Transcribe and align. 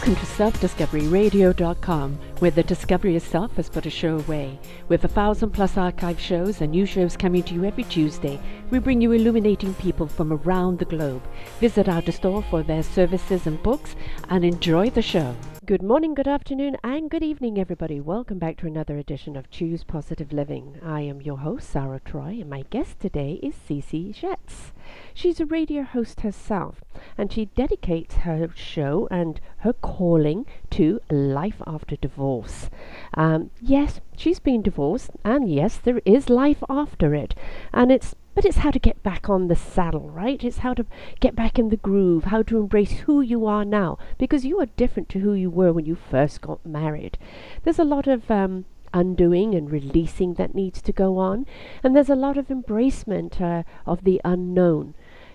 Welcome 0.00 0.16
to 0.16 0.32
SelfDiscoveryRadio.com, 0.32 2.18
where 2.38 2.50
the 2.50 2.62
discovery 2.62 3.16
of 3.16 3.22
self 3.22 3.54
has 3.56 3.68
put 3.68 3.84
a 3.84 3.90
show 3.90 4.18
away. 4.18 4.58
With 4.88 5.04
a 5.04 5.08
thousand 5.08 5.50
plus 5.50 5.76
archive 5.76 6.18
shows 6.18 6.62
and 6.62 6.70
new 6.70 6.86
shows 6.86 7.18
coming 7.18 7.42
to 7.42 7.52
you 7.52 7.66
every 7.66 7.84
Tuesday, 7.84 8.40
we 8.70 8.78
bring 8.78 9.02
you 9.02 9.12
illuminating 9.12 9.74
people 9.74 10.06
from 10.06 10.32
around 10.32 10.78
the 10.78 10.86
globe. 10.86 11.22
Visit 11.60 11.86
our 11.86 12.00
store 12.12 12.42
for 12.44 12.62
their 12.62 12.82
services 12.82 13.46
and 13.46 13.62
books 13.62 13.94
and 14.30 14.42
enjoy 14.42 14.88
the 14.88 15.02
show. 15.02 15.36
Good 15.70 15.84
morning, 15.84 16.14
good 16.14 16.26
afternoon, 16.26 16.78
and 16.82 17.08
good 17.08 17.22
evening, 17.22 17.56
everybody. 17.56 18.00
Welcome 18.00 18.40
back 18.40 18.56
to 18.56 18.66
another 18.66 18.98
edition 18.98 19.36
of 19.36 19.52
Choose 19.52 19.84
Positive 19.84 20.32
Living. 20.32 20.80
I 20.84 21.02
am 21.02 21.22
your 21.22 21.36
host, 21.36 21.70
Sarah 21.70 22.00
Troy, 22.04 22.38
and 22.40 22.50
my 22.50 22.64
guest 22.70 22.98
today 22.98 23.38
is 23.40 23.54
Cece 23.54 24.12
Shatz. 24.12 24.72
She's 25.14 25.38
a 25.38 25.46
radio 25.46 25.84
host 25.84 26.22
herself, 26.22 26.80
and 27.16 27.32
she 27.32 27.44
dedicates 27.54 28.16
her 28.16 28.48
show 28.56 29.06
and 29.12 29.40
her 29.58 29.72
calling 29.72 30.44
to 30.70 30.98
life 31.08 31.62
after 31.68 31.94
divorce. 31.94 32.68
Um, 33.14 33.52
yes, 33.62 34.00
she's 34.16 34.40
been 34.40 34.62
divorced, 34.62 35.12
and 35.24 35.48
yes, 35.48 35.76
there 35.76 36.02
is 36.04 36.28
life 36.28 36.64
after 36.68 37.14
it, 37.14 37.36
and 37.72 37.92
it's 37.92 38.16
but 38.40 38.46
it's 38.46 38.56
how 38.56 38.70
to 38.70 38.78
get 38.78 39.02
back 39.02 39.28
on 39.28 39.48
the 39.48 39.54
saddle, 39.54 40.08
right? 40.08 40.42
It's 40.42 40.60
how 40.60 40.72
to 40.72 40.86
get 41.20 41.36
back 41.36 41.58
in 41.58 41.68
the 41.68 41.76
groove, 41.76 42.24
how 42.24 42.42
to 42.44 42.56
embrace 42.56 42.92
who 43.00 43.20
you 43.20 43.44
are 43.44 43.66
now, 43.66 43.98
because 44.16 44.46
you 44.46 44.58
are 44.60 44.76
different 44.78 45.10
to 45.10 45.18
who 45.18 45.34
you 45.34 45.50
were 45.50 45.74
when 45.74 45.84
you 45.84 45.94
first 45.94 46.40
got 46.40 46.64
married. 46.64 47.18
There's 47.64 47.78
a 47.78 47.84
lot 47.84 48.06
of 48.06 48.30
um, 48.30 48.64
undoing 48.94 49.54
and 49.54 49.70
releasing 49.70 50.32
that 50.34 50.54
needs 50.54 50.80
to 50.80 50.90
go 50.90 51.18
on. 51.18 51.44
And 51.84 51.94
there's 51.94 52.08
a 52.08 52.14
lot 52.14 52.38
of 52.38 52.48
embracement 52.48 53.42
uh, 53.42 53.64
of 53.84 54.04
the 54.04 54.22
unknown. 54.24 54.94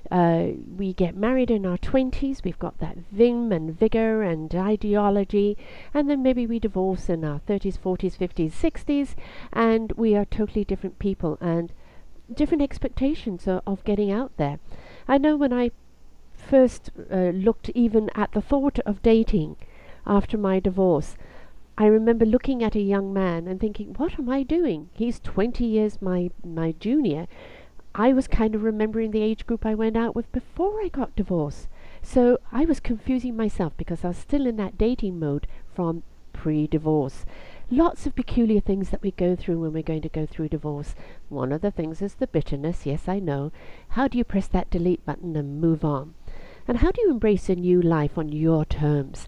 Uh, 0.09 0.53
we 0.75 0.91
get 0.91 1.16
married 1.16 1.51
in 1.51 1.63
our 1.63 1.77
20s, 1.77 2.44
we've 2.44 2.57
got 2.57 2.79
that 2.79 2.97
vim 3.11 3.51
and 3.51 3.77
vigor 3.77 4.23
and 4.23 4.55
ideology, 4.55 5.59
and 5.94 6.09
then 6.09 6.23
maybe 6.23 6.47
we 6.47 6.57
divorce 6.57 7.07
in 7.07 7.23
our 7.23 7.39
30s, 7.41 7.77
40s, 7.77 8.17
50s, 8.17 8.51
60s, 8.51 9.13
and 9.53 9.91
we 9.91 10.16
are 10.16 10.25
totally 10.25 10.66
different 10.66 10.97
people 10.97 11.38
and 11.39 11.72
different 12.33 12.63
expectations 12.63 13.47
of, 13.47 13.61
of 13.65 13.83
getting 13.83 14.11
out 14.11 14.31
there. 14.37 14.59
I 15.07 15.17
know 15.17 15.35
when 15.35 15.53
I 15.53 15.71
first 16.35 16.91
uh, 17.11 17.31
looked 17.31 17.69
even 17.69 18.09
at 18.15 18.31
the 18.33 18.41
thought 18.41 18.79
of 18.79 19.01
dating 19.01 19.57
after 20.05 20.37
my 20.37 20.59
divorce, 20.59 21.17
I 21.77 21.87
remember 21.87 22.25
looking 22.25 22.63
at 22.63 22.75
a 22.75 22.81
young 22.81 23.11
man 23.13 23.47
and 23.47 23.59
thinking, 23.59 23.95
what 23.95 24.17
am 24.17 24.29
I 24.29 24.43
doing? 24.43 24.89
He's 24.93 25.19
20 25.19 25.65
years 25.65 26.01
my, 26.01 26.29
my 26.43 26.73
junior. 26.79 27.27
I 27.93 28.13
was 28.13 28.27
kind 28.27 28.55
of 28.55 28.63
remembering 28.63 29.11
the 29.11 29.21
age 29.21 29.45
group 29.45 29.65
I 29.65 29.75
went 29.75 29.97
out 29.97 30.15
with 30.15 30.31
before 30.31 30.81
I 30.81 30.87
got 30.87 31.15
divorced. 31.15 31.67
So 32.01 32.37
I 32.51 32.65
was 32.65 32.79
confusing 32.79 33.35
myself 33.35 33.73
because 33.77 34.05
I 34.05 34.09
was 34.09 34.17
still 34.17 34.45
in 34.45 34.57
that 34.57 34.77
dating 34.77 35.19
mode 35.19 35.47
from 35.73 36.03
pre 36.31 36.67
divorce. 36.67 37.25
Lots 37.71 38.05
of 38.05 38.16
peculiar 38.16 38.59
things 38.59 38.91
that 38.91 39.02
we 39.02 39.09
go 39.09 39.35
through 39.35 39.59
when 39.59 39.73
we're 39.73 39.81
going 39.81 40.03
to 40.03 40.09
go 40.09 40.27
through 40.27 40.49
divorce. 40.49 40.94
One 41.30 41.52
of 41.52 41.61
the 41.61 41.72
things 41.72 41.99
is 41.99 42.13
the 42.13 42.27
bitterness, 42.27 42.85
yes, 42.85 43.07
I 43.07 43.17
know. 43.17 43.52
How 43.89 44.07
do 44.07 44.19
you 44.19 44.23
press 44.23 44.47
that 44.49 44.69
delete 44.69 45.03
button 45.03 45.35
and 45.35 45.59
move 45.59 45.83
on? 45.83 46.13
And 46.67 46.77
how 46.77 46.91
do 46.91 47.02
you 47.02 47.09
embrace 47.09 47.49
a 47.49 47.55
new 47.55 47.81
life 47.81 48.17
on 48.19 48.30
your 48.30 48.66
terms? 48.66 49.27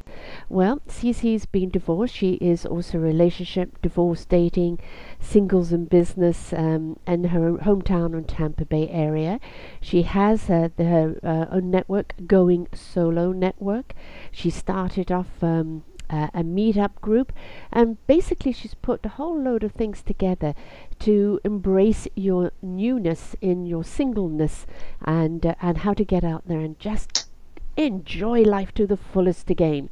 Well, 0.49 0.81
Cece's 0.87 1.47
been 1.47 1.69
divorced. 1.69 2.15
She 2.15 2.33
is 2.33 2.63
also 2.63 2.99
relationship, 2.99 3.81
divorce, 3.81 4.25
dating, 4.25 4.79
singles 5.19 5.71
and 5.71 5.89
business 5.89 6.53
um, 6.53 6.99
in 7.07 7.25
her 7.25 7.53
hometown 7.53 8.15
in 8.15 8.23
Tampa 8.25 8.65
Bay 8.65 8.87
area. 8.89 9.39
She 9.81 10.03
has 10.03 10.49
uh, 10.49 10.69
the, 10.77 10.83
her 10.83 11.19
uh, 11.23 11.45
own 11.55 11.71
network, 11.71 12.13
Going 12.25 12.67
Solo 12.73 13.31
Network. 13.31 13.93
She 14.31 14.49
started 14.51 15.11
off 15.11 15.43
um, 15.43 15.83
uh, 16.09 16.27
a 16.33 16.43
meetup 16.43 16.95
group, 17.01 17.33
and 17.71 17.97
basically 18.07 18.51
she's 18.51 18.73
put 18.73 19.05
a 19.05 19.09
whole 19.09 19.41
load 19.41 19.63
of 19.63 19.71
things 19.73 20.01
together 20.01 20.53
to 20.99 21.39
embrace 21.43 22.07
your 22.15 22.51
newness 22.61 23.35
in 23.41 23.65
your 23.65 23.83
singleness 23.83 24.65
and 25.03 25.45
uh, 25.45 25.55
and 25.61 25.79
how 25.79 25.93
to 25.93 26.05
get 26.05 26.23
out 26.23 26.47
there 26.47 26.59
and 26.59 26.79
just 26.79 27.27
enjoy 27.77 28.41
life 28.41 28.73
to 28.73 28.87
the 28.87 28.97
fullest 28.97 29.49
again 29.49 29.89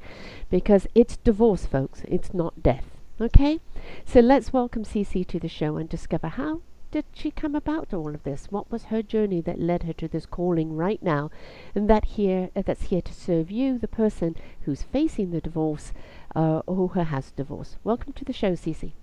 because 0.50 0.88
it's 0.96 1.18
divorce, 1.18 1.66
folks. 1.66 2.02
It's 2.08 2.34
not 2.34 2.64
death. 2.64 2.86
Okay? 3.22 3.60
So 4.06 4.20
let's 4.20 4.52
welcome 4.52 4.84
Cece 4.84 5.26
to 5.28 5.40
the 5.40 5.48
show 5.48 5.78
and 5.78 5.88
discover 5.88 6.28
how 6.28 6.62
did 6.96 7.06
she 7.14 7.30
come 7.30 7.56
about 7.56 7.94
all 7.94 8.16
of 8.16 8.24
this? 8.24 8.48
What 8.50 8.72
was 8.72 8.86
her 8.86 9.02
journey 9.02 9.42
that 9.42 9.60
led 9.60 9.84
her 9.84 9.94
to 9.94 10.08
this 10.08 10.26
calling 10.26 10.76
right 10.76 11.04
now, 11.04 11.30
and 11.76 11.90
that 11.90 12.06
here 12.06 12.50
uh, 12.56 12.62
that's 12.66 12.84
here 12.84 13.02
to 13.02 13.14
serve 13.14 13.52
you, 13.52 13.78
the 13.78 13.88
person 13.88 14.36
who's 14.62 14.84
facing 14.84 15.32
the 15.32 15.42
divorce 15.42 15.92
uh, 16.36 16.62
or 16.66 16.88
who 16.88 17.00
has 17.00 17.32
divorce? 17.32 17.76
Welcome 17.84 18.14
to 18.14 18.24
the 18.24 18.34
show, 18.34 18.54
Cece. 18.54 18.94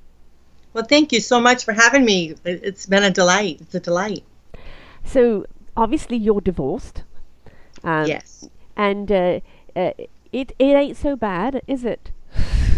Well, 0.73 0.85
thank 0.85 1.13
you 1.13 1.21
so 1.21 1.39
much 1.39 1.65
for 1.65 1.73
having 1.75 2.05
me. 2.05 2.35
It's 2.45 2.87
been 2.87 3.03
a 3.03 3.11
delight. 3.11 3.61
It's 3.61 3.75
a 3.75 3.81
delight. 3.81 4.25
So 5.05 5.45
obviously 5.77 6.17
you're 6.17 6.41
divorced. 6.41 7.03
Um, 7.85 8.07
yes 8.07 8.49
and 8.77 9.11
uh, 9.11 9.41
uh, 9.77 9.93
it 10.33 10.53
it 10.59 10.75
ain't 10.75 10.97
so 10.97 11.17
bad, 11.17 11.63
is 11.67 11.85
it? 11.85 12.11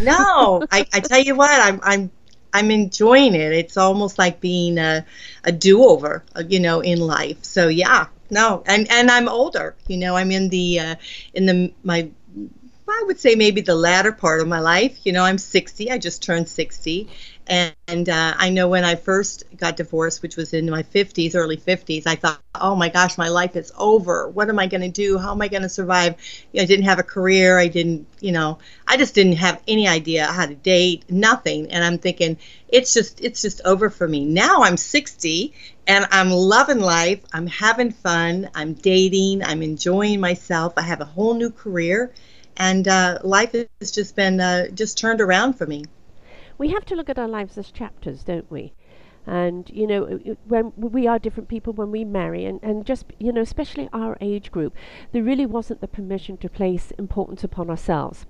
no, 0.00 0.66
I, 0.70 0.86
I 0.92 1.00
tell 1.00 1.20
you 1.20 1.34
what, 1.34 1.60
I'm 1.60 1.80
I'm 1.82 2.10
I'm 2.54 2.70
enjoying 2.70 3.34
it. 3.34 3.52
It's 3.52 3.76
almost 3.76 4.18
like 4.18 4.40
being 4.40 4.78
a, 4.78 5.04
a 5.42 5.52
do 5.52 5.84
over, 5.84 6.24
uh, 6.36 6.44
you 6.48 6.60
know, 6.60 6.80
in 6.80 7.00
life. 7.00 7.38
So 7.42 7.68
yeah, 7.68 8.06
no, 8.30 8.62
and 8.64 8.90
and 8.90 9.10
I'm 9.10 9.28
older. 9.28 9.74
You 9.88 9.98
know, 9.98 10.16
I'm 10.16 10.30
in 10.30 10.48
the 10.48 10.78
uh, 10.78 10.94
in 11.34 11.46
the 11.46 11.72
my 11.82 12.08
I 12.88 13.02
would 13.06 13.18
say 13.18 13.34
maybe 13.34 13.60
the 13.60 13.74
latter 13.74 14.12
part 14.12 14.40
of 14.40 14.48
my 14.48 14.60
life. 14.60 15.04
You 15.04 15.12
know, 15.12 15.24
I'm 15.24 15.38
60. 15.38 15.90
I 15.90 15.98
just 15.98 16.22
turned 16.22 16.48
60, 16.48 17.08
and, 17.46 18.08
uh, 18.08 18.34
I 18.36 18.48
know 18.48 18.68
when 18.68 18.84
I 18.84 18.94
first 18.94 19.44
got 19.56 19.76
divorced, 19.76 20.22
which 20.22 20.36
was 20.36 20.54
in 20.54 20.70
my 20.70 20.82
50s, 20.82 21.34
early 21.34 21.58
50s, 21.58 22.06
I 22.06 22.14
thought, 22.14 22.40
oh 22.54 22.74
my 22.74 22.88
gosh, 22.88 23.18
my 23.18 23.28
life 23.28 23.54
is 23.54 23.70
over. 23.76 24.28
What 24.28 24.48
am 24.48 24.58
I 24.58 24.66
going 24.66 24.80
to 24.80 24.88
do? 24.88 25.18
How 25.18 25.32
am 25.32 25.42
I 25.42 25.48
going 25.48 25.62
to 25.62 25.68
survive? 25.68 26.16
I 26.58 26.64
didn't 26.64 26.86
have 26.86 26.98
a 26.98 27.02
career. 27.02 27.58
I 27.58 27.68
didn't, 27.68 28.06
you 28.20 28.32
know, 28.32 28.58
I 28.86 28.96
just 28.96 29.14
didn't 29.14 29.36
have 29.36 29.62
any 29.68 29.86
idea 29.86 30.26
how 30.26 30.46
to 30.46 30.54
date, 30.54 31.10
nothing. 31.10 31.70
And 31.70 31.84
I'm 31.84 31.98
thinking, 31.98 32.38
it's 32.68 32.94
just, 32.94 33.20
it's 33.20 33.42
just 33.42 33.60
over 33.66 33.90
for 33.90 34.08
me. 34.08 34.24
Now 34.24 34.62
I'm 34.62 34.78
60 34.78 35.52
and 35.86 36.06
I'm 36.10 36.30
loving 36.30 36.80
life. 36.80 37.20
I'm 37.32 37.46
having 37.46 37.92
fun. 37.92 38.48
I'm 38.54 38.72
dating. 38.72 39.42
I'm 39.42 39.62
enjoying 39.62 40.20
myself. 40.20 40.72
I 40.78 40.82
have 40.82 41.02
a 41.02 41.06
whole 41.06 41.34
new 41.34 41.50
career. 41.50 42.10
And 42.56 42.88
uh, 42.88 43.18
life 43.22 43.54
has 43.80 43.90
just 43.90 44.16
been 44.16 44.40
uh, 44.40 44.68
just 44.68 44.96
turned 44.96 45.20
around 45.20 45.54
for 45.54 45.66
me 45.66 45.84
we 46.58 46.70
have 46.70 46.84
to 46.86 46.94
look 46.94 47.08
at 47.08 47.18
our 47.18 47.28
lives 47.28 47.58
as 47.58 47.70
chapters, 47.70 48.22
don't 48.24 48.50
we? 48.50 48.72
And 49.26 49.70
you 49.70 49.86
know, 49.86 50.20
when 50.46 50.72
we 50.76 51.06
are 51.06 51.18
different 51.18 51.48
people 51.48 51.72
when 51.72 51.90
we 51.90 52.04
marry, 52.04 52.44
and, 52.44 52.62
and 52.62 52.84
just 52.84 53.06
you 53.18 53.32
know, 53.32 53.40
especially 53.40 53.88
our 53.92 54.18
age 54.20 54.52
group, 54.52 54.74
there 55.12 55.22
really 55.22 55.46
wasn't 55.46 55.80
the 55.80 55.88
permission 55.88 56.36
to 56.38 56.48
place 56.48 56.92
importance 56.98 57.42
upon 57.42 57.70
ourselves, 57.70 58.26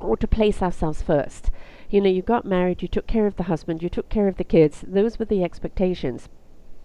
or 0.00 0.16
to 0.16 0.26
place 0.26 0.60
ourselves 0.60 1.02
first. 1.02 1.50
You 1.88 2.00
know, 2.00 2.10
you 2.10 2.22
got 2.22 2.44
married, 2.44 2.82
you 2.82 2.88
took 2.88 3.06
care 3.06 3.26
of 3.26 3.36
the 3.36 3.44
husband, 3.44 3.82
you 3.82 3.88
took 3.88 4.08
care 4.08 4.26
of 4.26 4.36
the 4.36 4.44
kids. 4.44 4.84
Those 4.86 5.18
were 5.18 5.24
the 5.24 5.44
expectations, 5.44 6.28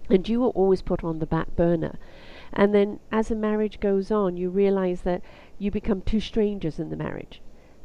and 0.10 0.30
you 0.30 0.42
were 0.42 0.50
always 0.50 0.84
put 0.84 1.04
on 1.04 1.18
the 1.18 1.26
back 1.26 1.56
burner. 1.56 1.98
And 2.54 2.74
then, 2.76 3.00
as 3.12 3.32
a 3.32 3.36
marriage 3.36 3.80
goes 3.80 4.12
on, 4.12 4.38
you 4.38 4.50
realize 4.50 5.02
that 5.02 5.24
you 5.58 5.72
become 5.72 6.02
two 6.02 6.20
strangers 6.20 6.80
in 6.80 6.90
the 6.92 6.96
marriage 6.96 7.42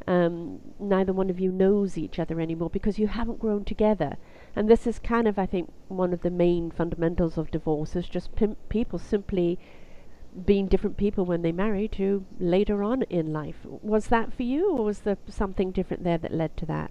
um, 0.07 0.61
neither 0.79 1.13
one 1.13 1.31
of 1.31 1.41
you 1.41 1.51
knows 1.51 1.97
each 1.97 2.19
other 2.19 2.41
anymore 2.41 2.71
because 2.71 2.99
you 2.99 3.07
haven't 3.07 3.39
grown 3.39 3.65
together. 3.65 4.17
And 4.57 4.69
this 4.69 4.87
is 4.87 4.99
kind 4.99 5.27
of, 5.27 5.39
I 5.39 5.47
think, 5.47 5.73
one 5.89 6.13
of 6.13 6.23
the 6.23 6.31
main 6.31 6.71
fundamentals 6.71 7.39
of 7.39 7.51
divorce 7.51 7.97
is 7.97 8.09
just 8.09 8.31
people 8.69 8.99
simply 8.99 9.59
being 10.45 10.67
different 10.67 10.97
people 10.97 11.25
when 11.25 11.43
they 11.43 11.53
marry 11.53 11.89
to 11.89 12.25
later 12.39 12.83
on 12.83 13.03
in 13.03 13.33
life. 13.33 13.65
Was 13.65 14.09
that 14.09 14.35
for 14.35 14.43
you, 14.43 14.77
or 14.77 14.85
was 14.85 15.01
there 15.01 15.19
something 15.29 15.71
different 15.71 16.05
there 16.05 16.19
that 16.19 16.33
led 16.33 16.57
to 16.59 16.67
that? 16.67 16.91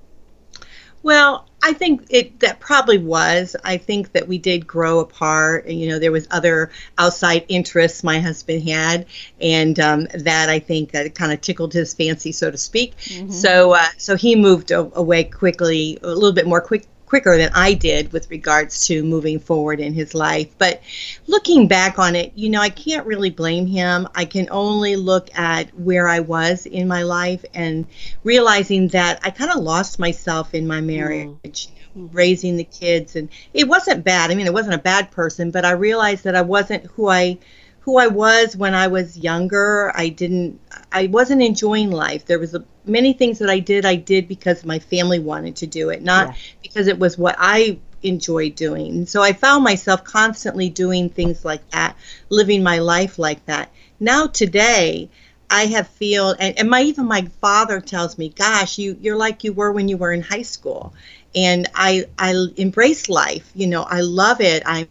Well, 1.04 1.46
I 1.62 1.74
think 1.74 2.08
it 2.10 2.40
that 2.40 2.60
probably 2.60 2.98
was. 2.98 3.56
I 3.64 3.78
think 3.78 4.14
that 4.14 4.28
we 4.28 4.38
did 4.38 4.66
grow 4.66 5.00
apart. 5.00 5.68
You 5.68 5.90
know, 5.90 6.00
there 6.00 6.12
was 6.12 6.28
other 6.32 6.72
outside 6.98 7.46
interests 7.48 8.04
my 8.04 8.20
husband 8.20 8.68
had, 8.68 9.06
and 9.40 9.80
um, 9.80 10.08
that 10.14 10.50
I 10.50 10.60
think 10.60 10.96
uh, 10.96 11.10
kind 11.10 11.32
of 11.32 11.42
tickled 11.42 11.74
his 11.74 11.94
fancy, 11.94 12.32
so 12.32 12.52
to 12.52 12.58
speak. 12.58 12.98
Mm-hmm. 12.98 13.32
So, 13.32 13.74
uh, 13.74 13.86
so 13.98 14.16
he 14.16 14.36
moved 14.36 14.72
away 14.72 15.26
quickly, 15.26 16.00
a 16.02 16.08
little 16.08 16.34
bit 16.34 16.48
more 16.48 16.62
quick 16.62 16.86
quicker 17.14 17.38
than 17.38 17.52
I 17.54 17.76
did 17.76 18.12
with 18.12 18.32
regards 18.32 18.88
to 18.88 19.04
moving 19.04 19.38
forward 19.38 19.80
in 19.80 19.94
his 19.94 20.16
life. 20.16 20.48
But 20.58 20.82
looking 21.28 21.68
back 21.68 22.00
on 22.00 22.16
it, 22.16 22.32
you 22.34 22.50
know, 22.50 22.60
I 22.60 22.70
can't 22.70 23.06
really 23.06 23.30
blame 23.30 23.68
him. 23.68 24.08
I 24.16 24.26
can 24.26 24.48
only 24.50 24.96
look 24.96 25.30
at 25.38 25.70
where 25.78 26.08
I 26.08 26.22
was 26.22 26.66
in 26.66 26.88
my 26.88 27.04
life 27.04 27.46
and 27.54 27.86
realizing 28.24 28.88
that 28.88 29.20
I 29.24 29.30
kind 29.30 29.52
of 29.52 29.58
lost 29.58 30.00
myself 30.00 30.56
in 30.56 30.66
my 30.66 30.82
marriage. 30.82 31.68
Mm-hmm. 31.96 32.08
raising 32.12 32.58
the 32.58 32.64
kids 32.64 33.16
and 33.16 33.30
it 33.54 33.68
wasn't 33.68 34.04
bad 34.04 34.32
i 34.32 34.34
mean 34.34 34.48
it 34.48 34.54
wasn't 34.54 34.74
a 34.74 34.80
bad 34.80 35.12
person 35.12 35.52
but 35.52 35.64
i 35.64 35.70
realized 35.74 36.24
that 36.24 36.36
i 36.36 36.42
wasn't 36.42 36.84
who 36.88 37.08
i 37.08 37.38
who 37.84 37.98
I 37.98 38.08
was 38.08 38.56
when 38.56 38.74
I 38.74 38.88
was 38.88 39.18
younger. 39.18 39.92
I 39.94 40.10
didn't 40.10 40.60
I 40.92 41.08
wasn't 41.08 41.42
enjoying 41.42 41.92
life. 41.92 42.26
There 42.26 42.40
was 42.40 42.56
a, 42.56 42.64
many 42.86 43.12
things 43.12 43.40
that 43.40 43.50
I 43.50 43.60
did 43.60 43.86
I 43.86 43.96
did 43.96 44.28
because 44.28 44.64
my 44.66 44.80
family 44.80 45.20
wanted 45.20 45.58
to 45.58 45.68
do 45.68 45.90
it, 45.90 46.02
not 46.02 46.30
yeah. 46.30 46.36
because 46.62 46.88
it 46.88 46.98
was 46.98 47.18
what 47.18 47.36
I 47.38 47.80
enjoyed 48.02 48.56
doing. 48.56 49.06
so 49.06 49.22
I 49.22 49.34
found 49.34 49.64
myself 49.64 50.04
constantly 50.04 50.70
doing 50.70 51.10
things 51.10 51.46
like 51.46 51.70
that, 51.72 51.96
living 52.30 52.64
my 52.64 52.80
life 52.80 53.20
like 53.20 53.46
that. 53.46 53.70
Now 54.00 54.28
today, 54.28 55.10
I 55.50 55.66
have 55.66 55.88
feel 55.88 56.32
and, 56.40 56.58
and 56.58 56.70
my 56.70 56.82
even 56.84 57.06
my 57.06 57.24
father 57.42 57.82
tells 57.82 58.18
me, 58.18 58.30
"Gosh, 58.30 58.78
you 58.78 58.98
you're 59.02 59.18
like 59.18 59.44
you 59.44 59.52
were 59.52 59.74
when 59.74 59.90
you 59.90 59.98
were 59.98 60.14
in 60.14 60.22
high 60.22 60.42
school." 60.42 60.94
And 61.36 61.68
I 61.76 62.06
I 62.18 62.34
embrace 62.56 63.10
life. 63.10 63.52
You 63.54 63.68
know, 63.68 63.84
I 63.84 64.02
love 64.02 64.40
it. 64.40 64.64
I'm 64.66 64.88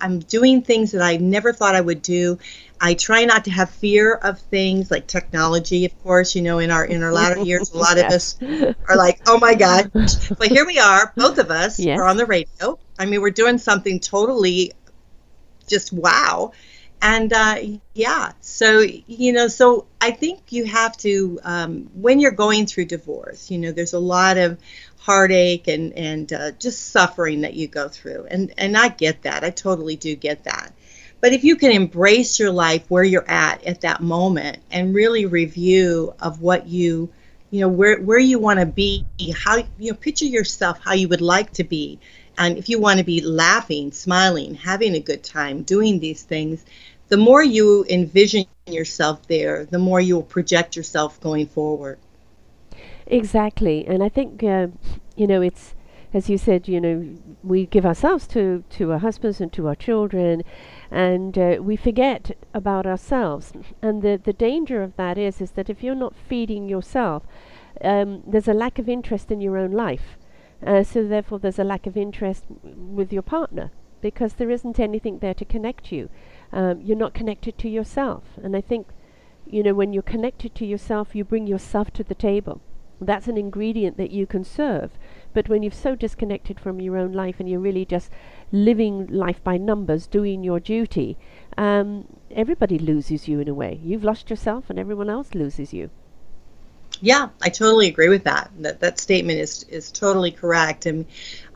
I'm 0.00 0.18
doing 0.20 0.62
things 0.62 0.92
that 0.92 1.02
I 1.02 1.16
never 1.16 1.52
thought 1.52 1.74
I 1.74 1.80
would 1.80 2.02
do. 2.02 2.38
I 2.80 2.94
try 2.94 3.24
not 3.24 3.44
to 3.44 3.50
have 3.50 3.70
fear 3.70 4.14
of 4.14 4.40
things 4.40 4.90
like 4.90 5.06
technology, 5.06 5.84
of 5.84 6.02
course. 6.02 6.34
You 6.34 6.42
know, 6.42 6.58
in 6.58 6.70
our 6.70 6.84
in 6.84 7.02
our 7.02 7.12
latter 7.12 7.40
years, 7.44 7.72
a 7.72 7.78
lot 7.78 7.96
yes. 7.96 8.36
of 8.40 8.48
us 8.48 8.74
are 8.88 8.96
like, 8.96 9.20
"Oh 9.26 9.38
my 9.38 9.54
God!" 9.54 9.90
But 10.38 10.48
here 10.48 10.66
we 10.66 10.78
are, 10.78 11.12
both 11.16 11.38
of 11.38 11.50
us 11.50 11.78
yes. 11.78 11.98
are 11.98 12.06
on 12.06 12.16
the 12.16 12.26
radio. 12.26 12.78
I 12.98 13.06
mean, 13.06 13.20
we're 13.20 13.30
doing 13.30 13.58
something 13.58 14.00
totally 14.00 14.72
just 15.68 15.92
wow 15.92 16.52
and 17.02 17.32
uh, 17.32 17.56
yeah 17.94 18.32
so 18.40 18.80
you 18.80 19.32
know 19.32 19.48
so 19.48 19.86
i 20.00 20.10
think 20.10 20.40
you 20.50 20.64
have 20.64 20.96
to 20.96 21.38
um, 21.44 21.90
when 21.94 22.20
you're 22.20 22.30
going 22.30 22.64
through 22.64 22.84
divorce 22.84 23.50
you 23.50 23.58
know 23.58 23.72
there's 23.72 23.92
a 23.92 23.98
lot 23.98 24.38
of 24.38 24.58
heartache 25.02 25.66
and 25.66 25.92
and 25.94 26.32
uh, 26.32 26.52
just 26.52 26.90
suffering 26.90 27.40
that 27.40 27.54
you 27.54 27.66
go 27.66 27.88
through. 27.88 28.26
And 28.30 28.52
and 28.56 28.76
i 28.76 28.88
get 28.88 29.22
that. 29.22 29.42
I 29.44 29.50
totally 29.50 29.96
do 29.96 30.14
get 30.14 30.44
that. 30.44 30.72
But 31.20 31.32
if 31.32 31.44
you 31.44 31.56
can 31.56 31.72
embrace 31.72 32.38
your 32.38 32.52
life 32.52 32.84
where 32.88 33.04
you're 33.04 33.28
at 33.28 33.64
at 33.64 33.80
that 33.82 34.00
moment 34.00 34.58
and 34.70 34.94
really 34.94 35.26
review 35.26 36.14
of 36.20 36.40
what 36.40 36.68
you 36.68 37.10
you 37.50 37.60
know 37.60 37.68
where 37.68 38.00
where 38.00 38.18
you 38.18 38.38
want 38.38 38.60
to 38.60 38.66
be 38.66 39.04
how 39.34 39.56
you 39.78 39.90
know 39.90 39.96
picture 39.96 40.24
yourself 40.24 40.78
how 40.80 40.94
you 40.94 41.08
would 41.08 41.20
like 41.20 41.52
to 41.54 41.64
be. 41.64 41.98
And 42.38 42.56
if 42.56 42.68
you 42.68 42.78
want 42.78 42.98
to 42.98 43.04
be 43.04 43.20
laughing 43.20 43.90
smiling 43.90 44.54
having 44.54 44.94
a 44.94 45.00
good 45.00 45.24
time 45.24 45.62
doing 45.64 45.98
these 45.98 46.22
things 46.22 46.64
the 47.12 47.18
more 47.18 47.42
you 47.42 47.84
envision 47.90 48.46
yourself 48.66 49.28
there, 49.28 49.66
the 49.66 49.78
more 49.78 50.00
you 50.00 50.14
will 50.14 50.22
project 50.22 50.74
yourself 50.74 51.20
going 51.20 51.46
forward. 51.46 51.98
Exactly, 53.06 53.86
and 53.86 54.02
I 54.02 54.08
think 54.08 54.42
uh, 54.42 54.68
you 55.14 55.26
know 55.26 55.42
it's 55.42 55.74
as 56.14 56.30
you 56.30 56.38
said, 56.38 56.68
you 56.68 56.80
know, 56.80 56.96
we 57.42 57.66
give 57.66 57.84
ourselves 57.84 58.26
to 58.28 58.64
to 58.78 58.92
our 58.92 58.98
husbands 59.00 59.42
and 59.42 59.52
to 59.52 59.68
our 59.68 59.74
children, 59.74 60.42
and 60.90 61.36
uh, 61.36 61.56
we 61.60 61.76
forget 61.76 62.34
about 62.54 62.86
ourselves. 62.86 63.52
And 63.82 64.00
the 64.00 64.18
the 64.28 64.32
danger 64.32 64.82
of 64.82 64.96
that 64.96 65.18
is 65.18 65.42
is 65.42 65.50
that 65.50 65.68
if 65.68 65.82
you're 65.82 66.04
not 66.06 66.14
feeding 66.16 66.66
yourself, 66.66 67.24
um, 67.84 68.22
there's 68.26 68.48
a 68.48 68.54
lack 68.64 68.78
of 68.78 68.88
interest 68.88 69.30
in 69.30 69.42
your 69.42 69.58
own 69.58 69.72
life. 69.72 70.16
Uh, 70.66 70.82
so 70.82 71.06
therefore, 71.06 71.40
there's 71.40 71.58
a 71.58 71.72
lack 71.72 71.86
of 71.86 71.94
interest 71.94 72.44
with 72.62 73.12
your 73.12 73.26
partner 73.36 73.70
because 74.00 74.32
there 74.34 74.50
isn't 74.50 74.80
anything 74.80 75.18
there 75.18 75.34
to 75.34 75.44
connect 75.44 75.92
you 75.92 76.08
um, 76.52 76.80
you're 76.82 76.96
not 76.96 77.14
connected 77.14 77.58
to 77.58 77.68
yourself. 77.68 78.22
And 78.42 78.56
I 78.56 78.60
think, 78.60 78.88
you 79.46 79.62
know, 79.62 79.74
when 79.74 79.92
you're 79.92 80.02
connected 80.02 80.54
to 80.56 80.66
yourself, 80.66 81.14
you 81.14 81.24
bring 81.24 81.46
yourself 81.46 81.90
to 81.94 82.04
the 82.04 82.14
table. 82.14 82.60
That's 83.00 83.26
an 83.26 83.36
ingredient 83.36 83.96
that 83.96 84.12
you 84.12 84.26
can 84.26 84.44
serve. 84.44 84.92
But 85.34 85.48
when 85.48 85.62
you're 85.62 85.72
so 85.72 85.96
disconnected 85.96 86.60
from 86.60 86.80
your 86.80 86.96
own 86.96 87.12
life 87.12 87.40
and 87.40 87.48
you're 87.48 87.58
really 87.58 87.84
just 87.84 88.10
living 88.52 89.06
life 89.06 89.42
by 89.42 89.56
numbers, 89.56 90.06
doing 90.06 90.44
your 90.44 90.60
duty, 90.60 91.16
um, 91.58 92.06
everybody 92.30 92.78
loses 92.78 93.26
you 93.26 93.40
in 93.40 93.48
a 93.48 93.54
way. 93.54 93.80
You've 93.82 94.04
lost 94.04 94.30
yourself, 94.30 94.70
and 94.70 94.78
everyone 94.78 95.10
else 95.10 95.34
loses 95.34 95.72
you. 95.72 95.90
Yeah, 97.00 97.30
I 97.40 97.48
totally 97.48 97.88
agree 97.88 98.08
with 98.08 98.24
that. 98.24 98.50
That 98.60 98.80
that 98.80 99.00
statement 99.00 99.40
is 99.40 99.64
is 99.64 99.90
totally 99.90 100.30
correct. 100.30 100.86
And 100.86 101.06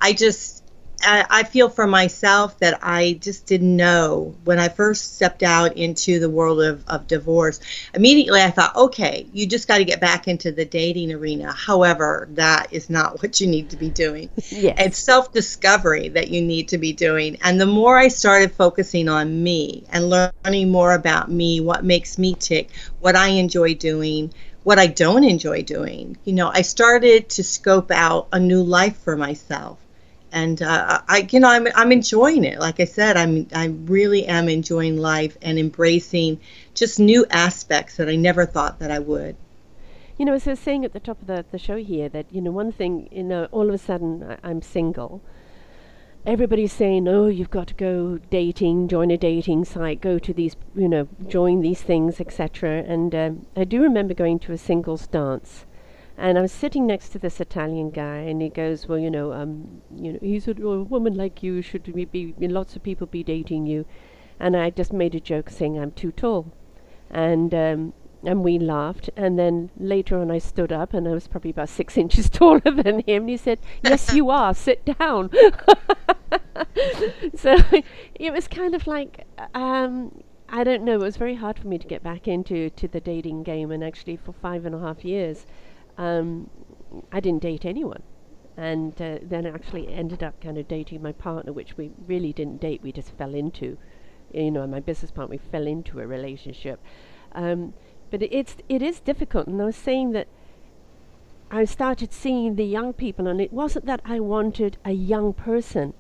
I 0.01 0.13
just 0.13 0.65
I, 1.03 1.43
feel 1.45 1.69
for 1.69 1.87
myself 1.87 2.59
that 2.61 2.79
I 2.83 3.19
just 3.21 3.47
didn't 3.47 3.77
know 3.77 4.35
when 4.45 4.59
I 4.59 4.69
first 4.69 5.15
stepped 5.15 5.43
out 5.43 5.77
into 5.77 6.19
the 6.19 6.31
world 6.31 6.63
of, 6.63 6.85
of 6.89 7.07
divorce. 7.07 7.61
Immediately, 7.95 8.41
I 8.43 8.51
thought, 8.51 8.75
okay, 8.77 9.27
you 9.33 9.47
just 9.47 9.69
got 9.69 9.79
to 9.79 9.85
get 9.85 10.01
back 10.01 10.27
into 10.27 10.53
the 10.53 10.65
dating 10.65 11.13
arena. 11.13 11.53
However, 11.53 12.29
that 12.33 12.73
is 12.73 12.91
not 12.91 13.23
what 13.23 13.41
you 13.41 13.47
need 13.47 13.71
to 13.71 13.77
be 13.77 13.91
doing. 13.91 14.31
Yes. 14.51 14.77
It's 14.79 14.99
self 14.99 15.33
discovery 15.33 16.09
that 16.11 16.29
you 16.29 16.43
need 16.43 16.69
to 16.69 16.79
be 16.79 16.93
doing. 16.93 17.39
And 17.43 17.61
the 17.61 17.67
more 17.67 17.97
I 17.97 18.09
started 18.09 18.53
focusing 18.53 19.09
on 19.09 19.43
me 19.43 19.85
and 19.91 20.11
learning 20.11 20.71
more 20.71 20.93
about 20.93 21.31
me, 21.31 21.61
what 21.61 21.85
makes 21.85 22.19
me 22.19 22.35
tick, 22.35 22.71
what 23.01 23.17
I 23.17 23.29
enjoy 23.29 23.75
doing, 23.75 24.33
what 24.65 24.79
I 24.79 24.89
don't 24.89 25.25
enjoy 25.25 25.63
doing, 25.63 26.17
you 26.25 26.33
know, 26.33 26.49
I 26.49 26.63
started 26.63 27.29
to 27.31 27.45
scope 27.45 27.91
out 27.91 28.29
a 28.33 28.41
new 28.41 28.63
life 28.63 28.97
for 28.97 29.17
myself 29.17 29.79
and 30.37 30.61
uh, 30.61 31.01
I, 31.09 31.27
you 31.31 31.41
know, 31.41 31.49
I'm 31.49 31.67
I'm 31.75 31.93
enjoying 31.93 32.45
it. 32.45 32.59
Like 32.59 32.79
I 32.79 32.85
said, 32.85 33.17
I'm 33.17 33.49
I 33.55 33.67
really 33.87 34.27
am 34.27 34.51
enjoying 34.51 34.99
life 34.99 35.35
and 35.41 35.59
embracing 35.59 36.41
just 36.75 37.01
new 37.01 37.25
aspects 37.31 37.97
that 37.97 38.11
I 38.11 38.17
never 38.17 38.45
thought 38.45 38.79
that 38.81 38.91
I 38.91 38.99
would. 38.99 39.35
You 40.19 40.27
know, 40.27 40.35
as 40.35 40.47
I 40.47 40.51
was 40.51 40.61
saying 40.61 40.85
at 40.85 40.93
the 40.93 41.01
top 41.01 41.23
of 41.23 41.27
the, 41.27 41.47
the 41.51 41.59
show 41.59 41.77
here, 41.77 42.11
that 42.11 42.27
you 42.31 42.43
know, 42.43 42.51
one 42.51 42.71
thing, 42.71 43.09
you 43.11 43.23
know, 43.23 43.49
all 43.51 43.67
of 43.69 43.75
a 43.75 43.79
sudden 43.79 44.23
I, 44.23 44.37
I'm 44.51 44.61
single. 44.61 45.23
Everybody's 46.27 46.73
saying, 46.73 47.09
"Oh, 47.09 47.29
you've 47.29 47.57
got 47.59 47.69
to 47.69 47.75
go 47.75 48.19
dating, 48.29 48.89
join 48.89 49.11
a 49.11 49.17
dating 49.17 49.65
site, 49.65 50.03
go 50.03 50.19
to 50.19 50.35
these, 50.35 50.55
you 50.75 50.89
know, 50.89 51.09
join 51.27 51.63
these 51.63 51.81
things, 51.81 52.21
etc." 52.21 52.85
And 52.87 53.15
um, 53.15 53.47
I 53.57 53.65
do 53.65 53.81
remember 53.81 54.13
going 54.13 54.39
to 54.41 54.53
a 54.53 54.59
singles 54.59 55.07
dance 55.07 55.65
and 56.19 56.39
I 56.39 56.41
was 56.41 56.53
sitting 56.53 56.87
next 56.87 57.11
to 57.11 57.19
this 57.19 57.41
Italian 57.41 57.91
guy, 57.91 58.19
and 58.19 58.41
he 58.41 58.49
goes, 58.49 58.89
"Well, 58.89 58.99
you 58.99 59.11
know, 59.11 59.33
um, 59.33 59.83
you 59.95 60.15
know, 60.15 60.19
he 60.23 60.41
said, 60.41 60.59
well, 60.59 60.75
a 60.75 60.83
woman 60.83 61.15
like 61.15 61.43
you 61.43 61.63
should 61.63 61.95
be, 61.95 62.05
be 62.05 62.49
lots 62.49 62.75
of 62.75 62.83
people 62.83 63.07
be 63.07 63.23
dating 63.23 63.67
you," 63.67 63.85
and 64.41 64.57
I 64.57 64.71
just 64.71 64.93
made 64.93 65.15
a 65.15 65.21
joke 65.21 65.51
saying 65.51 65.79
I'm 65.79 65.93
too 65.93 66.13
tall, 66.13 66.53
and 67.11 67.55
um, 67.55 67.93
and 68.25 68.43
we 68.43 68.59
laughed. 68.59 69.11
And 69.17 69.39
then 69.39 69.71
later 69.77 70.19
on, 70.19 70.31
I 70.31 70.39
stood 70.39 70.73
up, 70.73 70.95
and 70.95 71.07
I 71.07 71.13
was 71.13 71.29
probably 71.29 71.51
about 71.51 71.69
six 71.69 71.97
inches 71.99 72.31
taller 72.31 72.61
than 72.61 73.01
him. 73.01 73.23
And 73.23 73.31
he 73.31 73.37
said, 73.37 73.59
"Yes, 73.83 74.15
you 74.15 74.31
are. 74.41 74.55
Sit 74.55 74.85
down." 74.99 75.31
so 77.35 77.57
it 78.15 78.33
was 78.33 78.49
kind 78.49 78.75
of 78.75 78.87
like. 78.87 79.27
Um, 79.55 80.23
I 80.49 80.63
don't 80.63 80.85
know. 80.85 80.95
It 80.95 81.01
was 81.01 81.17
very 81.17 81.35
hard 81.35 81.59
for 81.59 81.67
me 81.67 81.77
to 81.77 81.89
get 81.89 82.05
back 82.05 82.29
into 82.29 82.71
to 82.71 82.87
the 82.87 83.01
dating 83.01 83.43
game, 83.43 83.71
and 83.71 83.83
actually 83.83 84.17
for 84.17 84.33
five 84.33 84.65
and 84.65 84.77
a 84.77 84.79
half 84.79 85.05
years, 85.05 85.45
um, 85.99 86.51
I 87.13 87.21
didn't 87.21 87.43
date 87.43 87.65
anyone. 87.65 88.03
And 88.57 89.01
uh, 89.03 89.19
then 89.21 89.45
actually 89.45 89.93
ended 89.93 90.23
up 90.23 90.41
kind 90.41 90.57
of 90.57 90.67
dating 90.67 91.03
my 91.03 91.13
partner, 91.13 91.53
which 91.53 91.77
we 91.77 91.91
really 92.07 92.33
didn't 92.33 92.61
date, 92.61 92.81
we 92.83 92.93
just 92.93 93.11
fell 93.13 93.35
into. 93.35 93.77
You 94.33 94.51
know, 94.51 94.67
my 94.67 94.81
business 94.81 95.11
partner, 95.11 95.33
we 95.33 95.51
fell 95.51 95.67
into 95.67 96.01
a 96.01 96.07
relationship. 96.07 96.81
Um, 97.33 97.75
but 98.11 98.23
it, 98.23 98.33
it's, 98.33 98.57
it 98.69 98.81
is 98.81 99.01
difficult. 99.01 99.47
And 99.47 99.61
I 99.61 99.67
was 99.67 99.77
saying 99.77 100.13
that 100.13 100.29
I 101.51 101.65
started 101.65 102.13
seeing 102.13 102.57
the 102.57 102.65
young 102.65 102.93
people, 102.93 103.27
and 103.27 103.41
it 103.41 103.53
wasn't 103.53 103.87
that 103.87 104.01
I 104.05 104.21
wanted 104.21 104.79
a 104.85 104.93
young 104.93 105.33
person. 105.33 105.93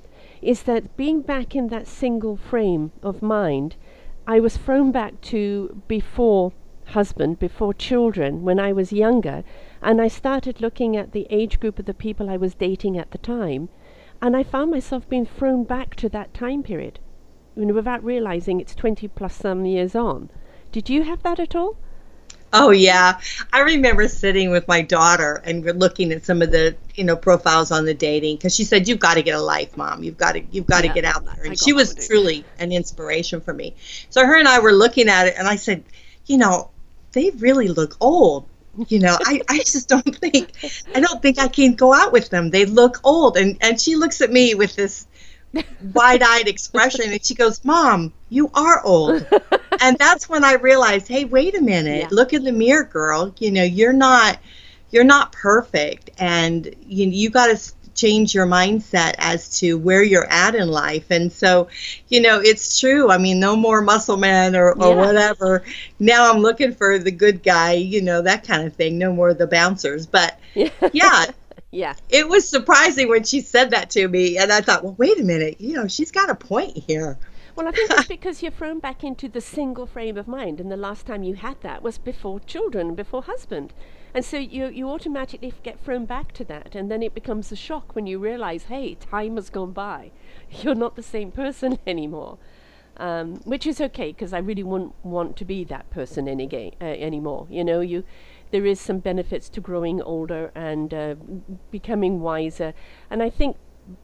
It's 0.42 0.62
that 0.62 0.96
being 0.96 1.20
back 1.22 1.54
in 1.54 1.68
that 1.68 1.86
single 1.86 2.36
frame 2.36 2.92
of 3.02 3.22
mind, 3.22 3.76
I 4.26 4.40
was 4.40 4.56
thrown 4.56 4.92
back 4.92 5.20
to 5.32 5.82
before 5.86 6.52
husband, 6.86 7.38
before 7.38 7.74
children, 7.74 8.42
when 8.42 8.58
I 8.58 8.72
was 8.72 8.92
younger, 8.92 9.44
and 9.86 10.02
I 10.02 10.08
started 10.08 10.60
looking 10.60 10.96
at 10.96 11.12
the 11.12 11.28
age 11.30 11.60
group 11.60 11.78
of 11.78 11.84
the 11.84 11.94
people 11.94 12.28
I 12.28 12.36
was 12.36 12.56
dating 12.56 12.98
at 12.98 13.12
the 13.12 13.18
time, 13.18 13.68
and 14.20 14.36
I 14.36 14.42
found 14.42 14.72
myself 14.72 15.08
being 15.08 15.24
thrown 15.24 15.62
back 15.62 15.94
to 15.96 16.08
that 16.08 16.34
time 16.34 16.64
period, 16.64 16.98
you 17.54 17.66
know, 17.66 17.74
without 17.74 18.02
realizing 18.02 18.58
it's 18.58 18.74
20 18.74 19.06
plus 19.06 19.36
some 19.36 19.64
years 19.64 19.94
on. 19.94 20.28
Did 20.72 20.90
you 20.90 21.04
have 21.04 21.22
that 21.22 21.38
at 21.38 21.54
all? 21.54 21.76
Oh 22.52 22.70
yeah, 22.70 23.20
I 23.52 23.60
remember 23.60 24.08
sitting 24.08 24.50
with 24.50 24.66
my 24.66 24.82
daughter 24.82 25.40
and 25.44 25.64
we're 25.64 25.72
looking 25.72 26.10
at 26.10 26.24
some 26.24 26.42
of 26.42 26.50
the 26.50 26.76
you 26.96 27.04
know 27.04 27.14
profiles 27.14 27.70
on 27.70 27.84
the 27.84 27.94
dating 27.94 28.36
because 28.36 28.56
she 28.56 28.64
said 28.64 28.88
you've 28.88 28.98
got 28.98 29.14
to 29.14 29.22
get 29.22 29.34
a 29.36 29.40
life, 29.40 29.76
mom. 29.76 30.02
You've 30.02 30.18
got 30.18 30.32
to 30.32 30.42
you've 30.50 30.66
got 30.66 30.82
yeah, 30.82 30.92
to 30.92 31.00
get 31.00 31.04
out 31.04 31.24
there, 31.24 31.44
and 31.44 31.58
she 31.58 31.72
was 31.72 31.94
truly 31.94 32.44
an 32.58 32.72
inspiration 32.72 33.40
for 33.40 33.52
me. 33.52 33.76
So 34.10 34.26
her 34.26 34.36
and 34.36 34.48
I 34.48 34.58
were 34.58 34.72
looking 34.72 35.08
at 35.08 35.28
it, 35.28 35.34
and 35.38 35.46
I 35.46 35.56
said, 35.56 35.84
you 36.26 36.38
know, 36.38 36.70
they 37.12 37.30
really 37.30 37.68
look 37.68 37.96
old 38.00 38.48
you 38.88 38.98
know 38.98 39.16
I, 39.24 39.40
I 39.48 39.58
just 39.58 39.88
don't 39.88 40.16
think 40.16 40.52
i 40.94 41.00
don't 41.00 41.22
think 41.22 41.38
i 41.38 41.48
can 41.48 41.74
go 41.74 41.92
out 41.94 42.12
with 42.12 42.30
them. 42.30 42.50
They 42.50 42.64
look 42.66 43.00
old. 43.04 43.36
And 43.36 43.56
and 43.60 43.80
she 43.80 43.96
looks 43.96 44.20
at 44.20 44.30
me 44.30 44.54
with 44.54 44.76
this 44.76 45.06
wide-eyed 45.94 46.48
expression 46.48 47.10
and 47.10 47.24
she 47.24 47.34
goes 47.34 47.64
mom 47.64 48.12
you 48.28 48.50
are 48.54 48.82
old. 48.84 49.26
And 49.78 49.98
that's 49.98 50.26
when 50.28 50.42
i 50.44 50.54
realized 50.54 51.08
hey 51.08 51.24
wait 51.24 51.56
a 51.56 51.62
minute. 51.62 52.02
Yeah. 52.02 52.08
look 52.10 52.32
in 52.32 52.44
the 52.44 52.52
mirror 52.52 52.84
girl. 52.84 53.34
You 53.38 53.50
know 53.50 53.62
you're 53.62 53.92
not 53.92 54.38
you're 54.90 55.04
not 55.04 55.32
perfect. 55.32 56.10
And 56.18 56.74
you 56.86 57.08
you 57.08 57.30
got 57.30 57.48
to 57.48 57.72
change 57.96 58.34
your 58.34 58.46
mindset 58.46 59.14
as 59.18 59.58
to 59.60 59.78
where 59.78 60.02
you're 60.02 60.30
at 60.30 60.54
in 60.54 60.68
life. 60.68 61.10
And 61.10 61.32
so, 61.32 61.68
you 62.08 62.20
know, 62.20 62.40
it's 62.40 62.78
true. 62.78 63.10
I 63.10 63.18
mean, 63.18 63.40
no 63.40 63.56
more 63.56 63.82
muscle 63.82 64.16
man 64.16 64.54
or, 64.54 64.72
or 64.72 64.94
yeah. 64.94 64.94
whatever. 64.94 65.64
Now 65.98 66.30
I'm 66.30 66.40
looking 66.40 66.74
for 66.74 66.98
the 66.98 67.10
good 67.10 67.42
guy, 67.42 67.72
you 67.72 68.02
know, 68.02 68.22
that 68.22 68.46
kind 68.46 68.66
of 68.66 68.74
thing. 68.74 68.98
No 68.98 69.12
more 69.12 69.34
the 69.34 69.46
bouncers. 69.46 70.06
But 70.06 70.38
yeah. 70.54 71.26
yeah. 71.70 71.94
It 72.08 72.28
was 72.28 72.48
surprising 72.48 73.08
when 73.08 73.24
she 73.24 73.40
said 73.40 73.70
that 73.70 73.90
to 73.90 74.06
me. 74.06 74.38
And 74.38 74.52
I 74.52 74.60
thought, 74.60 74.84
well, 74.84 74.94
wait 74.98 75.18
a 75.18 75.24
minute. 75.24 75.60
You 75.60 75.74
know, 75.74 75.88
she's 75.88 76.12
got 76.12 76.30
a 76.30 76.34
point 76.34 76.76
here. 76.76 77.18
Well, 77.56 77.66
I 77.66 77.72
think 77.72 77.90
it's 77.90 78.04
because 78.04 78.42
you're 78.42 78.52
thrown 78.52 78.80
back 78.80 79.02
into 79.02 79.28
the 79.28 79.40
single 79.40 79.86
frame 79.86 80.16
of 80.18 80.28
mind, 80.28 80.60
and 80.60 80.70
the 80.70 80.76
last 80.76 81.06
time 81.06 81.22
you 81.22 81.34
had 81.34 81.60
that 81.62 81.82
was 81.82 81.96
before 81.96 82.38
children, 82.38 82.94
before 82.94 83.22
husband. 83.22 83.72
And 84.14 84.24
so 84.24 84.36
you, 84.36 84.68
you 84.68 84.88
automatically 84.90 85.52
get 85.62 85.80
thrown 85.80 86.04
back 86.04 86.32
to 86.32 86.44
that, 86.44 86.74
and 86.74 86.90
then 86.90 87.02
it 87.02 87.14
becomes 87.14 87.50
a 87.50 87.56
shock 87.56 87.94
when 87.96 88.06
you 88.06 88.18
realize, 88.18 88.64
hey, 88.64 88.94
time 88.94 89.36
has 89.36 89.48
gone 89.50 89.72
by. 89.72 90.12
You're 90.50 90.74
not 90.74 90.96
the 90.96 91.02
same 91.02 91.32
person 91.32 91.78
anymore. 91.86 92.38
Um, 92.98 93.36
which 93.44 93.66
is 93.66 93.78
okay 93.80 94.08
because 94.12 94.32
I 94.32 94.38
really 94.38 94.62
wouldn't 94.62 94.94
want 95.02 95.36
to 95.36 95.44
be 95.44 95.64
that 95.64 95.90
person 95.90 96.28
any 96.28 96.46
ga- 96.46 96.74
uh, 96.80 96.84
anymore. 96.84 97.46
You 97.50 97.62
know, 97.62 97.80
you 97.80 98.04
there 98.52 98.64
is 98.64 98.80
some 98.80 99.00
benefits 99.00 99.50
to 99.50 99.60
growing 99.60 100.00
older 100.00 100.50
and 100.54 100.94
uh, 100.94 101.14
becoming 101.70 102.20
wiser, 102.20 102.72
and 103.10 103.22
I 103.22 103.28
think 103.28 103.56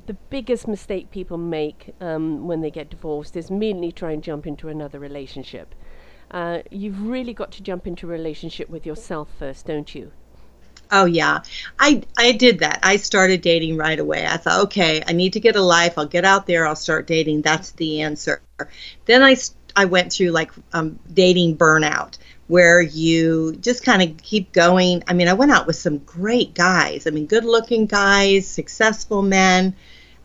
the 0.06 0.14
biggest 0.30 0.68
mistake 0.68 1.10
people 1.10 1.38
make 1.38 1.94
um, 2.00 2.46
when 2.46 2.60
they 2.60 2.70
get 2.70 2.90
divorced 2.90 3.36
is 3.36 3.50
immediately 3.50 3.92
try 3.92 4.12
and 4.12 4.22
jump 4.22 4.46
into 4.46 4.68
another 4.68 4.98
relationship. 4.98 5.74
Uh, 6.30 6.60
you've 6.70 7.06
really 7.06 7.34
got 7.34 7.52
to 7.52 7.62
jump 7.62 7.86
into 7.86 8.06
a 8.06 8.10
relationship 8.10 8.68
with 8.70 8.86
yourself 8.86 9.28
first, 9.38 9.66
don't 9.66 9.94
you? 9.94 10.12
Oh 10.90 11.06
yeah, 11.06 11.40
I 11.78 12.02
I 12.18 12.32
did 12.32 12.58
that. 12.58 12.80
I 12.82 12.96
started 12.96 13.40
dating 13.40 13.78
right 13.78 13.98
away. 13.98 14.26
I 14.26 14.36
thought, 14.36 14.60
okay, 14.64 15.02
I 15.06 15.12
need 15.12 15.32
to 15.32 15.40
get 15.40 15.56
a 15.56 15.62
life. 15.62 15.96
I'll 15.96 16.06
get 16.06 16.24
out 16.26 16.46
there. 16.46 16.66
I'll 16.66 16.76
start 16.76 17.06
dating. 17.06 17.42
That's 17.42 17.70
the 17.72 18.02
answer. 18.02 18.42
Then 19.06 19.22
I 19.22 19.36
I 19.74 19.86
went 19.86 20.12
through 20.12 20.30
like 20.30 20.52
um, 20.74 20.98
dating 21.12 21.56
burnout, 21.56 22.18
where 22.52 22.82
you 22.82 23.56
just 23.62 23.82
kind 23.82 24.02
of 24.02 24.14
keep 24.18 24.52
going. 24.52 25.02
I 25.08 25.14
mean, 25.14 25.26
I 25.26 25.32
went 25.32 25.52
out 25.52 25.66
with 25.66 25.76
some 25.76 25.96
great 25.96 26.52
guys. 26.52 27.06
I 27.06 27.10
mean, 27.10 27.24
good-looking 27.24 27.86
guys, 27.86 28.46
successful 28.46 29.22
men. 29.22 29.74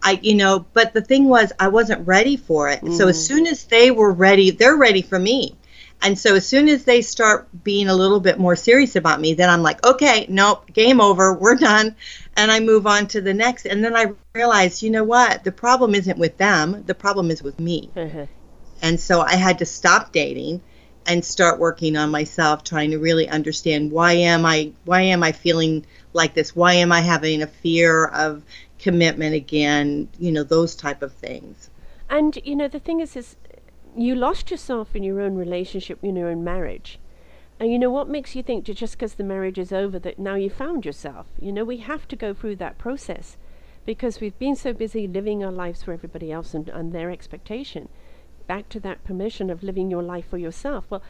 I, 0.03 0.19
you 0.21 0.35
know, 0.35 0.65
but 0.73 0.93
the 0.93 0.99
thing 0.99 1.29
was, 1.29 1.53
I 1.57 1.69
wasn't 1.69 2.05
ready 2.05 2.35
for 2.35 2.67
it. 2.67 2.81
Mm. 2.81 2.97
So 2.97 3.07
as 3.07 3.17
mm. 3.17 3.27
soon 3.27 3.47
as 3.47 3.63
they 3.63 3.91
were 3.91 4.11
ready, 4.11 4.51
they're 4.51 4.75
ready 4.75 5.01
for 5.01 5.17
me. 5.17 5.55
And 6.01 6.19
so 6.19 6.35
as 6.35 6.45
soon 6.45 6.67
as 6.67 6.83
they 6.83 7.01
start 7.01 7.47
being 7.63 7.87
a 7.87 7.95
little 7.95 8.19
bit 8.19 8.37
more 8.37 8.57
serious 8.57 8.97
about 8.97 9.21
me, 9.21 9.33
then 9.33 9.49
I'm 9.49 9.63
like, 9.63 9.85
okay, 9.85 10.25
nope, 10.27 10.73
game 10.73 10.99
over, 10.99 11.33
we're 11.33 11.55
done. 11.55 11.95
And 12.35 12.51
I 12.51 12.59
move 12.59 12.85
on 12.85 13.07
to 13.07 13.21
the 13.21 13.33
next. 13.33 13.65
And 13.67 13.81
then 13.81 13.95
I 13.95 14.07
realize, 14.35 14.83
you 14.83 14.89
know 14.89 15.05
what? 15.05 15.45
The 15.45 15.53
problem 15.53 15.95
isn't 15.95 16.19
with 16.19 16.35
them, 16.35 16.83
the 16.87 16.93
problem 16.93 17.31
is 17.31 17.41
with 17.41 17.57
me. 17.57 17.89
Mm-hmm. 17.95 18.25
And 18.81 18.99
so 18.99 19.21
I 19.21 19.35
had 19.35 19.59
to 19.59 19.65
stop 19.65 20.11
dating 20.11 20.61
and 21.07 21.23
start 21.23 21.57
working 21.57 21.95
on 21.95 22.11
myself, 22.11 22.63
trying 22.63 22.91
to 22.91 22.99
really 22.99 23.27
understand 23.29 23.91
why 23.91 24.13
am 24.13 24.45
I 24.45 24.71
why 24.85 25.01
am 25.01 25.23
I 25.23 25.31
feeling 25.31 25.85
like 26.13 26.33
this? 26.33 26.55
Why 26.55 26.73
am 26.73 26.91
I 26.91 27.01
having 27.01 27.41
a 27.41 27.47
fear 27.47 28.05
of 28.05 28.43
commitment 28.77 29.33
again? 29.33 30.09
You 30.19 30.31
know, 30.31 30.43
those 30.43 30.75
type 30.75 31.01
of 31.01 31.13
things. 31.13 31.69
And 32.09 32.37
you 32.43 32.55
know, 32.55 32.67
the 32.67 32.79
thing 32.79 32.99
is, 32.99 33.15
is 33.15 33.37
you 33.95 34.15
lost 34.15 34.51
yourself 34.51 34.95
in 34.95 35.03
your 35.03 35.21
own 35.21 35.35
relationship, 35.35 36.03
in 36.03 36.15
your 36.15 36.29
own 36.29 36.43
marriage. 36.43 36.99
And 37.59 37.71
you 37.71 37.79
know 37.79 37.89
what 37.89 38.07
makes 38.07 38.35
you 38.35 38.43
think 38.43 38.65
just 38.65 38.93
because 38.93 39.15
the 39.15 39.23
marriage 39.23 39.57
is 39.57 39.73
over 39.73 39.97
that 39.99 40.19
now 40.19 40.35
you 40.35 40.49
found 40.49 40.85
yourself? 40.85 41.25
You 41.41 41.51
know, 41.51 41.63
we 41.63 41.77
have 41.77 42.07
to 42.09 42.15
go 42.15 42.33
through 42.33 42.57
that 42.57 42.77
process 42.77 43.37
because 43.85 44.19
we've 44.19 44.37
been 44.37 44.55
so 44.55 44.73
busy 44.73 45.07
living 45.07 45.43
our 45.43 45.51
lives 45.51 45.81
for 45.81 45.93
everybody 45.93 46.31
else 46.31 46.53
and, 46.53 46.69
and 46.69 46.91
their 46.91 47.09
expectation. 47.09 47.89
Back 48.47 48.69
to 48.69 48.79
that 48.81 49.03
permission 49.03 49.49
of 49.49 49.63
living 49.63 49.91
your 49.91 50.03
life 50.03 50.27
for 50.29 50.37
yourself. 50.37 50.85
Well, 50.89 51.03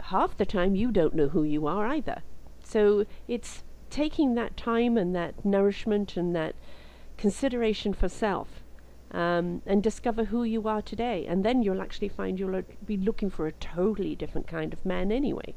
half 0.00 0.36
the 0.36 0.46
time 0.46 0.74
you 0.74 0.90
don't 0.92 1.14
know 1.14 1.28
who 1.28 1.42
you 1.42 1.66
are 1.66 1.86
either. 1.86 2.22
So 2.62 3.06
it's 3.26 3.62
taking 3.90 4.34
that 4.34 4.56
time 4.56 4.96
and 4.96 5.14
that 5.14 5.44
nourishment 5.44 6.16
and 6.16 6.34
that 6.36 6.54
consideration 7.16 7.94
for 7.94 8.08
self 8.08 8.62
um, 9.10 9.62
and 9.64 9.82
discover 9.82 10.24
who 10.24 10.44
you 10.44 10.68
are 10.68 10.82
today. 10.82 11.26
And 11.26 11.44
then 11.44 11.62
you'll 11.62 11.80
actually 11.80 12.08
find 12.08 12.38
you'll 12.38 12.62
be 12.84 12.96
looking 12.96 13.30
for 13.30 13.46
a 13.46 13.52
totally 13.52 14.14
different 14.14 14.46
kind 14.46 14.72
of 14.72 14.84
man 14.84 15.10
anyway. 15.10 15.54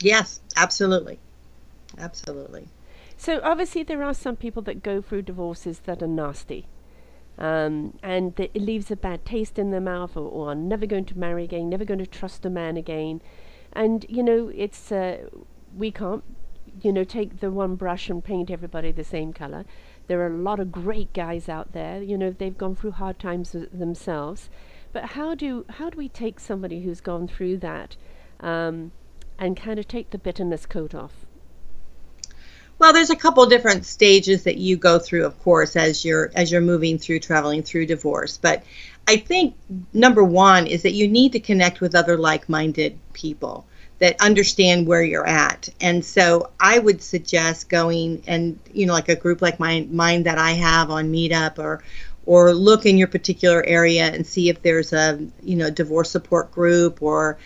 Yes, 0.00 0.40
absolutely. 0.56 1.18
Absolutely. 1.98 2.68
So, 3.16 3.40
obviously, 3.44 3.82
there 3.82 4.02
are 4.02 4.14
some 4.14 4.36
people 4.36 4.62
that 4.62 4.82
go 4.82 5.00
through 5.00 5.22
divorces 5.22 5.80
that 5.80 6.02
are 6.02 6.08
nasty. 6.08 6.66
Um, 7.38 7.98
and 8.02 8.38
it 8.38 8.54
leaves 8.54 8.90
a 8.90 8.96
bad 8.96 9.24
taste 9.24 9.58
in 9.58 9.70
their 9.70 9.80
mouth, 9.80 10.16
or, 10.16 10.28
or 10.28 10.50
are 10.50 10.54
never 10.54 10.86
going 10.86 11.06
to 11.06 11.18
marry 11.18 11.44
again, 11.44 11.68
never 11.68 11.84
going 11.84 11.98
to 11.98 12.06
trust 12.06 12.44
a 12.44 12.50
man 12.50 12.76
again. 12.76 13.20
And, 13.72 14.04
you 14.08 14.22
know, 14.22 14.52
it's, 14.54 14.92
uh, 14.92 15.28
we 15.76 15.90
can't, 15.90 16.22
you 16.82 16.92
know, 16.92 17.04
take 17.04 17.40
the 17.40 17.50
one 17.50 17.74
brush 17.76 18.10
and 18.10 18.22
paint 18.22 18.50
everybody 18.50 18.92
the 18.92 19.04
same 19.04 19.32
color. 19.32 19.64
There 20.08 20.20
are 20.20 20.26
a 20.26 20.36
lot 20.36 20.60
of 20.60 20.70
great 20.70 21.12
guys 21.12 21.48
out 21.48 21.72
there. 21.72 22.02
You 22.02 22.18
know, 22.18 22.30
they've 22.30 22.56
gone 22.56 22.76
through 22.76 22.92
hard 22.92 23.18
times 23.18 23.56
themselves. 23.72 24.50
But 24.92 25.04
how 25.04 25.34
do 25.34 25.64
how 25.68 25.88
do 25.88 25.96
we 25.96 26.08
take 26.08 26.38
somebody 26.38 26.82
who's 26.82 27.00
gone 27.00 27.26
through 27.26 27.58
that 27.58 27.96
um, 28.40 28.92
and 29.38 29.56
kind 29.56 29.78
of 29.78 29.88
take 29.88 30.10
the 30.10 30.18
bitterness 30.18 30.66
coat 30.66 30.94
off? 30.94 31.21
Well, 32.82 32.92
there's 32.92 33.10
a 33.10 33.16
couple 33.16 33.46
different 33.46 33.86
stages 33.86 34.42
that 34.42 34.56
you 34.56 34.76
go 34.76 34.98
through, 34.98 35.24
of 35.24 35.40
course, 35.44 35.76
as 35.76 36.04
you're 36.04 36.32
as 36.34 36.50
you're 36.50 36.60
moving 36.60 36.98
through 36.98 37.20
traveling 37.20 37.62
through 37.62 37.86
divorce. 37.86 38.38
But 38.38 38.64
I 39.06 39.18
think 39.18 39.54
number 39.92 40.24
one 40.24 40.66
is 40.66 40.82
that 40.82 40.90
you 40.90 41.06
need 41.06 41.30
to 41.30 41.38
connect 41.38 41.80
with 41.80 41.94
other 41.94 42.16
like-minded 42.16 42.98
people 43.12 43.68
that 44.00 44.20
understand 44.20 44.88
where 44.88 45.04
you're 45.04 45.24
at. 45.24 45.68
And 45.80 46.04
so 46.04 46.50
I 46.58 46.80
would 46.80 47.00
suggest 47.02 47.68
going 47.68 48.24
and 48.26 48.58
you 48.72 48.86
know 48.86 48.94
like 48.94 49.08
a 49.08 49.14
group 49.14 49.42
like 49.42 49.60
mine 49.60 49.94
mine 49.94 50.24
that 50.24 50.38
I 50.38 50.50
have 50.50 50.90
on 50.90 51.12
Meetup 51.12 51.60
or 51.60 51.84
or 52.26 52.52
look 52.52 52.84
in 52.84 52.98
your 52.98 53.06
particular 53.06 53.64
area 53.64 54.06
and 54.06 54.26
see 54.26 54.48
if 54.48 54.60
there's 54.60 54.92
a 54.92 55.24
you 55.40 55.54
know 55.54 55.70
divorce 55.70 56.10
support 56.10 56.50
group 56.50 57.00
or 57.00 57.38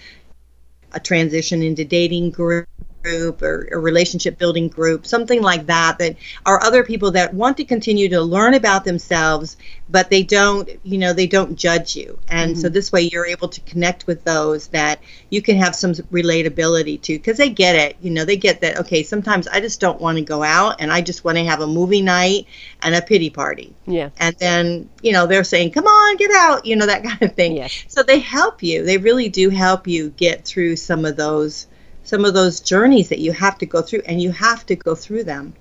a 0.93 0.99
transition 0.99 1.63
into 1.63 1.85
dating 1.85 2.31
group 2.31 2.67
group 3.07 3.41
or 3.41 3.69
a 3.71 3.79
relationship 3.79 4.37
building 4.37 4.69
group, 4.69 5.07
something 5.07 5.41
like 5.41 5.67
that, 5.67 5.99
that 5.99 6.17
are 6.45 6.63
other 6.63 6.83
people 6.83 7.13
that 7.13 7.33
want 7.33 7.57
to 7.57 7.65
continue 7.65 8.09
to 8.09 8.21
learn 8.21 8.55
about 8.55 8.85
themselves, 8.85 9.57
but 9.89 10.11
they 10.11 10.25
don't, 10.25 10.69
you 10.83 10.99
know, 10.99 11.13
they 11.13 11.29
don't 11.29 11.57
judge 11.57 11.95
you. 11.95 12.19
And 12.29 12.53
mm-hmm. 12.53 12.61
so 12.61 12.69
this 12.69 12.91
way 12.91 13.03
you're 13.03 13.27
able 13.27 13.49
to 13.49 13.61
connect 13.61 14.09
with 14.09 14.25
those 14.25 14.67
that 14.69 14.99
you 15.31 15.41
can 15.41 15.57
have 15.57 15.77
some 15.77 15.93
relatability 15.93 17.01
to 17.03 17.13
because 17.13 17.37
they 17.37 17.49
get 17.49 17.77
it. 17.77 17.97
You 18.01 18.11
know, 18.11 18.25
they 18.25 18.37
get 18.37 18.61
that, 18.63 18.81
okay, 18.81 19.05
sometimes 19.05 19.47
I 19.47 19.61
just 19.61 19.81
don't 19.81 20.01
want 20.01 20.19
to 20.19 20.25
go 20.25 20.43
out 20.43 20.81
and 20.81 20.93
I 20.93 21.01
just 21.01 21.25
want 21.25 21.39
to 21.39 21.45
have 21.45 21.61
a 21.61 21.67
movie 21.67 22.03
night 22.03 22.47
and 22.83 22.95
a 22.95 23.03
pity 23.03 23.31
party. 23.31 23.73
Yeah. 23.87 24.11
And 24.19 24.35
then, 24.39 24.91
you 25.01 25.13
know, 25.13 25.27
they're 25.27 25.45
saying, 25.45 25.71
come 25.71 25.87
on, 25.87 26.17
get 26.17 26.33
out, 26.33 26.67
you 26.67 26.75
know, 26.75 26.87
that 26.87 27.05
kind 27.05 27.23
of 27.23 27.35
thing. 27.35 27.57
Yes. 27.57 27.85
So 27.87 28.03
they 28.03 28.19
help 28.19 28.65
you. 28.65 28.85
They 28.85 28.99
really 28.99 29.29
do 29.29 29.51
help 29.51 29.87
you 29.87 30.11
get 30.11 30.45
through 30.45 30.75
some 30.75 31.05
of 31.05 31.17
those 31.17 31.69
some 32.07 32.25
of 32.25 32.35
those 32.35 32.61
journeys 32.61 33.09
that 33.09 33.19
you 33.19 33.33
have 33.33 33.59
to 33.59 33.67
go 33.67 33.83
through, 33.83 34.03
and 34.07 34.23
you 34.23 34.31
have 34.31 34.65
to 34.67 34.77
go 34.77 34.95
through 34.95 35.25
them. 35.25 35.55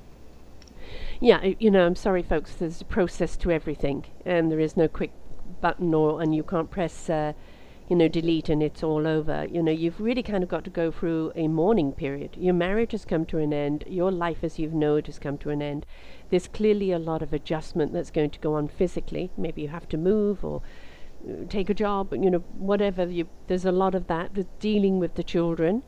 Yeah, 1.19 1.53
you 1.59 1.71
know, 1.71 1.85
I'm 1.85 1.95
sorry, 1.95 2.21
folks. 2.21 2.55
There's 2.55 2.81
a 2.81 2.85
process 2.85 3.35
to 3.37 3.51
everything, 3.51 4.05
and 4.25 4.51
there 4.51 4.59
is 4.59 4.77
no 4.77 4.87
quick 4.87 5.11
button, 5.61 5.93
or 5.93 6.21
and 6.21 6.35
you 6.35 6.43
can't 6.43 6.69
press, 6.69 7.09
uh, 7.09 7.33
you 7.89 7.95
know, 7.95 8.07
delete 8.07 8.49
and 8.49 8.61
it's 8.61 8.83
all 8.83 9.07
over. 9.07 9.47
You 9.49 9.63
know, 9.63 9.71
you've 9.71 9.99
really 9.99 10.23
kind 10.23 10.43
of 10.43 10.49
got 10.49 10.63
to 10.65 10.69
go 10.69 10.91
through 10.91 11.31
a 11.35 11.47
mourning 11.47 11.93
period. 11.93 12.35
Your 12.37 12.53
marriage 12.53 12.91
has 12.91 13.05
come 13.05 13.25
to 13.27 13.37
an 13.37 13.53
end. 13.53 13.83
Your 13.87 14.11
life, 14.11 14.43
as 14.43 14.59
you 14.59 14.69
know 14.69 14.97
it, 14.97 15.07
has 15.07 15.19
come 15.19 15.37
to 15.39 15.49
an 15.49 15.61
end. 15.61 15.85
There's 16.29 16.47
clearly 16.47 16.91
a 16.91 16.99
lot 16.99 17.21
of 17.21 17.33
adjustment 17.33 17.93
that's 17.93 18.11
going 18.11 18.31
to 18.31 18.39
go 18.39 18.55
on 18.55 18.67
physically. 18.67 19.31
Maybe 19.37 19.63
you 19.63 19.69
have 19.69 19.87
to 19.89 19.97
move 19.97 20.43
or 20.43 20.61
uh, 21.27 21.45
take 21.49 21.69
a 21.69 21.73
job. 21.73 22.13
You 22.13 22.29
know, 22.29 22.43
whatever. 22.57 23.05
You, 23.05 23.27
there's 23.47 23.65
a 23.65 23.71
lot 23.71 23.95
of 23.95 24.07
that. 24.07 24.33
There's 24.33 24.47
dealing 24.59 24.99
with 24.99 25.15
the 25.15 25.23
children. 25.23 25.83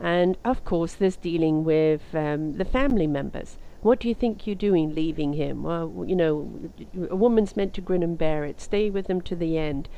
And 0.00 0.36
of 0.44 0.64
course, 0.64 0.94
there's 0.94 1.16
dealing 1.16 1.64
with 1.64 2.14
um, 2.14 2.56
the 2.56 2.64
family 2.64 3.06
members. 3.06 3.58
What 3.80 4.00
do 4.00 4.08
you 4.08 4.14
think 4.14 4.46
you're 4.46 4.56
doing 4.56 4.94
leaving 4.94 5.34
him? 5.34 5.62
Well, 5.62 6.04
you 6.06 6.16
know, 6.16 6.70
a 7.08 7.16
woman's 7.16 7.56
meant 7.56 7.74
to 7.74 7.80
grin 7.80 8.02
and 8.02 8.18
bear 8.18 8.44
it, 8.44 8.60
stay 8.60 8.90
with 8.90 9.06
him 9.08 9.20
to 9.22 9.36
the 9.36 9.56
end. 9.56 9.88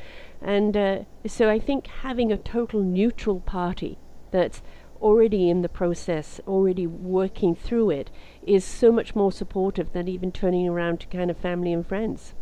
And 0.43 0.77
uh, 0.77 0.99
so 1.27 1.49
I 1.49 1.59
think 1.59 1.87
having 1.87 2.31
a 2.31 2.37
total 2.37 2.83
neutral 2.83 3.41
party 3.41 3.99
that's 4.31 4.63
already 5.01 5.49
in 5.49 5.63
the 5.63 5.69
process, 5.69 6.41
already 6.47 6.87
working 6.87 7.55
through 7.55 7.91
it, 7.91 8.11
is 8.47 8.65
so 8.65 8.93
much 8.93 9.15
more 9.15 9.33
supportive 9.33 9.93
than 9.93 10.09
even 10.09 10.31
turning 10.31 10.69
around 10.69 11.01
to 11.01 11.07
kind 11.07 11.31
of 11.31 11.39
family 11.39 11.73
and 11.73 11.87
friends. 11.87 12.35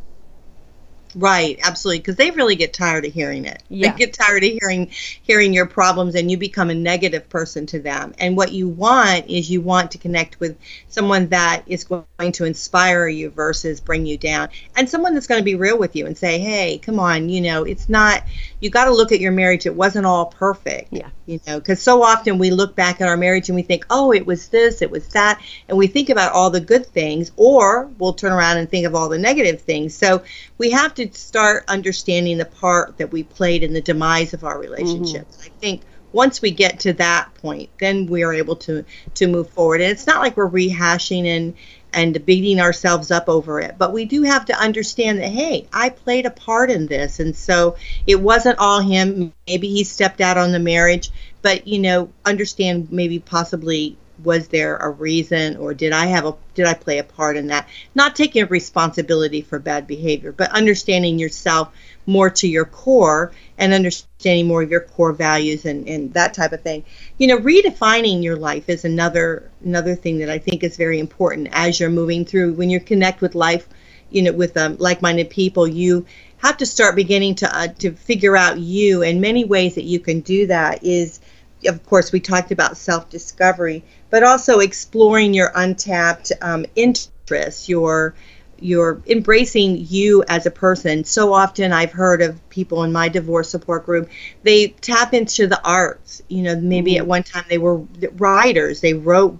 Right, 1.14 1.58
absolutely, 1.62 2.00
because 2.00 2.16
they 2.16 2.30
really 2.30 2.56
get 2.56 2.72
tired 2.72 3.04
of 3.04 3.12
hearing 3.12 3.44
it. 3.44 3.62
Yeah. 3.68 3.92
They 3.92 3.98
get 3.98 4.12
tired 4.14 4.44
of 4.44 4.50
hearing 4.50 4.88
hearing 4.90 5.52
your 5.52 5.66
problems, 5.66 6.14
and 6.14 6.30
you 6.30 6.36
become 6.36 6.70
a 6.70 6.74
negative 6.74 7.28
person 7.28 7.66
to 7.66 7.80
them. 7.80 8.14
And 8.18 8.36
what 8.36 8.52
you 8.52 8.68
want 8.68 9.28
is 9.28 9.50
you 9.50 9.60
want 9.60 9.92
to 9.92 9.98
connect 9.98 10.40
with 10.40 10.56
someone 10.88 11.28
that 11.28 11.62
is 11.66 11.84
going 11.84 12.32
to 12.32 12.44
inspire 12.44 13.08
you 13.08 13.30
versus 13.30 13.80
bring 13.80 14.06
you 14.06 14.18
down, 14.18 14.48
and 14.76 14.88
someone 14.88 15.14
that's 15.14 15.26
going 15.26 15.40
to 15.40 15.44
be 15.44 15.54
real 15.54 15.78
with 15.78 15.96
you 15.96 16.06
and 16.06 16.16
say, 16.16 16.38
"Hey, 16.38 16.78
come 16.78 17.00
on, 17.00 17.28
you 17.28 17.40
know, 17.40 17.64
it's 17.64 17.88
not. 17.88 18.22
You 18.60 18.70
got 18.70 18.86
to 18.86 18.92
look 18.92 19.12
at 19.12 19.20
your 19.20 19.32
marriage. 19.32 19.66
It 19.66 19.74
wasn't 19.74 20.06
all 20.06 20.26
perfect. 20.26 20.92
Yeah. 20.92 21.10
You 21.28 21.38
know, 21.46 21.58
because 21.58 21.82
so 21.82 22.02
often 22.02 22.38
we 22.38 22.50
look 22.50 22.74
back 22.74 23.02
at 23.02 23.06
our 23.06 23.16
marriage 23.18 23.50
and 23.50 23.56
we 23.56 23.60
think, 23.60 23.84
oh, 23.90 24.12
it 24.14 24.24
was 24.24 24.48
this, 24.48 24.80
it 24.80 24.90
was 24.90 25.06
that, 25.08 25.38
and 25.68 25.76
we 25.76 25.86
think 25.86 26.08
about 26.08 26.32
all 26.32 26.48
the 26.48 26.58
good 26.58 26.86
things, 26.86 27.32
or 27.36 27.90
we'll 27.98 28.14
turn 28.14 28.32
around 28.32 28.56
and 28.56 28.70
think 28.70 28.86
of 28.86 28.94
all 28.94 29.10
the 29.10 29.18
negative 29.18 29.60
things. 29.60 29.94
So 29.94 30.22
we 30.56 30.70
have 30.70 30.94
to 30.94 31.12
start 31.12 31.64
understanding 31.68 32.38
the 32.38 32.46
part 32.46 32.96
that 32.96 33.12
we 33.12 33.24
played 33.24 33.62
in 33.62 33.74
the 33.74 33.82
demise 33.82 34.32
of 34.32 34.42
our 34.42 34.58
relationship. 34.58 35.28
Mm-hmm. 35.28 35.42
I 35.42 35.60
think 35.60 35.82
once 36.12 36.40
we 36.40 36.50
get 36.50 36.80
to 36.80 36.94
that 36.94 37.34
point, 37.34 37.68
then 37.78 38.06
we 38.06 38.22
are 38.22 38.32
able 38.32 38.56
to 38.56 38.82
to 39.16 39.26
move 39.26 39.50
forward. 39.50 39.82
And 39.82 39.90
it's 39.90 40.06
not 40.06 40.22
like 40.22 40.34
we're 40.34 40.48
rehashing 40.48 41.26
and 41.26 41.54
and 41.92 42.24
beating 42.26 42.60
ourselves 42.60 43.10
up 43.10 43.28
over 43.28 43.60
it, 43.60 43.76
but 43.78 43.92
we 43.92 44.04
do 44.04 44.22
have 44.22 44.44
to 44.46 44.58
understand 44.58 45.18
that 45.18 45.28
hey, 45.28 45.66
I 45.72 45.88
played 45.88 46.26
a 46.26 46.30
part 46.30 46.70
in 46.70 46.86
this, 46.86 47.20
and 47.20 47.34
so 47.34 47.76
it 48.06 48.20
wasn't 48.20 48.58
all 48.58 48.80
him. 48.80 49.32
Maybe 49.46 49.68
he 49.68 49.84
stepped 49.84 50.20
out 50.20 50.38
on 50.38 50.52
the 50.52 50.58
marriage, 50.58 51.10
but 51.42 51.66
you 51.66 51.78
know, 51.78 52.10
understand 52.24 52.92
maybe 52.92 53.18
possibly 53.18 53.96
was 54.22 54.48
there 54.48 54.76
a 54.76 54.90
reason 54.90 55.56
or 55.56 55.74
did 55.74 55.92
I 55.92 56.06
have 56.06 56.24
a 56.26 56.34
did 56.54 56.66
I 56.66 56.74
play 56.74 56.98
a 56.98 57.04
part 57.04 57.36
in 57.36 57.48
that? 57.48 57.68
Not 57.94 58.16
taking 58.16 58.46
responsibility 58.46 59.42
for 59.42 59.58
bad 59.58 59.86
behavior, 59.86 60.32
but 60.32 60.50
understanding 60.50 61.18
yourself 61.18 61.72
more 62.06 62.30
to 62.30 62.48
your 62.48 62.64
core 62.64 63.32
and 63.58 63.72
understanding 63.72 64.46
more 64.46 64.62
of 64.62 64.70
your 64.70 64.80
core 64.80 65.12
values 65.12 65.64
and, 65.64 65.86
and 65.88 66.12
that 66.14 66.34
type 66.34 66.52
of 66.52 66.62
thing. 66.62 66.84
You 67.18 67.28
know, 67.28 67.38
redefining 67.38 68.22
your 68.22 68.36
life 68.36 68.68
is 68.68 68.84
another 68.84 69.50
another 69.64 69.94
thing 69.94 70.18
that 70.18 70.30
I 70.30 70.38
think 70.38 70.62
is 70.62 70.76
very 70.76 70.98
important 70.98 71.48
as 71.52 71.78
you're 71.78 71.90
moving 71.90 72.24
through 72.24 72.54
when 72.54 72.70
you 72.70 72.80
connect 72.80 73.20
with 73.20 73.34
life, 73.34 73.68
you 74.10 74.22
know, 74.22 74.32
with 74.32 74.56
um, 74.56 74.76
like-minded 74.78 75.30
people, 75.30 75.66
you 75.68 76.06
have 76.38 76.56
to 76.56 76.66
start 76.66 76.96
beginning 76.96 77.34
to 77.36 77.56
uh, 77.56 77.68
to 77.78 77.92
figure 77.92 78.36
out 78.36 78.58
you 78.58 79.02
and 79.02 79.20
many 79.20 79.44
ways 79.44 79.74
that 79.74 79.84
you 79.84 80.00
can 80.00 80.20
do 80.20 80.46
that 80.46 80.82
is 80.84 81.20
of 81.66 81.84
course 81.86 82.12
we 82.12 82.20
talked 82.20 82.50
about 82.50 82.76
self-discovery 82.76 83.82
but 84.10 84.22
also 84.22 84.60
exploring 84.60 85.34
your 85.34 85.50
untapped 85.54 86.32
um, 86.40 86.64
interests 86.76 87.68
your 87.68 88.14
you're 88.60 89.00
embracing 89.06 89.86
you 89.88 90.24
as 90.28 90.46
a 90.46 90.50
person. 90.50 91.04
So 91.04 91.32
often 91.32 91.72
I've 91.72 91.92
heard 91.92 92.22
of 92.22 92.48
people 92.48 92.84
in 92.84 92.92
my 92.92 93.08
divorce 93.08 93.48
support 93.48 93.86
group, 93.86 94.10
they 94.42 94.68
tap 94.68 95.14
into 95.14 95.46
the 95.46 95.62
arts. 95.64 96.22
You 96.28 96.42
know, 96.42 96.56
maybe 96.56 96.92
mm-hmm. 96.92 97.02
at 97.02 97.06
one 97.06 97.22
time 97.22 97.44
they 97.48 97.58
were 97.58 97.78
writers, 98.16 98.80
they 98.80 98.94
wrote 98.94 99.38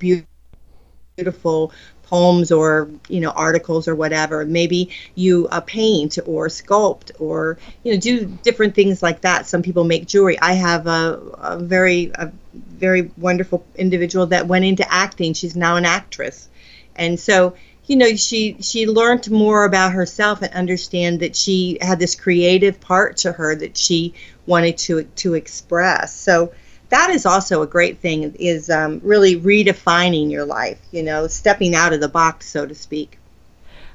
beautiful 1.16 1.72
poems 2.08 2.50
or 2.50 2.88
you 3.08 3.20
know 3.20 3.30
articles 3.30 3.86
or 3.86 3.94
whatever. 3.94 4.44
Maybe 4.44 4.90
you 5.14 5.48
uh, 5.50 5.60
paint 5.60 6.18
or 6.26 6.48
sculpt 6.48 7.10
or 7.18 7.58
you 7.82 7.92
know 7.92 8.00
do 8.00 8.24
different 8.42 8.74
things 8.74 9.02
like 9.02 9.20
that. 9.22 9.46
Some 9.46 9.62
people 9.62 9.84
make 9.84 10.06
jewelry. 10.06 10.38
I 10.40 10.54
have 10.54 10.86
a, 10.86 11.20
a 11.38 11.58
very 11.58 12.10
a 12.14 12.32
very 12.54 13.10
wonderful 13.16 13.64
individual 13.76 14.26
that 14.26 14.46
went 14.46 14.64
into 14.64 14.90
acting. 14.92 15.34
She's 15.34 15.56
now 15.56 15.76
an 15.76 15.84
actress. 15.84 16.48
And 16.96 17.20
so 17.20 17.54
you 17.86 17.96
know 17.96 18.16
she 18.16 18.56
she 18.60 18.86
learned 18.86 19.30
more 19.30 19.64
about 19.64 19.92
herself 19.92 20.42
and 20.42 20.52
understand 20.54 21.20
that 21.20 21.36
she 21.36 21.78
had 21.80 21.98
this 21.98 22.14
creative 22.14 22.80
part 22.80 23.18
to 23.18 23.32
her 23.32 23.54
that 23.54 23.76
she 23.76 24.14
wanted 24.46 24.78
to 24.78 25.04
to 25.04 25.34
express. 25.34 26.14
So 26.14 26.52
that 26.90 27.10
is 27.10 27.26
also 27.26 27.62
a 27.62 27.66
great 27.66 27.98
thing 27.98 28.34
is 28.38 28.70
um, 28.70 29.00
really 29.04 29.40
redefining 29.40 30.30
your 30.30 30.44
life 30.44 30.80
you 30.90 31.02
know 31.02 31.26
stepping 31.26 31.74
out 31.74 31.92
of 31.92 32.00
the 32.00 32.08
box 32.08 32.48
so 32.48 32.66
to 32.66 32.74
speak 32.74 33.18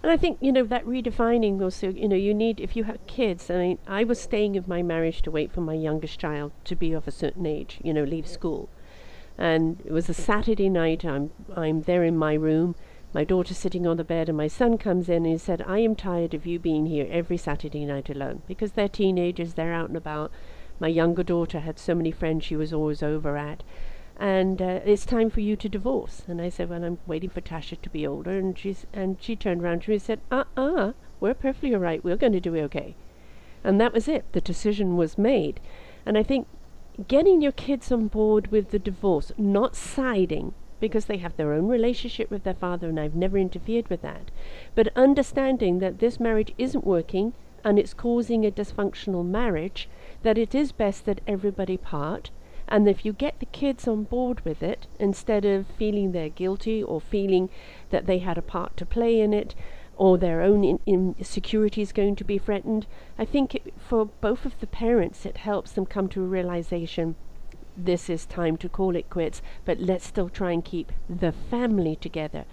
and 0.02 0.12
I 0.12 0.18
think 0.18 0.38
you 0.42 0.52
know 0.52 0.64
that 0.66 0.86
redefining 0.86 1.62
also 1.62 1.90
you 1.90 2.08
know 2.08 2.16
you 2.16 2.34
need 2.34 2.60
if 2.60 2.76
you 2.76 2.84
have 2.86 3.06
kids 3.08 3.50
I 3.50 3.56
mean 3.56 3.78
I 3.88 4.04
was 4.04 4.20
staying 4.20 4.56
in 4.56 4.64
my 4.68 4.82
marriage 4.82 5.22
to 5.24 5.32
wait 5.32 5.52
for 5.52 5.62
my 5.62 5.76
youngest 5.76 6.20
child 6.20 6.52
to 6.66 6.76
be 6.76 6.94
of 6.94 7.08
a 7.08 7.12
certain 7.12 7.46
age 7.46 7.80
you 7.84 7.94
know 7.94 8.04
leave 8.04 8.28
school 8.28 8.70
and 9.38 9.82
it 9.86 9.92
was 9.92 10.10
a 10.10 10.14
Saturday 10.14 10.70
night 10.70 11.04
I'm 11.06 11.32
I'm 11.56 11.84
there 11.84 12.04
in 12.04 12.18
my 12.18 12.34
room 12.34 12.76
my 13.14 13.24
daughter 13.24 13.54
sitting 13.54 13.86
on 13.86 13.98
the 13.98 14.04
bed, 14.04 14.28
and 14.28 14.38
my 14.38 14.48
son 14.48 14.78
comes 14.78 15.08
in 15.08 15.18
and 15.18 15.28
he 15.28 15.38
said, 15.38 15.64
I 15.68 15.80
am 15.80 15.96
tired 15.96 16.34
of 16.34 16.48
you 16.48 16.58
being 16.58 16.88
here 16.88 17.08
every 17.12 17.38
Saturday 17.38 17.86
night 17.86 18.10
alone 18.10 18.42
because 18.48 18.72
they're 18.72 18.90
teenagers, 18.90 19.54
they're 19.54 19.74
out 19.74 19.90
and 19.90 19.98
about. 19.98 20.32
My 20.84 20.90
younger 20.90 21.24
daughter 21.24 21.62
had 21.62 21.80
so 21.80 21.96
many 21.96 22.12
friends 22.12 22.44
she 22.44 22.58
was 22.58 22.74
always 22.74 23.02
over 23.02 23.38
at. 23.38 23.64
And 24.18 24.62
uh, 24.62 24.82
it's 24.84 25.06
time 25.06 25.30
for 25.30 25.40
you 25.40 25.56
to 25.56 25.70
divorce. 25.70 26.24
And 26.28 26.42
I 26.42 26.50
said, 26.50 26.70
Well, 26.70 26.84
I'm 26.84 26.98
waiting 27.08 27.30
for 27.30 27.40
Tasha 27.40 27.82
to 27.82 27.90
be 27.90 28.06
older. 28.06 28.32
And, 28.32 28.60
she's, 28.60 28.86
and 28.92 29.16
she 29.22 29.38
turned 29.38 29.64
around 29.64 29.84
to 29.84 29.92
me 29.92 29.96
and 29.96 30.02
said, 30.02 30.20
Uh 30.30 30.44
uh-uh, 30.58 30.76
uh, 30.76 30.94
we're 31.22 31.36
perfectly 31.36 31.74
all 31.74 31.80
right. 31.80 32.04
We're 32.04 32.18
going 32.18 32.34
to 32.34 32.42
do 32.42 32.58
okay. 32.58 32.96
And 33.64 33.80
that 33.80 33.94
was 33.94 34.10
it. 34.10 34.26
The 34.34 34.42
decision 34.42 34.98
was 34.98 35.18
made. 35.18 35.62
And 36.06 36.18
I 36.18 36.24
think 36.24 36.48
getting 37.08 37.42
your 37.42 37.54
kids 37.54 37.90
on 37.90 38.08
board 38.08 38.48
with 38.48 38.72
the 38.72 38.80
divorce, 38.80 39.32
not 39.38 39.78
siding, 39.78 40.54
because 40.82 41.06
they 41.06 41.20
have 41.20 41.38
their 41.38 41.54
own 41.54 41.70
relationship 41.70 42.30
with 42.30 42.44
their 42.44 42.56
father 42.56 42.90
and 42.90 43.00
I've 43.00 43.16
never 43.16 43.38
interfered 43.38 43.88
with 43.88 44.02
that. 44.02 44.32
But 44.76 44.92
understanding 44.98 45.80
that 45.80 46.00
this 46.00 46.20
marriage 46.20 46.54
isn't 46.58 46.86
working 46.86 47.32
and 47.64 47.80
it's 47.80 47.94
causing 47.94 48.46
a 48.46 48.52
dysfunctional 48.52 49.26
marriage, 49.26 49.88
that 50.24 50.38
it 50.38 50.56
is 50.56 50.72
best 50.72 51.06
that 51.06 51.22
everybody 51.28 51.78
part. 51.78 52.32
And 52.68 52.88
if 52.88 53.06
you 53.06 53.14
get 53.14 53.40
the 53.40 53.46
kids 53.46 53.88
on 53.88 54.04
board 54.04 54.44
with 54.46 54.64
it, 54.64 54.88
instead 55.00 55.46
of 55.46 55.68
feeling 55.68 56.12
they're 56.12 56.30
guilty 56.30 56.82
or 56.82 57.00
feeling 57.00 57.50
that 57.92 58.06
they 58.06 58.20
had 58.20 58.38
a 58.38 58.42
part 58.42 58.76
to 58.78 58.86
play 58.86 59.20
in 59.20 59.34
it, 59.34 59.54
or 59.96 60.18
their 60.18 60.42
own 60.42 60.64
in, 60.64 60.80
in 60.86 61.16
is 61.20 61.92
going 61.92 62.16
to 62.16 62.24
be 62.24 62.38
threatened, 62.38 62.88
I 63.18 63.26
think 63.26 63.54
it, 63.54 63.74
for 63.78 64.06
both 64.06 64.46
of 64.46 64.60
the 64.60 64.68
parents 64.68 65.26
it 65.26 65.38
helps 65.38 65.74
them 65.74 65.86
come 65.86 66.08
to 66.10 66.24
a 66.24 66.28
realization 66.28 67.16
this 67.76 68.10
is 68.10 68.26
time 68.26 68.58
to 68.58 68.70
call 68.70 68.96
it 68.96 69.10
quits, 69.10 69.42
but 69.66 69.80
let's 69.80 70.06
still 70.06 70.30
try 70.30 70.52
and 70.52 70.64
keep 70.64 70.92
the 71.10 71.32
family 71.32 71.96
together 71.96 72.46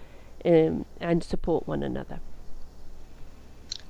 um, 0.43 0.85
and 0.99 1.23
support 1.23 1.67
one 1.67 1.83
another. 1.83 2.19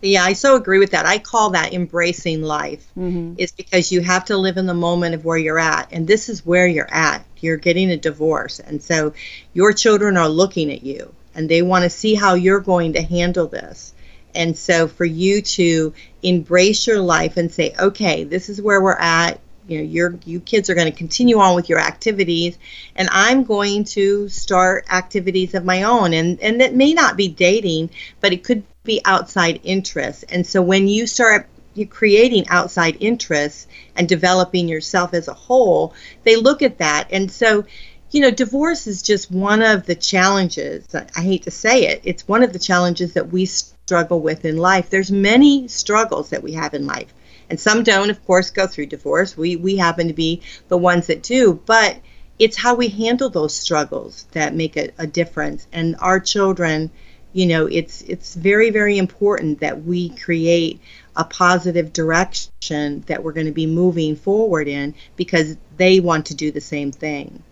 Yeah, 0.01 0.23
I 0.23 0.33
so 0.33 0.55
agree 0.55 0.79
with 0.79 0.91
that. 0.91 1.05
I 1.05 1.19
call 1.19 1.51
that 1.51 1.73
embracing 1.73 2.41
life. 2.41 2.85
Mm-hmm. 2.97 3.35
It's 3.37 3.51
because 3.51 3.91
you 3.91 4.01
have 4.01 4.25
to 4.25 4.37
live 4.37 4.57
in 4.57 4.65
the 4.65 4.73
moment 4.73 5.13
of 5.13 5.25
where 5.25 5.37
you're 5.37 5.59
at. 5.59 5.89
And 5.91 6.07
this 6.07 6.27
is 6.27 6.45
where 6.45 6.67
you're 6.67 6.91
at. 6.91 7.23
You're 7.39 7.57
getting 7.57 7.91
a 7.91 7.97
divorce. 7.97 8.59
And 8.59 8.81
so 8.81 9.13
your 9.53 9.73
children 9.73 10.17
are 10.17 10.29
looking 10.29 10.71
at 10.71 10.83
you 10.83 11.13
and 11.35 11.47
they 11.47 11.61
want 11.61 11.83
to 11.83 11.89
see 11.89 12.15
how 12.15 12.33
you're 12.33 12.59
going 12.59 12.93
to 12.93 13.01
handle 13.01 13.47
this. 13.47 13.93
And 14.33 14.57
so 14.57 14.87
for 14.87 15.05
you 15.05 15.41
to 15.41 15.93
embrace 16.23 16.87
your 16.87 16.99
life 16.99 17.37
and 17.37 17.51
say, 17.51 17.73
okay, 17.79 18.23
this 18.23 18.49
is 18.49 18.61
where 18.61 18.81
we're 18.81 18.93
at 18.93 19.39
you 19.67 19.77
know 19.77 19.83
your 19.83 20.17
you 20.25 20.39
kids 20.39 20.69
are 20.69 20.75
going 20.75 20.91
to 20.91 20.97
continue 20.97 21.37
on 21.37 21.55
with 21.55 21.69
your 21.69 21.79
activities 21.79 22.57
and 22.95 23.07
i'm 23.11 23.43
going 23.43 23.83
to 23.83 24.27
start 24.27 24.85
activities 24.89 25.53
of 25.53 25.63
my 25.63 25.83
own 25.83 26.13
and 26.13 26.39
and 26.41 26.61
it 26.63 26.73
may 26.73 26.95
not 26.95 27.15
be 27.15 27.27
dating 27.27 27.87
but 28.21 28.33
it 28.33 28.43
could 28.43 28.63
be 28.83 29.01
outside 29.05 29.59
interests 29.63 30.23
and 30.29 30.45
so 30.45 30.61
when 30.61 30.87
you 30.87 31.05
start 31.05 31.47
creating 31.89 32.47
outside 32.49 32.97
interests 32.99 33.67
and 33.95 34.09
developing 34.09 34.67
yourself 34.67 35.13
as 35.13 35.27
a 35.27 35.33
whole 35.33 35.93
they 36.23 36.35
look 36.35 36.61
at 36.61 36.79
that. 36.79 37.07
And 37.11 37.31
so 37.31 37.65
you 38.11 38.21
know 38.21 38.31
divorce 38.31 38.87
is 38.87 39.01
just 39.01 39.31
one 39.31 39.61
of 39.61 39.85
the 39.85 39.95
challenges. 39.95 40.93
I 40.93 41.21
hate 41.21 41.43
to 41.43 41.51
say 41.51 41.87
it. 41.87 42.01
It's 42.03 42.27
one 42.27 42.43
of 42.43 42.51
the 42.51 42.59
challenges 42.59 43.13
that 43.13 43.31
we 43.31 43.45
struggle 43.45 44.19
with 44.19 44.43
in 44.43 44.57
life. 44.57 44.89
There's 44.89 45.11
many 45.11 45.67
struggles 45.67 46.29
that 46.29 46.43
we 46.43 46.53
have 46.53 46.73
in 46.73 46.85
life. 46.85 47.13
And 47.49 47.59
some 47.59 47.83
don't, 47.83 48.09
of 48.09 48.25
course, 48.25 48.49
go 48.49 48.67
through 48.67 48.87
divorce. 48.87 49.37
We 49.37 49.55
we 49.55 49.77
happen 49.77 50.07
to 50.07 50.13
be 50.13 50.41
the 50.67 50.77
ones 50.77 51.07
that 51.07 51.23
do, 51.23 51.61
but 51.65 51.97
it's 52.37 52.57
how 52.57 52.75
we 52.75 52.89
handle 52.89 53.29
those 53.29 53.55
struggles 53.55 54.25
that 54.31 54.55
make 54.55 54.75
a, 54.75 54.89
a 54.97 55.07
difference. 55.07 55.67
And 55.71 55.95
our 55.99 56.19
children, 56.19 56.91
you 57.33 57.45
know, 57.45 57.65
it's 57.65 58.01
it's 58.03 58.35
very 58.35 58.69
very 58.69 58.97
important 58.97 59.59
that 59.59 59.83
we 59.83 60.09
create 60.09 60.79
a 61.15 61.23
positive 61.23 61.93
direction 61.93 63.01
that 63.07 63.23
we're 63.23 63.33
going 63.33 63.45
to 63.45 63.51
be 63.51 63.65
moving 63.65 64.15
forward 64.15 64.67
in 64.67 64.95
because 65.15 65.57
they 65.77 65.99
want 65.99 66.25
to 66.27 66.35
do 66.35 66.51
the 66.51 66.61
same 66.61 66.91
thing. 66.91 67.43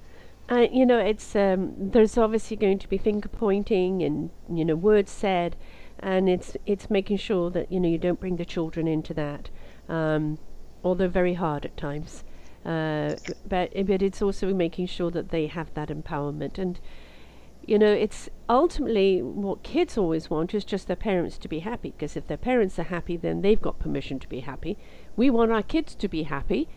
Uh, 0.49 0.67
you 0.71 0.85
know, 0.85 0.97
it's 0.97 1.35
um, 1.35 1.73
there's 1.77 2.17
obviously 2.17 2.57
going 2.57 2.79
to 2.79 2.89
be 2.89 2.97
finger 2.97 3.29
pointing 3.29 4.01
and 4.01 4.29
you 4.51 4.65
know 4.65 4.75
words 4.75 5.11
said, 5.11 5.55
and 5.99 6.29
it's 6.29 6.57
it's 6.65 6.89
making 6.89 7.17
sure 7.17 7.49
that 7.49 7.71
you 7.71 7.79
know 7.79 7.89
you 7.89 7.97
don't 7.97 8.19
bring 8.19 8.37
the 8.37 8.45
children 8.45 8.87
into 8.87 9.13
that 9.13 9.49
um, 9.89 10.37
although 10.83 11.07
very 11.07 11.33
hard 11.33 11.65
at 11.65 11.75
times. 11.75 12.23
Uh, 12.65 13.15
but 13.47 13.71
but 13.85 14.01
it's 14.01 14.21
also 14.21 14.53
making 14.53 14.85
sure 14.85 15.09
that 15.11 15.29
they 15.29 15.47
have 15.47 15.73
that 15.73 15.89
empowerment 15.89 16.57
and 16.57 16.79
you 17.69 17.77
know, 17.77 17.93
it's 17.93 18.29
ultimately 18.49 19.21
what 19.21 19.61
kids 19.61 19.95
always 19.95 20.27
want 20.27 20.55
is 20.55 20.65
just 20.65 20.87
their 20.87 20.95
parents 20.95 21.37
to 21.37 21.47
be 21.47 21.59
happy. 21.59 21.91
Because 21.91 22.17
if 22.17 22.25
their 22.25 22.35
parents 22.35 22.79
are 22.79 22.83
happy, 22.83 23.15
then 23.15 23.41
they've 23.41 23.61
got 23.61 23.77
permission 23.77 24.17
to 24.19 24.27
be 24.27 24.39
happy. 24.39 24.75
We 25.15 25.29
want 25.29 25.51
our 25.51 25.61
kids 25.61 25.93
to 25.93 26.07
be 26.07 26.23
happy, 26.23 26.67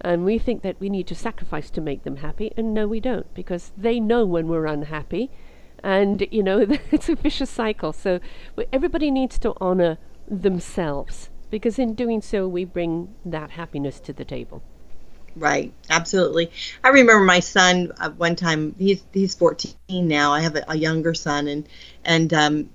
and 0.00 0.24
we 0.24 0.38
think 0.38 0.62
that 0.62 0.78
we 0.78 0.88
need 0.88 1.08
to 1.08 1.16
sacrifice 1.16 1.68
to 1.70 1.80
make 1.80 2.04
them 2.04 2.18
happy. 2.18 2.52
And 2.56 2.72
no, 2.72 2.86
we 2.86 3.00
don't, 3.00 3.32
because 3.34 3.72
they 3.76 3.98
know 3.98 4.24
when 4.24 4.46
we're 4.46 4.66
unhappy, 4.66 5.32
and 5.82 6.24
you 6.30 6.44
know 6.44 6.60
it's 6.92 7.08
a 7.08 7.16
vicious 7.16 7.50
cycle. 7.50 7.92
So 7.92 8.20
everybody 8.72 9.10
needs 9.10 9.40
to 9.40 9.52
honor 9.60 9.98
themselves, 10.28 11.28
because 11.50 11.76
in 11.76 11.94
doing 11.94 12.22
so, 12.22 12.46
we 12.46 12.64
bring 12.64 13.16
that 13.24 13.50
happiness 13.50 13.98
to 13.98 14.12
the 14.12 14.24
table. 14.24 14.62
Right, 15.38 15.74
absolutely. 15.90 16.50
I 16.82 16.88
remember 16.88 17.22
my 17.22 17.40
son 17.40 17.92
uh, 18.00 18.08
one 18.10 18.36
time. 18.36 18.74
He's 18.78 19.04
he's 19.12 19.34
14 19.34 20.08
now. 20.08 20.32
I 20.32 20.40
have 20.40 20.56
a, 20.56 20.64
a 20.68 20.76
younger 20.78 21.12
son, 21.12 21.46
and 21.46 21.68
and 22.06 22.32
um, 22.32 22.70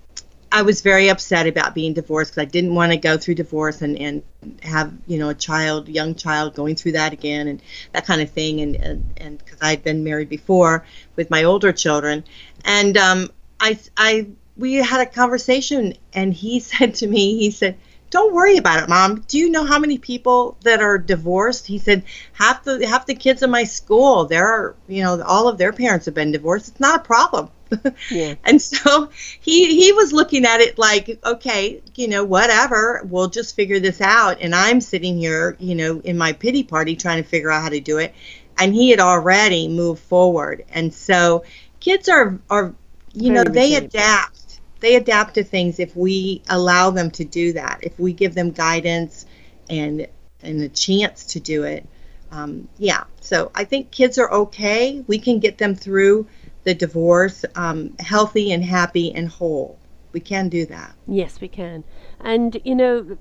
I 0.51 0.61
was 0.61 0.81
very 0.81 1.09
upset 1.09 1.47
about 1.47 1.73
being 1.73 1.93
divorced 1.93 2.31
because 2.33 2.43
I 2.43 2.51
didn't 2.51 2.75
want 2.75 2.91
to 2.91 2.97
go 2.99 3.17
through 3.17 3.35
divorce 3.35 3.81
and 3.81 3.97
and 3.97 4.23
have 4.61 4.93
you 5.07 5.17
know 5.17 5.29
a 5.29 5.33
child, 5.33 5.89
young 5.89 6.13
child, 6.13 6.53
going 6.53 6.75
through 6.75 6.91
that 6.93 7.13
again 7.13 7.47
and 7.47 7.63
that 7.93 8.05
kind 8.05 8.21
of 8.21 8.29
thing. 8.29 8.61
And 8.61 8.75
and 9.17 9.37
because 9.39 9.57
I 9.61 9.71
had 9.71 9.83
been 9.83 10.03
married 10.03 10.29
before 10.29 10.85
with 11.15 11.31
my 11.31 11.43
older 11.43 11.71
children, 11.71 12.23
and 12.63 12.95
um, 12.95 13.31
I 13.59 13.79
I 13.97 14.27
we 14.55 14.73
had 14.75 15.01
a 15.01 15.07
conversation, 15.09 15.95
and 16.13 16.31
he 16.31 16.59
said 16.71 16.93
to 16.95 17.07
me, 17.07 17.39
he 17.39 17.49
said 17.49 17.77
don't 18.11 18.33
worry 18.33 18.57
about 18.57 18.83
it, 18.83 18.89
mom. 18.89 19.21
Do 19.27 19.37
you 19.37 19.49
know 19.49 19.63
how 19.63 19.79
many 19.79 19.97
people 19.97 20.57
that 20.63 20.81
are 20.81 20.97
divorced? 20.97 21.65
He 21.65 21.79
said 21.79 22.03
half 22.33 22.63
the 22.63 22.85
half 22.85 23.05
the 23.05 23.15
kids 23.15 23.41
in 23.41 23.49
my 23.49 23.63
school, 23.63 24.25
there 24.25 24.45
are, 24.45 24.75
you 24.87 25.01
know, 25.01 25.23
all 25.23 25.47
of 25.47 25.57
their 25.57 25.71
parents 25.73 26.05
have 26.05 26.13
been 26.13 26.31
divorced. 26.31 26.67
It's 26.67 26.79
not 26.79 26.99
a 26.99 27.03
problem. 27.03 27.49
Yeah. 28.09 28.35
and 28.43 28.61
so 28.61 29.09
he 29.39 29.81
he 29.81 29.93
was 29.93 30.11
looking 30.11 30.43
at 30.43 30.59
it 30.59 30.77
like, 30.77 31.19
okay, 31.23 31.81
you 31.95 32.09
know, 32.09 32.25
whatever, 32.25 33.01
we'll 33.09 33.29
just 33.29 33.55
figure 33.55 33.79
this 33.79 34.01
out. 34.01 34.41
And 34.41 34.53
I'm 34.53 34.81
sitting 34.81 35.17
here, 35.17 35.55
you 35.57 35.75
know, 35.75 36.01
in 36.01 36.17
my 36.17 36.33
pity 36.33 36.63
party 36.63 36.97
trying 36.97 37.23
to 37.23 37.29
figure 37.29 37.49
out 37.49 37.63
how 37.63 37.69
to 37.69 37.79
do 37.79 37.97
it. 37.97 38.13
And 38.57 38.73
he 38.73 38.89
had 38.89 38.99
already 38.99 39.69
moved 39.69 40.03
forward. 40.03 40.65
And 40.69 40.93
so 40.93 41.45
kids 41.79 42.09
are 42.09 42.39
are 42.49 42.75
you 43.13 43.31
know, 43.31 43.43
they 43.43 43.75
adapt 43.75 44.40
they 44.81 44.95
adapt 44.95 45.35
to 45.35 45.43
things 45.43 45.79
if 45.79 45.95
we 45.95 46.41
allow 46.49 46.89
them 46.89 47.09
to 47.11 47.23
do 47.23 47.53
that. 47.53 47.79
If 47.81 47.97
we 47.97 48.11
give 48.11 48.33
them 48.35 48.51
guidance 48.51 49.25
and 49.69 50.07
and 50.43 50.61
a 50.61 50.69
chance 50.69 51.23
to 51.27 51.39
do 51.39 51.63
it. 51.63 51.87
Um, 52.31 52.67
yeah. 52.77 53.03
So 53.21 53.51
I 53.53 53.63
think 53.63 53.91
kids 53.91 54.17
are 54.17 54.31
okay. 54.31 55.03
We 55.07 55.19
can 55.19 55.39
get 55.39 55.59
them 55.59 55.75
through 55.75 56.27
the 56.63 56.73
divorce 56.73 57.45
um, 57.55 57.95
healthy 57.99 58.51
and 58.51 58.63
happy 58.63 59.13
and 59.13 59.29
whole. 59.29 59.77
We 60.13 60.19
can 60.19 60.49
do 60.49 60.65
that. 60.65 60.95
Yes, 61.07 61.39
we 61.39 61.47
can. 61.47 61.83
And 62.19 62.59
you 62.63 62.75
know, 62.75 63.17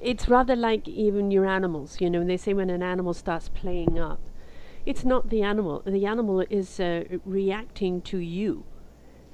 it's 0.00 0.28
rather 0.28 0.54
like 0.54 0.86
even 0.86 1.30
your 1.30 1.44
animals. 1.46 2.00
You 2.00 2.08
know, 2.08 2.24
they 2.24 2.36
say 2.36 2.54
when 2.54 2.70
an 2.70 2.82
animal 2.82 3.14
starts 3.14 3.48
playing 3.48 3.98
up, 3.98 4.20
it's 4.86 5.04
not 5.04 5.30
the 5.30 5.42
animal. 5.42 5.82
The 5.84 6.06
animal 6.06 6.40
is 6.48 6.78
uh, 6.78 7.04
reacting 7.24 8.00
to 8.02 8.18
you 8.18 8.64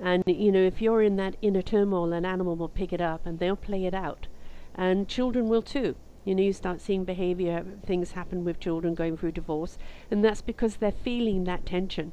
and, 0.02 0.24
you 0.26 0.50
know, 0.50 0.62
if 0.62 0.80
you're 0.80 1.02
in 1.02 1.16
that 1.16 1.36
inner 1.42 1.62
turmoil, 1.62 2.12
an 2.12 2.24
animal 2.24 2.56
will 2.56 2.68
pick 2.68 2.92
it 2.92 3.00
up 3.00 3.26
and 3.26 3.38
they'll 3.38 3.56
play 3.56 3.84
it 3.84 3.94
out. 3.94 4.26
And 4.74 5.08
children 5.08 5.48
will 5.48 5.62
too. 5.62 5.96
You 6.24 6.34
know, 6.34 6.42
you 6.42 6.52
start 6.52 6.80
seeing 6.80 7.04
behavior, 7.04 7.64
things 7.84 8.12
happen 8.12 8.44
with 8.44 8.60
children 8.60 8.94
going 8.94 9.16
through 9.16 9.32
divorce, 9.32 9.78
and 10.10 10.24
that's 10.24 10.42
because 10.42 10.76
they're 10.76 10.92
feeling 10.92 11.44
that 11.44 11.66
tension. 11.66 12.12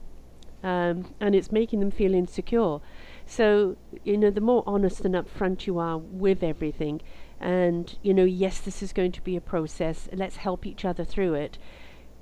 Um, 0.63 1.13
and 1.19 1.35
it's 1.35 1.51
making 1.51 1.81
them 1.81 1.91
feel 1.91 2.13
insecure. 2.13 2.79
So, 3.25 3.75
you 4.03 4.17
know, 4.17 4.31
the 4.31 4.41
more 4.41 4.63
honest 4.65 5.01
and 5.01 5.13
upfront 5.13 5.67
you 5.67 5.77
are 5.77 5.97
with 5.97 6.41
everything, 6.41 7.01
and, 7.39 7.95
you 8.01 8.13
know, 8.13 8.23
yes, 8.23 8.59
this 8.59 8.81
is 8.81 8.93
going 8.93 9.11
to 9.11 9.21
be 9.21 9.35
a 9.35 9.41
process, 9.41 10.09
let's 10.13 10.37
help 10.37 10.65
each 10.65 10.83
other 10.83 11.03
through 11.03 11.35
it 11.35 11.57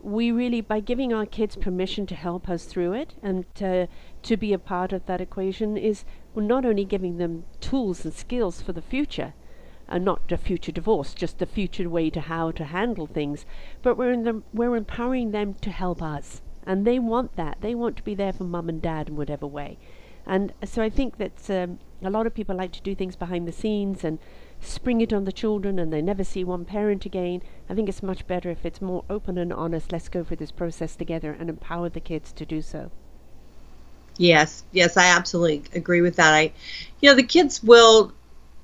we 0.05 0.31
really, 0.31 0.61
by 0.61 0.79
giving 0.79 1.11
our 1.11 1.25
kids 1.25 1.55
permission 1.55 2.05
to 2.05 2.15
help 2.15 2.47
us 2.47 2.65
through 2.65 2.93
it 2.93 3.15
and 3.23 3.43
to, 3.55 3.87
to 4.21 4.37
be 4.37 4.53
a 4.53 4.59
part 4.59 4.93
of 4.93 5.05
that 5.07 5.19
equation, 5.19 5.77
is 5.77 6.05
we're 6.35 6.43
not 6.43 6.63
only 6.63 6.85
giving 6.85 7.17
them 7.17 7.45
tools 7.59 8.05
and 8.05 8.13
skills 8.13 8.61
for 8.61 8.71
the 8.71 8.81
future, 8.81 9.33
and 9.87 10.05
not 10.05 10.27
the 10.29 10.37
future 10.37 10.71
divorce, 10.71 11.13
just 11.13 11.39
the 11.39 11.45
future 11.45 11.89
way 11.89 12.09
to 12.09 12.21
how 12.21 12.51
to 12.51 12.65
handle 12.65 13.07
things, 13.07 13.45
but 13.81 13.97
we're, 13.97 14.15
the, 14.23 14.41
we're 14.53 14.75
empowering 14.75 15.31
them 15.31 15.55
to 15.55 15.69
help 15.71 16.01
us. 16.01 16.41
And 16.65 16.85
they 16.85 16.99
want 16.99 17.35
that. 17.35 17.57
They 17.61 17.75
want 17.75 17.97
to 17.97 18.03
be 18.03 18.15
there 18.15 18.33
for 18.33 18.43
mum 18.43 18.69
and 18.69 18.81
dad 18.81 19.09
in 19.09 19.15
whatever 19.15 19.45
way. 19.45 19.77
And 20.25 20.53
so 20.63 20.81
I 20.81 20.89
think 20.89 21.17
that 21.17 21.49
um, 21.49 21.79
a 22.01 22.09
lot 22.09 22.25
of 22.25 22.33
people 22.33 22.55
like 22.55 22.71
to 22.73 22.81
do 22.81 22.95
things 22.95 23.15
behind 23.15 23.47
the 23.47 23.51
scenes 23.51 24.03
and 24.03 24.17
spring 24.67 25.01
it 25.01 25.13
on 25.13 25.25
the 25.25 25.32
children 25.32 25.80
and 25.80 25.91
they 25.91 26.01
never 26.01 26.23
see 26.23 26.43
one 26.43 26.65
parent 26.65 27.06
again. 27.06 27.41
I 27.69 27.73
think 27.73 27.89
it's 27.89 28.04
much 28.04 28.28
better 28.28 28.49
if 28.49 28.65
it's 28.65 28.82
more 28.82 29.04
open 29.10 29.38
and 29.38 29.54
honest. 29.54 29.91
Let's 29.91 30.10
go 30.10 30.23
through 30.23 30.38
this 30.38 30.51
process 30.51 30.95
together 30.95 31.36
and 31.38 31.49
empower 31.49 31.89
the 31.89 31.99
kids 31.99 32.32
to 32.34 32.45
do 32.45 32.62
so. 32.62 32.91
Yes, 34.17 34.63
yes, 34.71 34.97
I 34.97 35.06
absolutely 35.06 35.63
agree 35.78 36.01
with 36.01 36.15
that. 36.15 36.34
I, 36.34 36.54
you 37.01 37.10
know, 37.10 37.15
the 37.15 37.23
kids 37.23 37.62
will 37.62 38.13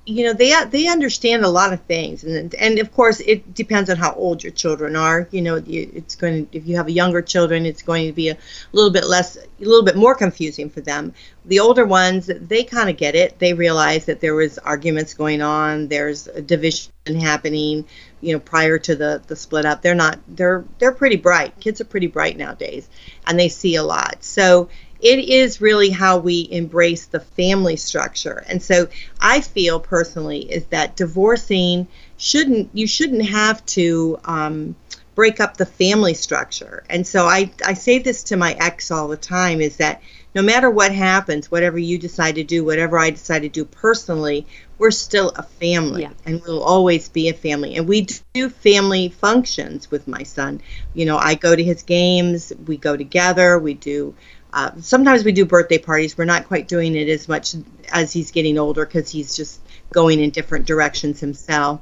you 0.06 0.26
know 0.26 0.34
they 0.34 0.54
they 0.66 0.88
understand 0.88 1.46
a 1.46 1.50
lot 1.50 1.74
of 1.74 1.82
things. 1.82 2.24
And 2.24 2.54
and 2.56 2.80
of 2.80 2.92
course 2.92 3.20
it 3.20 3.54
depends 3.54 3.90
on 3.90 3.98
how 3.98 4.14
old 4.14 4.44
your 4.44 4.52
children 4.52 4.96
are. 4.96 5.28
You 5.32 5.42
know 5.42 5.64
it's 5.66 6.16
going 6.16 6.48
to 6.48 6.58
if 6.58 6.66
you 6.66 6.78
have 6.78 6.90
younger 6.90 7.22
children 7.22 7.66
it's 7.66 7.84
going 7.84 8.08
to 8.08 8.14
be 8.14 8.30
a 8.30 8.38
little 8.72 8.92
bit 8.92 9.06
less 9.06 9.38
a 9.38 9.48
little 9.60 9.84
bit 9.84 9.96
more 9.96 10.16
confusing 10.16 10.70
for 10.70 10.82
them. 10.82 11.14
The 11.46 11.60
older 11.60 11.86
ones 11.86 12.32
they 12.34 12.64
kind 12.64 12.90
of 12.90 12.98
get 12.98 13.16
it. 13.16 13.38
They 13.38 13.54
realize 13.54 14.06
that 14.06 14.22
there 14.22 14.34
was 14.34 14.58
arguments 14.58 15.14
going 15.14 15.42
on. 15.42 15.88
There's 15.88 16.28
a 16.28 16.42
division 16.42 16.92
happening 17.20 17.86
you 18.22 18.34
know 18.34 18.40
prior 18.40 18.80
to 18.80 18.96
the 18.96 19.22
the 19.28 19.36
split 19.36 19.66
up. 19.66 19.84
They're 19.84 19.94
not 19.94 20.20
they're 20.28 20.66
they're 20.80 20.94
pretty 20.94 21.18
bright. 21.18 21.60
Kids 21.60 21.80
are 21.80 21.86
pretty 21.86 22.08
bright 22.08 22.38
nowadays 22.38 22.90
and 23.28 23.40
they 23.40 23.50
see 23.50 23.76
a 23.76 23.84
lot. 23.84 24.24
So 24.24 24.70
it 25.02 25.20
is 25.30 25.62
really 25.62 25.90
how 25.90 26.18
we 26.18 26.48
embrace 26.52 27.08
the 27.08 27.20
family 27.20 27.76
structure. 27.76 28.44
And 28.48 28.62
so 28.62 28.88
I 29.20 29.42
feel 29.42 29.80
personally 29.80 30.40
is 30.40 30.66
that 30.68 30.96
divorcing 30.96 31.88
shouldn't 32.18 32.70
you 32.74 32.86
shouldn't 32.86 33.26
have 33.26 33.66
to 33.68 34.20
um, 34.26 34.76
break 35.16 35.40
up 35.40 35.58
the 35.58 35.66
family 35.66 36.14
structure. 36.14 36.84
And 36.90 37.06
so 37.06 37.26
I, 37.26 37.52
I 37.66 37.74
say 37.74 38.00
this 38.00 38.24
to 38.24 38.38
my 38.38 38.56
ex 38.60 38.92
all 38.92 39.08
the 39.08 39.18
time 39.18 39.60
is 39.60 39.78
that 39.78 40.02
no 40.34 40.42
matter 40.42 40.70
what 40.70 40.94
happens, 40.94 41.52
whatever 41.52 41.78
you 41.78 41.98
decide 41.98 42.36
to 42.36 42.44
do, 42.44 42.64
whatever 42.64 42.98
I 42.98 43.10
decide 43.10 43.42
to 43.42 43.50
do 43.50 43.66
personally, 43.66 44.48
we're 44.78 44.92
still 44.92 45.34
a 45.36 45.44
family 45.44 46.04
yeah. 46.04 46.14
and 46.26 46.42
we'll 46.42 46.64
always 46.64 47.10
be 47.10 47.28
a 47.28 47.34
family. 47.34 47.76
And 47.76 47.88
we 47.88 48.08
do 48.34 48.50
family 48.50 49.10
functions 49.10 49.92
with 49.92 50.08
my 50.08 50.24
son. 50.24 50.62
You 50.94 51.06
know, 51.06 51.18
I 51.18 51.36
go 51.36 51.56
to 51.56 51.64
his 51.64 51.84
games, 51.84 52.54
we 52.66 52.78
go 52.78 52.96
together, 52.96 53.60
we 53.60 53.74
do 53.74 54.16
uh, 54.54 54.72
sometimes 54.82 55.24
we 55.24 55.32
do 55.32 55.46
birthday 55.46 55.78
parties. 55.78 56.18
We're 56.18 56.26
not 56.26 56.48
quite 56.48 56.68
doing 56.68 56.96
it 56.96 57.08
as 57.08 57.28
much 57.28 57.56
as 57.92 58.12
he's 58.12 58.32
getting 58.32 58.58
older 58.58 58.86
because 58.86 59.10
he's 59.10 59.36
just 59.36 59.62
going 59.94 60.20
in 60.20 60.30
different 60.30 60.66
directions 60.66 61.20
himself. 61.20 61.82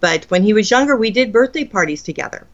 But 0.00 0.24
when 0.24 0.42
he 0.42 0.52
was 0.52 0.70
younger, 0.70 0.96
we 0.96 1.10
did 1.10 1.32
birthday 1.32 1.64
parties 1.64 2.02
together. 2.02 2.46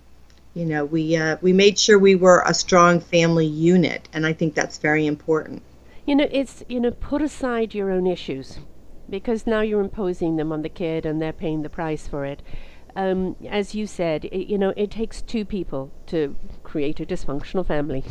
You 0.55 0.65
know, 0.65 0.85
we 0.85 1.17
uh, 1.17 1.39
we 1.41 1.53
made 1.53 1.79
sure 1.79 1.99
we 1.99 2.15
were 2.15 2.43
a 2.47 2.55
strong 2.55 3.01
family 3.01 3.47
unit, 3.47 4.09
and 4.13 4.27
I 4.27 4.33
think 4.33 4.55
that's 4.55 4.79
very 4.79 5.07
important. 5.07 5.63
You 6.07 6.17
know, 6.17 6.29
it's 6.31 6.65
you 6.69 6.81
know, 6.81 6.91
put 6.91 7.23
aside 7.23 7.75
your 7.75 7.91
own 7.91 8.07
issues 8.07 8.59
because 9.11 9.47
now 9.47 9.61
you're 9.61 9.81
imposing 9.81 10.37
them 10.37 10.53
on 10.53 10.63
the 10.63 10.69
kid, 10.69 11.05
and 11.07 11.21
they're 11.21 11.33
paying 11.33 11.63
the 11.63 11.69
price 11.69 12.07
for 12.07 12.25
it. 12.25 12.43
Um, 12.97 13.37
as 13.49 13.75
you 13.75 13.87
said, 13.87 14.25
it, 14.27 14.49
you 14.49 14.59
know, 14.59 14.73
it 14.77 14.91
takes 14.91 15.23
two 15.23 15.45
people 15.45 15.93
to 16.07 16.37
create 16.63 17.01
a 17.01 17.07
dysfunctional 17.07 17.67
family. 17.67 18.05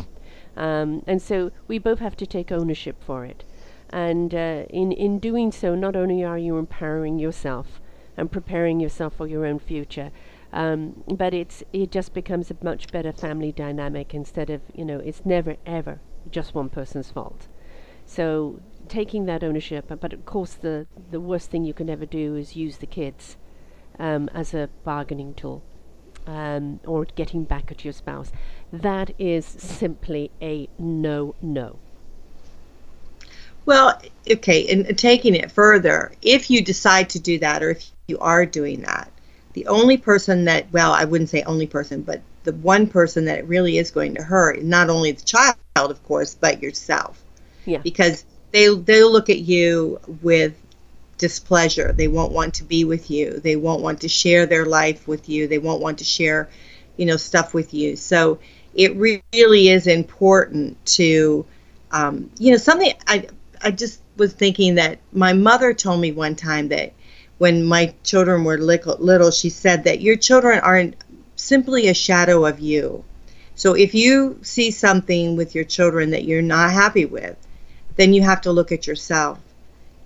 Um, 0.57 1.03
and 1.05 1.21
so 1.21 1.51
we 1.67 1.77
both 1.77 1.99
have 1.99 2.17
to 2.17 2.25
take 2.25 2.51
ownership 2.51 3.01
for 3.03 3.23
it. 3.23 3.43
And 3.91 4.33
uh, 4.33 4.65
in, 4.69 4.91
in 4.91 5.19
doing 5.19 5.51
so, 5.51 5.75
not 5.75 5.95
only 5.95 6.23
are 6.23 6.37
you 6.37 6.57
empowering 6.57 7.19
yourself 7.19 7.79
and 8.17 8.31
preparing 8.31 8.79
yourself 8.79 9.13
for 9.15 9.27
your 9.27 9.45
own 9.45 9.59
future, 9.59 10.11
um, 10.51 11.03
but 11.07 11.33
it's 11.33 11.63
it 11.71 11.91
just 11.91 12.13
becomes 12.13 12.49
a 12.49 12.57
much 12.61 12.87
better 12.87 13.11
family 13.11 13.51
dynamic 13.51 14.13
instead 14.13 14.49
of 14.49 14.61
you 14.73 14.85
know 14.85 14.97
it's 14.99 15.25
never 15.25 15.57
ever 15.65 15.99
just 16.31 16.55
one 16.55 16.69
person's 16.69 17.11
fault. 17.11 17.47
So 18.05 18.61
taking 18.87 19.25
that 19.25 19.43
ownership, 19.43 19.91
but 19.99 20.13
of 20.13 20.25
course 20.25 20.53
the 20.53 20.87
the 21.11 21.21
worst 21.21 21.51
thing 21.51 21.63
you 21.63 21.73
can 21.73 21.89
ever 21.89 22.05
do 22.05 22.35
is 22.35 22.55
use 22.55 22.77
the 22.77 22.87
kids 22.87 23.37
um, 23.99 24.29
as 24.33 24.53
a 24.53 24.69
bargaining 24.83 25.33
tool 25.33 25.61
um, 26.27 26.79
or 26.85 27.05
getting 27.05 27.43
back 27.43 27.71
at 27.71 27.83
your 27.83 27.93
spouse. 27.93 28.31
That 28.71 29.11
is 29.17 29.45
simply 29.45 30.31
a 30.41 30.67
no 30.77 31.35
no. 31.41 31.77
Well, 33.65 34.01
okay, 34.29 34.67
and 34.69 34.97
taking 34.97 35.35
it 35.35 35.51
further, 35.51 36.13
if 36.21 36.49
you 36.49 36.61
decide 36.61 37.09
to 37.11 37.19
do 37.19 37.39
that 37.39 37.61
or 37.61 37.71
if 37.71 37.91
you 38.07 38.17
are 38.19 38.45
doing 38.45 38.81
that, 38.81 39.11
the 39.53 39.67
only 39.67 39.97
person 39.97 40.45
that, 40.45 40.71
well, 40.71 40.93
I 40.93 41.03
wouldn't 41.03 41.29
say 41.29 41.41
only 41.43 41.67
person, 41.67 42.01
but 42.01 42.21
the 42.43 42.53
one 42.53 42.87
person 42.87 43.25
that 43.25 43.39
it 43.39 43.45
really 43.45 43.77
is 43.77 43.91
going 43.91 44.15
to 44.15 44.23
hurt, 44.23 44.63
not 44.63 44.89
only 44.89 45.11
the 45.11 45.23
child, 45.23 45.57
of 45.75 46.01
course, 46.05 46.33
but 46.33 46.63
yourself. 46.63 47.21
Yeah. 47.65 47.79
Because 47.79 48.23
they 48.51 48.73
they'll 48.73 49.11
look 49.11 49.29
at 49.29 49.39
you 49.39 49.99
with 50.21 50.55
displeasure. 51.17 51.91
They 51.91 52.07
won't 52.07 52.31
want 52.31 52.53
to 52.55 52.63
be 52.63 52.85
with 52.85 53.11
you. 53.11 53.39
They 53.39 53.57
won't 53.57 53.81
want 53.81 54.01
to 54.01 54.07
share 54.07 54.45
their 54.45 54.65
life 54.65 55.07
with 55.07 55.27
you. 55.27 55.47
They 55.47 55.57
won't 55.57 55.81
want 55.81 55.97
to 55.97 56.05
share, 56.05 56.49
you 56.95 57.05
know, 57.05 57.17
stuff 57.17 57.53
with 57.53 57.73
you. 57.73 57.95
So 57.97 58.39
it 58.77 58.95
really 58.95 59.69
is 59.69 59.87
important 59.87 60.83
to, 60.85 61.45
um, 61.91 62.29
you 62.37 62.51
know, 62.51 62.57
something 62.57 62.93
I 63.07 63.27
I 63.61 63.71
just 63.71 64.01
was 64.17 64.33
thinking 64.33 64.75
that 64.75 64.99
my 65.11 65.33
mother 65.33 65.73
told 65.73 65.99
me 65.99 66.11
one 66.11 66.35
time 66.35 66.69
that 66.69 66.93
when 67.39 67.63
my 67.63 67.93
children 68.03 68.43
were 68.43 68.57
little, 68.57 69.31
she 69.31 69.49
said 69.49 69.83
that 69.83 70.01
your 70.01 70.15
children 70.15 70.59
aren't 70.59 70.95
simply 71.35 71.87
a 71.87 71.93
shadow 71.93 72.45
of 72.45 72.59
you. 72.59 73.03
So 73.55 73.73
if 73.73 73.95
you 73.95 74.39
see 74.43 74.69
something 74.69 75.35
with 75.35 75.55
your 75.55 75.63
children 75.63 76.11
that 76.11 76.25
you're 76.25 76.43
not 76.43 76.71
happy 76.71 77.05
with, 77.05 77.35
then 77.95 78.13
you 78.13 78.21
have 78.21 78.41
to 78.41 78.51
look 78.51 78.71
at 78.71 78.85
yourself. 78.85 79.39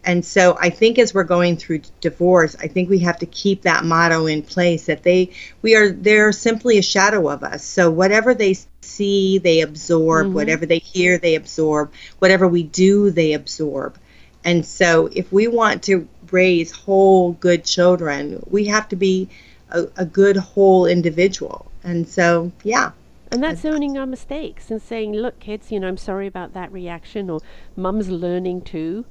And 0.04 0.26
so 0.26 0.58
I 0.60 0.70
think 0.70 0.98
as 0.98 1.14
we're 1.14 1.24
going 1.24 1.58
through 1.58 1.82
divorce, 2.00 2.56
I 2.60 2.68
think 2.68 2.90
we 2.90 3.00
have 3.00 3.20
to 3.20 3.26
keep 3.28 3.62
that 3.62 3.86
motto 3.86 4.26
in 4.26 4.42
place 4.42 4.86
that 4.88 5.04
they 5.04 5.32
we 5.62 5.76
are 5.76 5.92
they're 5.92 6.32
simply 6.32 6.78
a 6.78 6.82
shadow 6.82 7.30
of 7.30 7.44
us. 7.44 7.64
So 7.64 7.92
whatever 7.92 8.34
they 8.34 8.56
see, 8.82 9.38
they 9.38 9.62
absorb, 9.62 10.28
mm-hmm. 10.28 10.36
whatever 10.36 10.66
they 10.66 10.80
hear, 10.80 11.18
they 11.18 11.36
absorb, 11.36 11.92
whatever 12.20 12.48
we 12.48 12.64
do, 12.64 13.12
they 13.12 13.34
absorb. 13.34 13.98
And 14.44 14.66
so 14.66 15.10
if 15.14 15.32
we 15.32 15.48
want 15.48 15.84
to 15.84 16.08
raise 16.32 16.72
whole 16.72 17.34
good 17.34 17.64
children, 17.64 18.42
we 18.50 18.66
have 18.66 18.90
to 18.90 18.96
be 18.96 19.30
a, 19.70 19.84
a 19.98 20.06
good 20.06 20.38
whole 20.38 20.88
individual. 20.88 21.68
And 21.84 22.08
so, 22.08 22.52
yeah, 22.64 22.92
and 23.32 23.42
that's 23.42 23.64
owning 23.64 23.98
our 23.98 24.06
mistakes 24.06 24.70
and 24.70 24.82
saying, 24.82 25.14
look, 25.14 25.40
kids, 25.40 25.72
you 25.72 25.80
know, 25.80 25.88
I'm 25.88 25.96
sorry 25.96 26.28
about 26.28 26.54
that 26.54 26.72
reaction, 26.72 27.30
or 27.30 27.40
mum's 27.78 28.10
learning 28.10 28.64
too. 28.64 29.06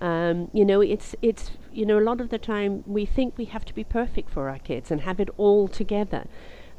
Um, 0.00 0.50
you 0.52 0.64
know, 0.64 0.80
it's 0.80 1.14
it's 1.22 1.50
you 1.72 1.84
know 1.84 1.98
a 1.98 2.06
lot 2.08 2.20
of 2.20 2.28
the 2.28 2.38
time 2.38 2.84
we 2.86 3.04
think 3.04 3.36
we 3.36 3.46
have 3.46 3.64
to 3.64 3.74
be 3.74 3.84
perfect 3.84 4.30
for 4.30 4.48
our 4.48 4.58
kids 4.58 4.90
and 4.90 5.00
have 5.02 5.20
it 5.20 5.28
all 5.36 5.68
together. 5.68 6.26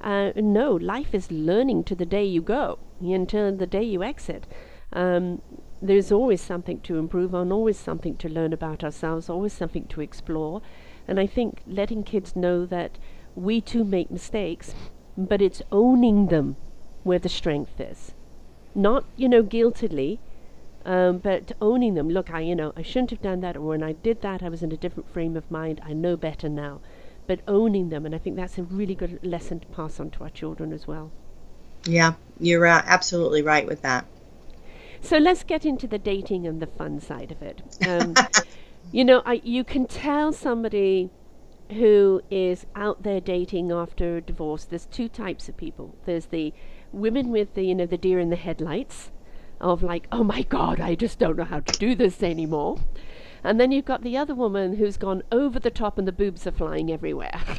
Uh, 0.02 0.32
no, 0.36 0.74
life 0.74 1.14
is 1.14 1.30
learning 1.30 1.84
to 1.84 1.96
the 1.96 2.06
day 2.06 2.24
you 2.24 2.42
go 2.42 2.80
until 3.02 3.56
the 3.56 3.68
day 3.68 3.84
you 3.84 4.02
exit. 4.04 4.48
Um, 4.94 5.42
there's 5.82 6.12
always 6.12 6.42
something 6.42 6.80
to 6.82 6.98
improve 6.98 7.36
on, 7.36 7.52
always 7.52 7.78
something 7.78 8.16
to 8.18 8.30
learn 8.30 8.54
about 8.54 8.84
ourselves, 8.84 9.30
always 9.30 9.54
something 9.54 9.86
to 9.88 10.02
explore. 10.02 10.62
And 11.08 11.20
I 11.20 11.28
think 11.28 11.62
letting 11.68 12.04
kids 12.04 12.36
know 12.36 12.66
that 12.66 12.98
we 13.36 13.62
too 13.62 13.84
make 13.84 14.12
mistakes, 14.12 14.74
but 15.18 15.42
it's 15.42 15.62
owning 15.72 16.28
them 16.28 16.56
where 17.04 17.20
the 17.20 17.30
strength 17.30 17.80
is. 17.80 18.14
Not, 18.76 19.06
you 19.16 19.28
know, 19.28 19.42
guiltily, 19.44 20.20
um, 20.90 21.20
but 21.20 21.52
owning 21.62 21.94
them. 21.94 22.10
Look, 22.10 22.32
I, 22.32 22.42
you 22.42 22.56
know, 22.56 22.74
I 22.76 22.82
shouldn't 22.82 23.12
have 23.12 23.22
done 23.22 23.42
that, 23.42 23.56
or 23.56 23.62
when 23.62 23.84
I 23.84 23.92
did 23.92 24.24
that, 24.24 24.42
I 24.42 24.50
was 24.50 24.64
in 24.64 24.72
a 24.72 24.78
different 24.78 25.08
frame 25.14 25.38
of 25.38 25.50
mind. 25.52 25.80
I 25.86 25.94
know 25.94 26.18
better 26.18 26.50
now. 26.50 26.82
But 27.28 27.42
owning 27.48 27.90
them, 27.90 28.08
and 28.08 28.16
I 28.16 28.18
think 28.18 28.36
that's 28.36 28.58
a 28.58 28.64
really 28.64 28.96
good 28.96 29.20
lesson 29.22 29.60
to 29.60 29.68
pass 29.68 30.00
on 30.00 30.10
to 30.10 30.24
our 30.24 30.32
children 30.32 30.74
as 30.74 30.88
well. 30.88 31.12
Yeah, 31.86 32.14
you're 32.40 32.66
uh, 32.66 32.82
absolutely 32.88 33.44
right 33.44 33.68
with 33.68 33.84
that. 33.84 34.08
So 35.00 35.20
let's 35.20 35.44
get 35.44 35.64
into 35.64 35.86
the 35.86 36.00
dating 36.00 36.48
and 36.48 36.60
the 36.60 36.66
fun 36.66 37.00
side 37.00 37.32
of 37.32 37.44
it. 37.44 37.62
Um, 37.88 38.16
you 38.92 39.06
know, 39.06 39.22
I, 39.28 39.42
you 39.44 39.64
can 39.64 39.86
tell 39.86 40.34
somebody 40.34 41.12
who 41.70 42.24
is 42.32 42.66
out 42.74 43.04
there 43.04 43.22
dating 43.22 43.72
after 43.72 44.18
a 44.18 44.22
divorce. 44.22 44.66
There's 44.66 44.88
two 44.88 45.08
types 45.08 45.48
of 45.48 45.56
people. 45.56 45.94
There's 46.06 46.26
the 46.26 46.52
women 46.92 47.30
with 47.30 47.54
the 47.54 47.62
you 47.62 47.76
know 47.76 47.86
the 47.86 47.96
deer 47.96 48.20
in 48.20 48.32
the 48.32 48.36
headlights 48.36 49.12
of 49.62 49.84
like 49.84 50.08
oh 50.12 50.24
my 50.24 50.42
god 50.44 50.80
I 50.80 50.96
just 50.96 51.20
don't 51.20 51.38
know 51.38 51.44
how 51.44 51.60
to 51.60 51.80
do 51.80 51.96
this 51.96 52.24
anymore. 52.24 52.80
And 53.44 53.60
then 53.60 53.72
you've 53.72 53.86
got 53.86 54.04
the 54.04 54.18
other 54.18 54.36
woman 54.36 54.76
who's 54.76 54.98
gone 54.98 55.24
over 55.32 55.60
the 55.60 55.72
top 55.72 55.98
and 55.98 56.08
the 56.08 56.12
boobs 56.12 56.46
are 56.46 56.52
flying 56.52 56.92
everywhere. 56.92 57.42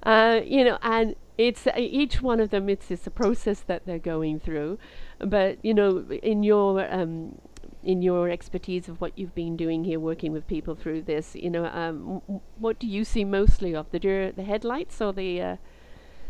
Uh, 0.00 0.40
you 0.46 0.64
know 0.64 0.78
and 0.80 1.16
it's 1.36 1.66
uh, 1.66 1.72
each 1.76 2.22
one 2.22 2.38
of 2.40 2.50
them 2.50 2.68
it's, 2.68 2.88
it's 2.90 3.06
a 3.06 3.10
process 3.10 3.60
that 3.60 3.84
they're 3.84 3.98
going 3.98 4.38
through. 4.38 4.78
But 5.18 5.58
you 5.62 5.74
know 5.74 6.06
in 6.22 6.42
your 6.44 6.90
um, 6.92 7.38
in 7.82 8.02
your 8.02 8.28
expertise 8.28 8.88
of 8.88 9.00
what 9.00 9.16
you've 9.18 9.34
been 9.34 9.56
doing 9.56 9.84
here, 9.84 10.00
working 10.00 10.32
with 10.32 10.46
people 10.46 10.74
through 10.74 11.02
this, 11.02 11.34
you 11.34 11.48
know, 11.48 11.66
um, 11.66 12.40
what 12.58 12.78
do 12.78 12.86
you 12.86 13.04
see 13.04 13.24
mostly 13.24 13.74
of? 13.74 13.90
The 13.90 14.32
the 14.34 14.42
headlights 14.42 15.00
or 15.00 15.12
the 15.12 15.40
uh, 15.40 15.56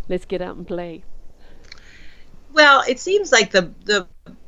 let's 0.09 0.25
get 0.25 0.43
out 0.43 0.57
and 0.57 0.67
play? 0.67 1.05
Well, 2.53 2.83
it 2.89 2.99
seems 3.01 3.33
like 3.33 3.51
the 3.51 3.73
the 3.85 4.07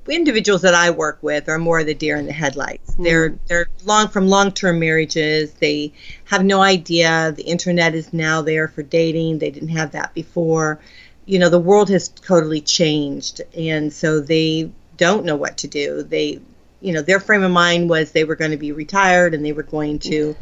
individuals 0.09 0.63
that 0.63 0.75
I 0.75 0.91
work 0.91 1.19
with 1.23 1.49
are 1.49 1.59
more 1.59 1.85
the 1.85 1.95
deer 1.95 2.17
in 2.17 2.27
the 2.27 2.33
headlights. 2.33 2.95
Mm. 2.95 3.05
They're 3.05 3.39
they're 3.47 3.67
long 3.85 4.09
from 4.09 4.29
long 4.29 4.53
term 4.53 4.79
marriages. 4.79 5.53
They 5.53 5.93
have 6.25 6.45
no 6.45 6.61
idea 6.61 7.33
the 7.33 7.45
internet 7.45 7.95
is 7.95 8.13
now 8.13 8.43
there 8.43 8.69
for 8.69 8.83
dating. 8.83 9.39
They 9.39 9.51
didn't 9.51 9.71
have 9.71 9.93
that 9.93 10.15
before. 10.15 10.81
You 11.27 11.39
know, 11.39 11.49
the 11.49 11.59
world 11.59 11.91
has 11.91 12.09
totally 12.09 12.61
changed, 12.61 13.41
and 13.57 13.93
so 13.93 14.21
they 14.21 14.71
don't 14.97 15.25
know 15.25 15.37
what 15.37 15.59
to 15.59 15.69
do. 15.69 16.03
They, 16.03 16.41
you 16.81 16.93
know, 16.93 17.03
their 17.03 17.21
frame 17.21 17.43
of 17.43 17.51
mind 17.51 17.89
was 17.89 18.13
they 18.13 18.25
were 18.25 18.37
going 18.37 18.51
to 18.51 18.57
be 18.57 18.73
retired 18.73 19.33
and 19.33 19.45
they 19.45 19.53
were 19.53 19.63
going 19.63 19.99
to, 20.01 20.37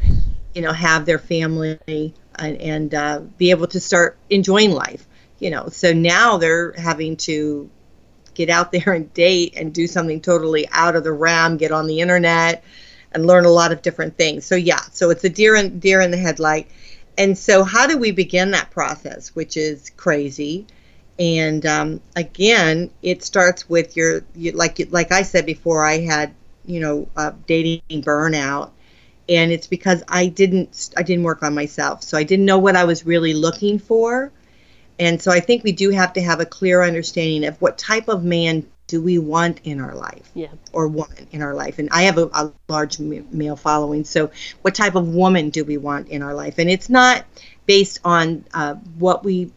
you 0.55 0.61
know, 0.61 0.73
have 0.73 1.05
their 1.05 1.19
family 1.19 1.79
and, 2.35 2.57
and 2.57 2.93
uh, 2.93 3.19
be 3.37 3.51
able 3.51 3.67
to 3.67 3.79
start 3.79 4.17
enjoying 4.29 4.71
life 4.71 5.05
you 5.39 5.49
know 5.49 5.67
so 5.69 5.93
now 5.93 6.37
they're 6.37 6.73
having 6.73 7.15
to 7.17 7.69
get 8.33 8.49
out 8.49 8.71
there 8.71 8.93
and 8.93 9.13
date 9.13 9.53
and 9.57 9.73
do 9.73 9.87
something 9.87 10.21
totally 10.21 10.67
out 10.71 10.95
of 10.95 11.03
the 11.03 11.11
realm 11.11 11.57
get 11.57 11.71
on 11.71 11.87
the 11.87 11.99
internet 11.99 12.63
and 13.11 13.25
learn 13.25 13.45
a 13.45 13.49
lot 13.49 13.71
of 13.71 13.81
different 13.81 14.15
things. 14.17 14.45
So 14.45 14.55
yeah 14.55 14.81
so 14.91 15.09
it's 15.09 15.23
a 15.23 15.29
deer 15.29 15.55
in 15.55 15.79
deer 15.79 16.01
in 16.01 16.11
the 16.11 16.17
headlight. 16.17 16.69
And 17.17 17.37
so 17.37 17.63
how 17.63 17.87
do 17.87 17.97
we 17.97 18.11
begin 18.11 18.51
that 18.51 18.71
process 18.71 19.35
which 19.35 19.57
is 19.57 19.89
crazy? 19.91 20.67
And 21.17 21.65
um, 21.65 22.01
again 22.15 22.91
it 23.01 23.23
starts 23.23 23.69
with 23.69 23.97
your 23.97 24.21
you, 24.35 24.51
like 24.51 24.79
like 24.91 25.11
i 25.11 25.23
said 25.23 25.45
before 25.45 25.85
i 25.85 25.99
had 25.99 26.33
you 26.65 26.79
know 26.79 27.09
uh, 27.17 27.31
dating 27.45 27.81
burnout 27.89 28.71
and 29.27 29.51
it's 29.51 29.67
because 29.67 30.03
i 30.07 30.27
didn't 30.27 30.91
i 30.95 31.03
didn't 31.03 31.23
work 31.23 31.43
on 31.43 31.53
myself. 31.53 32.03
So 32.03 32.17
i 32.17 32.23
didn't 32.23 32.45
know 32.45 32.59
what 32.59 32.75
i 32.75 32.85
was 32.85 33.05
really 33.05 33.33
looking 33.33 33.79
for 33.79 34.31
and 34.99 35.21
so 35.21 35.31
I 35.31 35.39
think 35.39 35.63
we 35.63 35.71
do 35.71 35.89
have 35.91 36.13
to 36.13 36.21
have 36.21 36.41
a 36.41 36.45
clear 36.45 36.83
understanding 36.83 37.45
of 37.45 37.59
what 37.61 37.77
type 37.77 38.09
of 38.09 38.23
man 38.23 38.65
do 38.87 39.01
we 39.01 39.17
want 39.17 39.61
in 39.63 39.79
our 39.79 39.95
life 39.95 40.29
yeah. 40.33 40.47
or 40.73 40.87
woman 40.87 41.27
in 41.31 41.41
our 41.41 41.53
life. 41.53 41.79
And 41.79 41.89
I 41.91 42.03
have 42.03 42.17
a, 42.17 42.25
a 42.33 42.51
large 42.67 42.99
male 42.99 43.55
following. 43.55 44.03
So 44.03 44.31
what 44.63 44.75
type 44.75 44.95
of 44.95 45.07
woman 45.07 45.51
do 45.51 45.63
we 45.63 45.77
want 45.77 46.09
in 46.09 46.21
our 46.21 46.33
life? 46.33 46.57
And 46.57 46.69
it's 46.69 46.89
not 46.89 47.23
based 47.65 47.99
on 48.03 48.43
uh, 48.53 48.75
what 48.97 49.23
we 49.23 49.51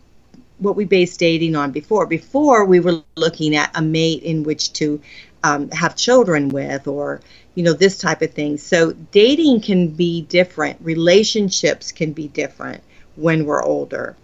what 0.59 0.77
we 0.77 0.85
based 0.85 1.19
dating 1.19 1.57
on 1.57 1.73
before. 1.73 2.07
Before 2.07 2.65
we 2.65 2.79
were 2.79 3.03
looking 3.17 3.57
at 3.57 3.73
a 3.75 3.83
mate 3.83 4.23
in 4.23 4.45
which 4.45 4.75
to 4.75 5.01
um, 5.43 5.71
have 5.71 5.97
children 5.97 6.51
with, 6.51 6.87
or 6.87 7.21
you 7.57 7.65
know 7.65 7.73
this 7.73 7.99
type 7.99 8.23
of 8.23 8.33
thing. 8.33 8.59
So 8.59 8.93
dating 8.93 9.63
can 9.63 9.89
be 9.89 10.23
different. 10.23 10.79
Relationships 10.83 11.91
can 11.91 12.13
be 12.13 12.29
different 12.29 12.83
when 13.17 13.45
we're 13.45 13.63
older 13.63 14.15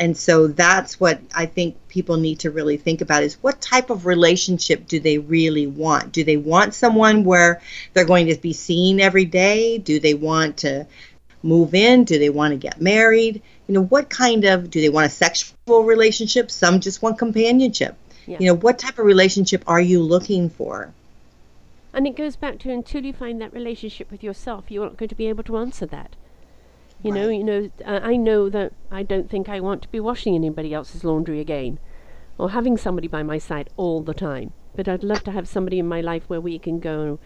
and 0.00 0.16
so 0.16 0.46
that's 0.46 0.98
what 0.98 1.20
I 1.34 1.44
think 1.44 1.76
people 1.88 2.16
need 2.16 2.38
to 2.40 2.50
really 2.50 2.78
think 2.78 3.02
about 3.02 3.22
is 3.22 3.34
what 3.42 3.60
type 3.60 3.90
of 3.90 4.06
relationship 4.06 4.88
do 4.88 4.98
they 4.98 5.18
really 5.18 5.66
want? 5.66 6.12
Do 6.12 6.24
they 6.24 6.38
want 6.38 6.72
someone 6.72 7.22
where 7.22 7.60
they're 7.92 8.06
going 8.06 8.28
to 8.28 8.36
be 8.36 8.54
seen 8.54 8.98
every 8.98 9.26
day? 9.26 9.76
Do 9.76 10.00
they 10.00 10.14
want 10.14 10.56
to 10.58 10.86
move 11.42 11.74
in? 11.74 12.04
Do 12.04 12.18
they 12.18 12.30
want 12.30 12.52
to 12.52 12.56
get 12.56 12.80
married? 12.80 13.42
You 13.66 13.74
know, 13.74 13.84
what 13.84 14.08
kind 14.08 14.46
of 14.46 14.70
do 14.70 14.80
they 14.80 14.88
want 14.88 15.04
a 15.04 15.10
sexual 15.10 15.84
relationship? 15.84 16.50
Some 16.50 16.80
just 16.80 17.02
want 17.02 17.18
companionship. 17.18 17.94
Yeah. 18.26 18.38
You 18.40 18.46
know, 18.46 18.56
what 18.56 18.78
type 18.78 18.98
of 18.98 19.04
relationship 19.04 19.64
are 19.66 19.82
you 19.82 20.02
looking 20.02 20.48
for? 20.48 20.94
And 21.92 22.06
it 22.06 22.16
goes 22.16 22.36
back 22.36 22.58
to 22.60 22.70
until 22.70 23.04
you 23.04 23.12
find 23.12 23.38
that 23.42 23.52
relationship 23.52 24.10
with 24.10 24.24
yourself, 24.24 24.70
you're 24.70 24.84
not 24.84 24.96
going 24.96 25.10
to 25.10 25.14
be 25.14 25.26
able 25.26 25.44
to 25.44 25.58
answer 25.58 25.84
that. 25.86 26.16
You 27.02 27.12
right. 27.12 27.20
know, 27.20 27.28
you 27.30 27.44
know, 27.44 27.70
uh, 27.86 28.00
I 28.02 28.16
know 28.16 28.50
that 28.50 28.74
I 28.90 29.02
don't 29.02 29.30
think 29.30 29.48
I 29.48 29.58
want 29.60 29.80
to 29.82 29.88
be 29.88 30.00
washing 30.00 30.34
anybody 30.34 30.74
else's 30.74 31.02
laundry 31.02 31.40
again, 31.40 31.78
or 32.36 32.50
having 32.50 32.76
somebody 32.76 33.08
by 33.08 33.22
my 33.22 33.38
side 33.38 33.70
all 33.78 34.02
the 34.02 34.12
time. 34.12 34.52
But 34.76 34.86
I'd 34.86 35.02
love 35.02 35.24
to 35.24 35.30
have 35.30 35.48
somebody 35.48 35.78
in 35.78 35.88
my 35.88 36.02
life 36.02 36.24
where 36.28 36.42
we 36.42 36.58
can 36.58 36.78
go 36.78 37.18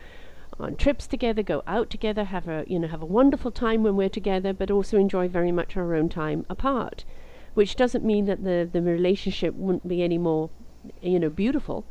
on 0.61 0.77
trips 0.77 1.09
together, 1.09 1.43
go 1.43 1.65
out 1.67 1.91
together, 1.91 2.25
have 2.25 2.47
a 2.47 2.65
you 2.69 2.79
know 2.79 2.87
have 2.87 3.03
a 3.03 3.07
wonderful 3.07 3.51
time 3.51 3.83
when 3.83 3.97
we're 3.97 4.09
together, 4.09 4.53
but 4.53 4.71
also 4.71 4.97
enjoy 4.97 5.27
very 5.27 5.51
much 5.51 5.77
our 5.77 5.95
own 5.95 6.09
time 6.09 6.47
apart. 6.49 7.05
Which 7.55 7.75
doesn't 7.75 8.05
mean 8.05 8.27
that 8.27 8.45
the 8.45 8.69
the 8.71 8.81
relationship 8.81 9.55
wouldn't 9.55 9.89
be 9.89 10.05
any 10.05 10.19
more, 10.19 10.51
you 11.03 11.19
know, 11.19 11.31
beautiful. 11.31 11.85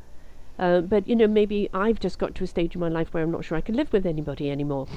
Uh, 0.57 0.79
but 0.79 1.05
you 1.05 1.17
know, 1.17 1.27
maybe 1.27 1.69
I've 1.73 1.99
just 1.99 2.17
got 2.17 2.33
to 2.35 2.45
a 2.45 2.47
stage 2.47 2.75
in 2.75 2.81
my 2.81 2.87
life 2.87 3.13
where 3.13 3.23
I'm 3.23 3.31
not 3.31 3.43
sure 3.43 3.57
I 3.57 3.61
can 3.61 3.75
live 3.75 3.91
with 3.91 4.05
anybody 4.05 4.49
anymore 4.49 4.87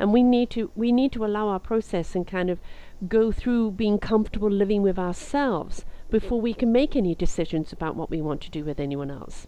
and 0.00 0.14
we 0.14 0.22
need 0.22 0.50
to 0.50 0.70
we 0.74 0.90
need 0.90 1.12
to 1.12 1.24
allow 1.24 1.48
our 1.48 1.60
process 1.60 2.16
and 2.16 2.26
kind 2.26 2.50
of 2.50 2.58
go 3.06 3.30
through 3.30 3.70
being 3.70 3.98
comfortable 3.98 4.50
living 4.50 4.82
with 4.82 4.98
ourselves 4.98 5.84
before 6.08 6.40
we 6.40 6.54
can 6.54 6.72
make 6.72 6.96
any 6.96 7.14
decisions 7.14 7.72
about 7.72 7.94
what 7.94 8.10
we 8.10 8.20
want 8.20 8.40
to 8.40 8.50
do 8.50 8.64
with 8.64 8.80
anyone 8.80 9.10
else. 9.10 9.46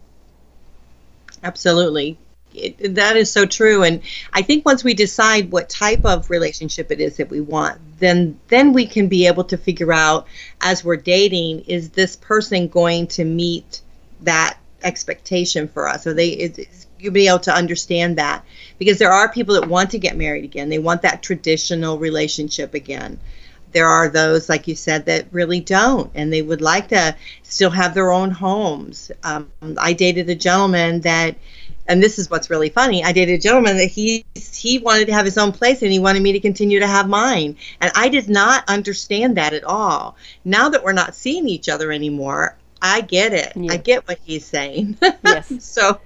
Absolutely. 1.42 2.18
It, 2.54 2.96
that 2.96 3.16
is 3.16 3.32
so 3.32 3.46
true 3.46 3.82
and 3.82 4.02
i 4.34 4.42
think 4.42 4.66
once 4.66 4.84
we 4.84 4.92
decide 4.92 5.50
what 5.50 5.70
type 5.70 6.04
of 6.04 6.28
relationship 6.28 6.92
it 6.92 7.00
is 7.00 7.16
that 7.16 7.30
we 7.30 7.40
want 7.40 7.80
then 7.98 8.38
then 8.48 8.74
we 8.74 8.86
can 8.86 9.08
be 9.08 9.26
able 9.26 9.44
to 9.44 9.56
figure 9.56 9.90
out 9.90 10.26
as 10.60 10.84
we're 10.84 10.98
dating 10.98 11.60
is 11.60 11.88
this 11.88 12.14
person 12.14 12.68
going 12.68 13.06
to 13.06 13.24
meet 13.24 13.80
that 14.20 14.58
expectation 14.82 15.66
for 15.66 15.88
us 15.88 16.06
are 16.06 16.12
they 16.12 16.28
is, 16.28 16.86
you'll 17.02 17.12
be 17.12 17.28
able 17.28 17.38
to 17.38 17.54
understand 17.54 18.16
that 18.18 18.44
because 18.78 18.98
there 18.98 19.12
are 19.12 19.32
people 19.32 19.54
that 19.54 19.68
want 19.68 19.90
to 19.90 19.98
get 19.98 20.16
married 20.16 20.44
again 20.44 20.68
they 20.68 20.78
want 20.78 21.02
that 21.02 21.22
traditional 21.22 21.98
relationship 21.98 22.74
again 22.74 23.18
there 23.72 23.88
are 23.88 24.08
those, 24.08 24.48
like 24.48 24.68
you 24.68 24.74
said, 24.74 25.06
that 25.06 25.26
really 25.32 25.60
don't, 25.60 26.10
and 26.14 26.32
they 26.32 26.42
would 26.42 26.60
like 26.60 26.88
to 26.88 27.16
still 27.42 27.70
have 27.70 27.94
their 27.94 28.12
own 28.12 28.30
homes. 28.30 29.10
Um, 29.24 29.50
I 29.78 29.94
dated 29.94 30.28
a 30.28 30.34
gentleman 30.34 31.00
that, 31.00 31.36
and 31.88 32.02
this 32.02 32.18
is 32.18 32.30
what's 32.30 32.50
really 32.50 32.68
funny. 32.68 33.02
I 33.02 33.12
dated 33.12 33.38
a 33.38 33.42
gentleman 33.42 33.76
that 33.78 33.86
he 33.86 34.24
he 34.34 34.78
wanted 34.78 35.06
to 35.06 35.14
have 35.14 35.24
his 35.24 35.38
own 35.38 35.52
place, 35.52 35.82
and 35.82 35.90
he 35.90 35.98
wanted 35.98 36.22
me 36.22 36.32
to 36.32 36.40
continue 36.40 36.80
to 36.80 36.86
have 36.86 37.08
mine, 37.08 37.56
and 37.80 37.90
I 37.94 38.08
did 38.08 38.28
not 38.28 38.64
understand 38.68 39.36
that 39.36 39.54
at 39.54 39.64
all. 39.64 40.16
Now 40.44 40.68
that 40.68 40.84
we're 40.84 40.92
not 40.92 41.14
seeing 41.14 41.48
each 41.48 41.68
other 41.68 41.90
anymore, 41.90 42.56
I 42.80 43.00
get 43.00 43.32
it. 43.32 43.52
Yeah. 43.56 43.72
I 43.72 43.76
get 43.78 44.06
what 44.06 44.18
he's 44.24 44.44
saying. 44.44 44.98
Yes. 45.24 45.64
so. 45.64 46.00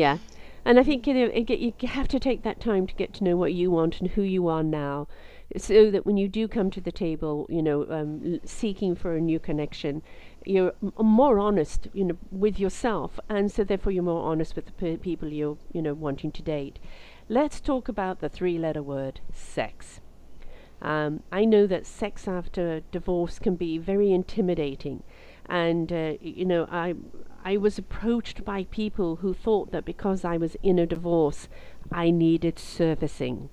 Yeah. 0.00 0.16
And 0.64 0.78
I 0.78 0.82
think 0.82 1.06
you 1.06 1.12
know 1.12 1.30
you 1.34 1.74
have 1.88 2.08
to 2.08 2.18
take 2.18 2.42
that 2.42 2.58
time 2.58 2.86
to 2.86 2.94
get 2.94 3.12
to 3.14 3.24
know 3.24 3.36
what 3.36 3.52
you 3.52 3.70
want 3.70 4.00
and 4.00 4.10
who 4.10 4.22
you 4.22 4.48
are 4.48 4.62
now, 4.62 5.08
so 5.58 5.90
that 5.90 6.06
when 6.06 6.16
you 6.16 6.26
do 6.26 6.48
come 6.48 6.70
to 6.70 6.80
the 6.80 6.92
table, 6.92 7.46
you 7.50 7.62
know, 7.62 7.86
um, 7.90 8.40
seeking 8.44 8.94
for 8.94 9.14
a 9.14 9.20
new 9.20 9.38
connection, 9.38 10.02
you're 10.46 10.72
m- 10.82 10.92
more 10.96 11.38
honest, 11.38 11.88
you 11.92 12.04
know, 12.04 12.16
with 12.30 12.58
yourself, 12.58 13.20
and 13.28 13.52
so 13.52 13.62
therefore 13.62 13.92
you're 13.92 14.02
more 14.02 14.30
honest 14.32 14.56
with 14.56 14.66
the 14.78 14.96
people 14.96 15.28
you're, 15.28 15.58
you 15.72 15.82
know, 15.82 15.92
wanting 15.92 16.32
to 16.32 16.42
date. 16.42 16.78
Let's 17.28 17.60
talk 17.60 17.88
about 17.88 18.20
the 18.20 18.30
three-letter 18.30 18.82
word, 18.82 19.20
sex. 19.34 20.00
Um, 20.80 21.22
I 21.30 21.44
know 21.44 21.66
that 21.66 21.84
sex 21.84 22.26
after 22.26 22.80
divorce 22.90 23.38
can 23.38 23.56
be 23.56 23.76
very 23.76 24.12
intimidating, 24.12 25.02
and 25.46 25.92
uh, 25.92 26.12
you 26.22 26.46
know, 26.46 26.66
I 26.70 26.94
I 27.44 27.56
was 27.56 27.78
approached 27.78 28.44
by 28.44 28.64
people 28.64 29.16
who 29.16 29.32
thought 29.34 29.72
that 29.72 29.84
because 29.84 30.24
I 30.24 30.36
was 30.36 30.56
in 30.62 30.78
a 30.78 30.86
divorce, 30.86 31.48
I 31.90 32.10
needed 32.10 32.58
servicing 32.58 33.48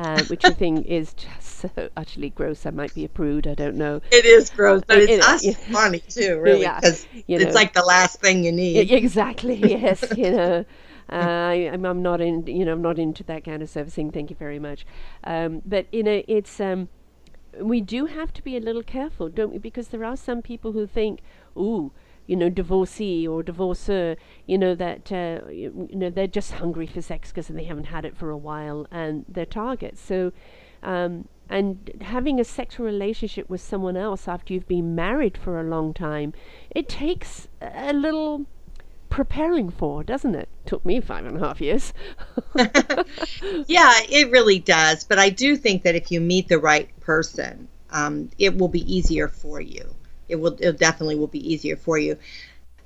uh, 0.00 0.22
which 0.24 0.44
I 0.44 0.50
think 0.50 0.86
is 0.86 1.12
just 1.14 1.42
so 1.42 1.90
utterly 1.96 2.30
gross. 2.30 2.64
I 2.64 2.70
might 2.70 2.94
be 2.94 3.04
a 3.04 3.08
prude. 3.08 3.46
I 3.46 3.54
don't 3.54 3.76
know. 3.76 4.00
It 4.10 4.24
is 4.24 4.48
gross, 4.48 4.82
but 4.86 4.98
it, 4.98 5.10
it's 5.10 5.44
it, 5.44 5.56
funny 5.56 6.00
too, 6.00 6.38
really, 6.42 6.60
because 6.60 7.06
yeah, 7.26 7.38
it's 7.38 7.46
know, 7.46 7.52
like 7.52 7.74
the 7.74 7.84
last 7.84 8.20
thing 8.20 8.44
you 8.44 8.52
need. 8.52 8.90
Exactly. 8.90 9.56
yes. 9.70 10.04
You 10.16 10.30
know. 10.30 10.64
Uh, 11.12 11.16
I, 11.16 11.54
am 11.54 11.84
I'm 11.84 12.02
not 12.02 12.20
in, 12.20 12.46
you 12.46 12.64
know, 12.64 12.72
I'm 12.72 12.82
not 12.82 12.96
into 12.96 13.24
that 13.24 13.44
kind 13.44 13.64
of 13.64 13.68
servicing. 13.68 14.12
Thank 14.12 14.30
you 14.30 14.36
very 14.36 14.60
much. 14.60 14.86
Um, 15.24 15.60
but 15.66 15.92
you 15.92 16.04
know, 16.04 16.22
it's 16.28 16.60
um, 16.60 16.88
we 17.60 17.80
do 17.80 18.06
have 18.06 18.32
to 18.34 18.42
be 18.42 18.56
a 18.56 18.60
little 18.60 18.84
careful, 18.84 19.28
don't 19.28 19.50
we? 19.50 19.58
Because 19.58 19.88
there 19.88 20.04
are 20.04 20.16
some 20.16 20.40
people 20.40 20.70
who 20.70 20.86
think, 20.86 21.20
"Ooh, 21.58 21.90
you 22.30 22.36
know, 22.36 22.48
divorcee 22.48 23.26
or 23.26 23.42
divorcer, 23.42 24.16
you 24.46 24.56
know, 24.56 24.72
that, 24.72 25.10
uh, 25.10 25.50
you, 25.50 25.88
know, 25.90 26.08
they're 26.08 26.28
just 26.28 26.52
hungry 26.52 26.86
for 26.86 27.02
sex 27.02 27.30
because 27.32 27.48
they 27.48 27.64
haven't 27.64 27.86
had 27.86 28.04
it 28.04 28.16
for 28.16 28.30
a 28.30 28.36
while 28.36 28.86
and 28.92 29.24
they're 29.28 29.44
targets. 29.44 30.00
So, 30.00 30.30
um, 30.84 31.26
and 31.48 31.90
having 32.02 32.38
a 32.38 32.44
sexual 32.44 32.86
relationship 32.86 33.50
with 33.50 33.60
someone 33.60 33.96
else 33.96 34.28
after 34.28 34.54
you've 34.54 34.68
been 34.68 34.94
married 34.94 35.36
for 35.36 35.58
a 35.58 35.64
long 35.64 35.92
time, 35.92 36.32
it 36.70 36.88
takes 36.88 37.48
a 37.60 37.92
little 37.92 38.46
preparing 39.08 39.68
for, 39.68 40.04
doesn't 40.04 40.36
it? 40.36 40.48
Took 40.66 40.86
me 40.86 41.00
five 41.00 41.26
and 41.26 41.36
a 41.36 41.40
half 41.40 41.60
years. 41.60 41.92
yeah, 42.54 43.92
it 44.08 44.30
really 44.30 44.60
does. 44.60 45.02
But 45.02 45.18
I 45.18 45.30
do 45.30 45.56
think 45.56 45.82
that 45.82 45.96
if 45.96 46.12
you 46.12 46.20
meet 46.20 46.46
the 46.46 46.60
right 46.60 46.88
person, 47.00 47.66
um, 47.90 48.30
it 48.38 48.56
will 48.56 48.68
be 48.68 48.94
easier 48.94 49.26
for 49.26 49.60
you 49.60 49.96
it 50.30 50.36
will 50.36 50.56
it 50.58 50.78
definitely 50.78 51.16
will 51.16 51.26
be 51.26 51.52
easier 51.52 51.76
for 51.76 51.98
you. 51.98 52.16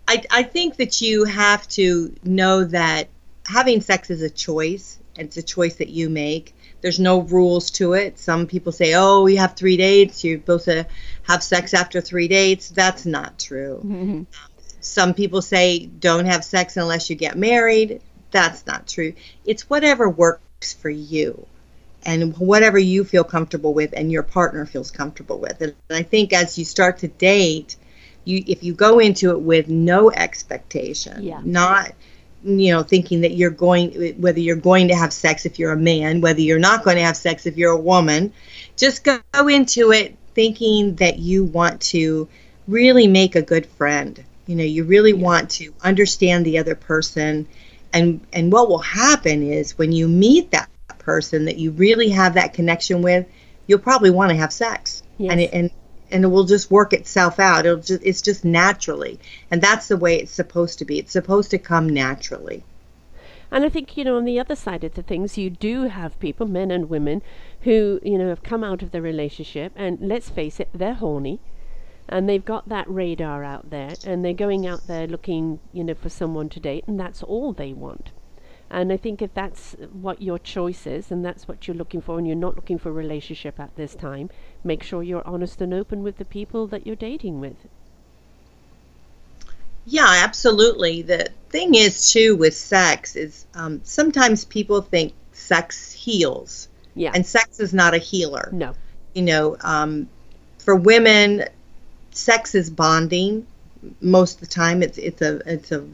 I, 0.07 0.23
I 0.31 0.43
think 0.43 0.77
that 0.77 1.01
you 1.01 1.25
have 1.25 1.67
to 1.71 2.15
know 2.25 2.65
that 2.65 3.09
having 3.47 3.81
sex 3.81 4.11
is 4.11 4.23
a 4.23 4.31
choice. 4.31 4.99
and 5.17 5.29
It's 5.29 5.37
a 5.37 5.43
choice 5.43 5.77
that 5.77 5.89
you 5.89 6.11
make. 6.11 6.55
There's 6.81 7.01
no 7.01 7.21
rules 7.21 7.71
to 7.73 7.95
it. 7.95 8.19
Some 8.19 8.47
people 8.47 8.73
say, 8.73 8.95
"Oh, 8.95 9.27
you 9.27 9.39
have 9.39 9.55
three 9.55 9.77
dates. 9.77 10.23
You're 10.23 10.39
supposed 10.39 10.67
to 10.67 10.87
have 11.23 11.43
sex 11.43 11.73
after 11.73 12.01
three 12.01 12.29
dates." 12.29 12.69
That's 12.69 13.07
not 13.07 13.39
true. 13.39 13.81
Mm-hmm. 13.85 14.23
Some 14.81 15.15
people 15.15 15.41
say, 15.41 15.87
"Don't 15.87 16.27
have 16.27 16.45
sex 16.45 16.77
unless 16.77 17.09
you 17.09 17.17
get 17.17 17.39
married." 17.39 18.03
That's 18.31 18.67
not 18.67 18.87
true. 18.87 19.15
It's 19.47 19.71
whatever 19.71 20.11
works 20.11 20.75
for 20.75 20.91
you 20.91 21.47
and 22.05 22.37
whatever 22.37 22.79
you 22.79 23.05
feel 23.05 23.25
comfortable 23.25 23.75
with 23.75 23.93
and 23.97 24.11
your 24.11 24.23
partner 24.23 24.67
feels 24.67 24.91
comfortable 24.91 25.39
with. 25.39 25.61
And 25.61 25.75
I 25.91 26.03
think 26.03 26.33
as 26.33 26.59
you 26.59 26.65
start 26.65 26.99
to 26.99 27.09
date, 27.09 27.77
you 28.25 28.43
if 28.47 28.63
you 28.63 28.75
go 28.75 28.99
into 28.99 29.31
it 29.31 29.41
with 29.41 29.69
no 29.69 30.11
expectation, 30.11 31.23
yeah. 31.23 31.41
not 31.45 31.93
you 32.43 32.73
know 32.73 32.83
thinking 32.83 33.23
that 33.23 33.33
you're 33.33 33.51
going 33.51 34.15
whether 34.21 34.41
you're 34.41 34.57
going 34.57 34.89
to 34.89 34.95
have 34.95 35.13
sex 35.13 35.47
if 35.47 35.59
you're 35.59 35.73
a 35.73 35.77
man, 35.77 36.21
whether 36.21 36.41
you're 36.41 36.59
not 36.59 36.85
going 36.85 36.97
to 36.97 37.03
have 37.03 37.17
sex 37.17 37.47
if 37.47 37.57
you're 37.57 37.73
a 37.73 37.81
woman, 37.81 38.33
just 38.77 39.05
go 39.05 39.49
into 39.49 39.93
it 39.93 40.17
thinking 40.35 40.97
that 40.97 41.19
you 41.19 41.45
want 41.45 41.81
to 41.81 42.29
really 42.67 43.07
make 43.07 43.37
a 43.37 43.43
good 43.43 43.67
friend. 43.67 44.25
You 44.47 44.57
know, 44.57 44.65
you 44.65 44.85
really 44.85 45.13
yeah. 45.13 45.23
want 45.23 45.51
to 45.53 45.73
understand 45.83 46.45
the 46.45 46.59
other 46.59 46.75
person 46.75 47.47
and 47.95 48.21
and 48.33 48.53
what 48.53 48.69
will 48.69 48.79
happen 48.79 49.43
is 49.43 49.79
when 49.79 49.93
you 49.93 50.09
meet 50.09 50.51
that 50.51 50.69
person 51.05 51.45
that 51.45 51.59
you 51.59 51.71
really 51.71 52.11
have 52.11 52.35
that 52.35 52.55
connection 52.55 53.03
with, 53.03 53.27
you'll 53.67 53.79
probably 53.79 54.11
want 54.11 54.31
to 54.31 54.37
have 54.37 54.53
sex. 54.53 55.03
Yes. 55.19 55.33
And 55.33 55.41
it, 55.41 55.51
and 55.53 55.71
and 56.11 56.25
it 56.25 56.29
will 56.29 56.45
just 56.45 56.71
work 56.71 56.93
itself 56.93 57.39
out. 57.39 57.67
It'll 57.67 57.79
just 57.79 58.03
it's 58.03 58.23
just 58.23 58.45
naturally. 58.45 59.19
And 59.51 59.61
that's 59.61 59.89
the 59.89 59.97
way 59.97 60.17
it's 60.17 60.33
supposed 60.33 60.79
to 60.79 60.85
be. 60.85 60.99
It's 60.99 61.13
supposed 61.13 61.51
to 61.51 61.59
come 61.59 61.89
naturally. 61.89 62.65
And 63.51 63.65
I 63.65 63.69
think, 63.69 63.97
you 63.97 64.05
know, 64.05 64.17
on 64.17 64.25
the 64.25 64.41
other 64.41 64.57
side 64.57 64.83
of 64.83 64.95
the 64.95 65.03
things, 65.03 65.39
you 65.39 65.49
do 65.49 65.85
have 65.85 66.19
people, 66.19 66.47
men 66.47 66.71
and 66.73 66.89
women, 66.91 67.23
who, 67.61 68.01
you 68.03 68.19
know, 68.19 68.29
have 68.29 68.43
come 68.43 68.65
out 68.65 68.83
of 68.83 68.91
the 68.91 69.01
relationship 69.01 69.73
and 69.77 69.99
let's 70.01 70.29
face 70.29 70.59
it, 70.59 70.69
they're 70.75 70.95
horny 70.95 71.39
and 72.09 72.29
they've 72.29 72.45
got 72.45 72.69
that 72.69 72.89
radar 72.91 73.45
out 73.45 73.71
there 73.71 73.95
and 74.07 74.25
they're 74.25 74.35
going 74.35 74.67
out 74.67 74.87
there 74.87 75.07
looking, 75.07 75.61
you 75.73 75.85
know, 75.85 75.95
for 75.95 76.09
someone 76.09 76.49
to 76.49 76.61
date 76.61 76.85
and 76.87 76.99
that's 76.99 77.23
all 77.23 77.53
they 77.53 77.73
want. 77.73 78.11
And 78.71 78.93
I 78.93 78.97
think 78.97 79.23
if 79.23 79.33
that's 79.35 79.77
what 79.93 80.21
your 80.21 80.39
choice 80.39 80.87
is 80.87 81.13
and 81.13 81.25
that's 81.25 81.47
what 81.47 81.69
you're 81.69 81.77
looking 81.77 82.01
for 82.01 82.19
and 82.19 82.27
you're 82.27 82.37
not 82.37 82.57
looking 82.57 82.79
for 82.79 82.89
a 82.89 82.93
relationship 82.93 83.61
at 83.61 83.77
this 83.77 83.95
time, 83.95 84.31
make 84.65 84.83
sure 84.83 85.03
you're 85.03 85.27
honest 85.27 85.61
and 85.61 85.73
open 85.73 86.03
with 86.03 86.17
the 86.17 86.25
people 86.25 86.67
that 86.69 86.87
you're 86.87 86.97
dating 86.97 87.41
with. 87.41 87.69
Yeah, 89.87 90.23
absolutely. 90.25 91.03
The 91.03 91.29
thing 91.51 91.75
is, 91.75 92.11
too, 92.11 92.37
with 92.37 92.57
sex 92.57 93.17
is 93.17 93.47
um, 93.55 93.81
sometimes 93.85 94.45
people 94.45 94.81
think 94.81 95.13
sex 95.33 95.93
heals. 95.93 96.69
Yeah. 96.95 97.13
And 97.15 97.27
sex 97.27 97.61
is 97.61 97.75
not 97.75 97.93
a 97.93 97.99
healer. 97.99 98.49
No. 98.53 98.75
You 99.15 99.23
know, 99.23 99.57
um, 99.61 100.09
for 100.59 100.75
women, 100.75 101.45
sex 102.13 102.55
is 102.55 102.71
bonding 102.71 103.47
most 104.01 104.35
of 104.35 104.41
the 104.41 104.55
time 104.55 104.83
it's 104.83 104.99
it's 104.99 105.23
a 105.23 105.41
it's 105.47 105.73
a 105.73 105.85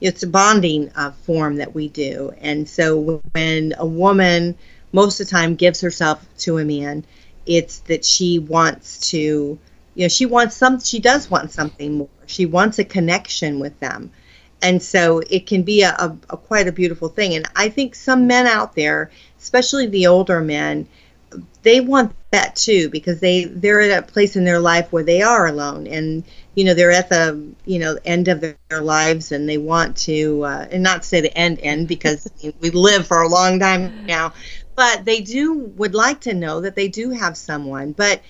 it's 0.00 0.22
a 0.22 0.26
bonding 0.26 0.90
uh, 0.96 1.10
form 1.10 1.56
that 1.56 1.74
we 1.74 1.88
do. 1.88 2.32
And 2.40 2.68
so 2.68 3.20
when 3.32 3.74
a 3.78 3.86
woman 3.86 4.56
most 4.92 5.20
of 5.20 5.26
the 5.26 5.30
time 5.30 5.54
gives 5.54 5.80
herself 5.80 6.24
to 6.38 6.58
a 6.58 6.64
man 6.64 7.04
it's 7.46 7.78
that 7.80 8.04
she 8.04 8.38
wants 8.38 9.10
to 9.10 9.58
you 9.94 10.04
know 10.04 10.08
she 10.08 10.26
wants 10.26 10.56
some 10.56 10.80
she 10.80 10.98
does 10.98 11.30
want 11.30 11.50
something 11.50 11.98
more. 11.98 12.08
She 12.26 12.46
wants 12.46 12.78
a 12.78 12.84
connection 12.84 13.58
with 13.58 13.78
them. 13.80 14.10
And 14.60 14.82
so 14.82 15.22
it 15.30 15.46
can 15.46 15.62
be 15.62 15.82
a, 15.82 15.90
a, 15.90 16.16
a 16.30 16.36
quite 16.36 16.66
a 16.66 16.72
beautiful 16.72 17.08
thing. 17.08 17.34
And 17.34 17.46
i 17.56 17.68
think 17.68 17.94
some 17.94 18.26
men 18.26 18.46
out 18.46 18.74
there 18.74 19.10
especially 19.38 19.86
the 19.86 20.06
older 20.06 20.40
men 20.40 20.86
they 21.62 21.80
want 21.80 22.14
that 22.30 22.56
too 22.56 22.88
because 22.90 23.20
they 23.20 23.44
they're 23.44 23.80
at 23.80 23.98
a 23.98 24.06
place 24.06 24.36
in 24.36 24.44
their 24.44 24.60
life 24.60 24.90
where 24.92 25.02
they 25.02 25.22
are 25.22 25.46
alone 25.46 25.86
and 25.86 26.24
you 26.54 26.64
know 26.64 26.74
they're 26.74 26.90
at 26.90 27.08
the 27.08 27.54
you 27.64 27.78
know 27.78 27.98
end 28.04 28.28
of 28.28 28.40
their, 28.40 28.56
lives 28.80 29.32
and 29.32 29.48
they 29.48 29.56
want 29.56 29.96
to 29.96 30.44
uh, 30.44 30.66
and 30.70 30.82
not 30.82 31.02
say 31.02 31.22
the 31.22 31.36
end 31.36 31.58
end 31.62 31.88
because 31.88 32.30
we 32.60 32.68
live 32.70 33.06
for 33.06 33.22
a 33.22 33.28
long 33.28 33.58
time 33.58 34.06
now 34.06 34.32
but 34.76 35.06
they 35.06 35.22
do 35.22 35.54
would 35.54 35.94
like 35.94 36.20
to 36.20 36.34
know 36.34 36.60
that 36.60 36.76
they 36.76 36.86
do 36.86 37.10
have 37.10 37.34
someone 37.34 37.92
but 37.92 38.20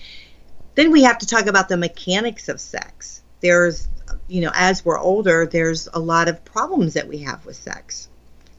then 0.77 0.93
we 0.93 1.03
have 1.03 1.19
to 1.19 1.27
talk 1.27 1.47
about 1.47 1.69
the 1.69 1.77
mechanics 1.77 2.49
of 2.49 2.61
sex. 2.61 3.21
There's 3.41 3.89
you 4.29 4.41
know 4.41 4.53
as 4.55 4.85
we're 4.85 4.99
older 4.99 5.47
there's 5.47 5.89
a 5.93 5.99
lot 5.99 6.29
of 6.29 6.45
problems 6.45 6.95
that 6.95 7.09
we 7.09 7.19
have 7.19 7.45
with 7.45 7.57
sex 7.57 8.09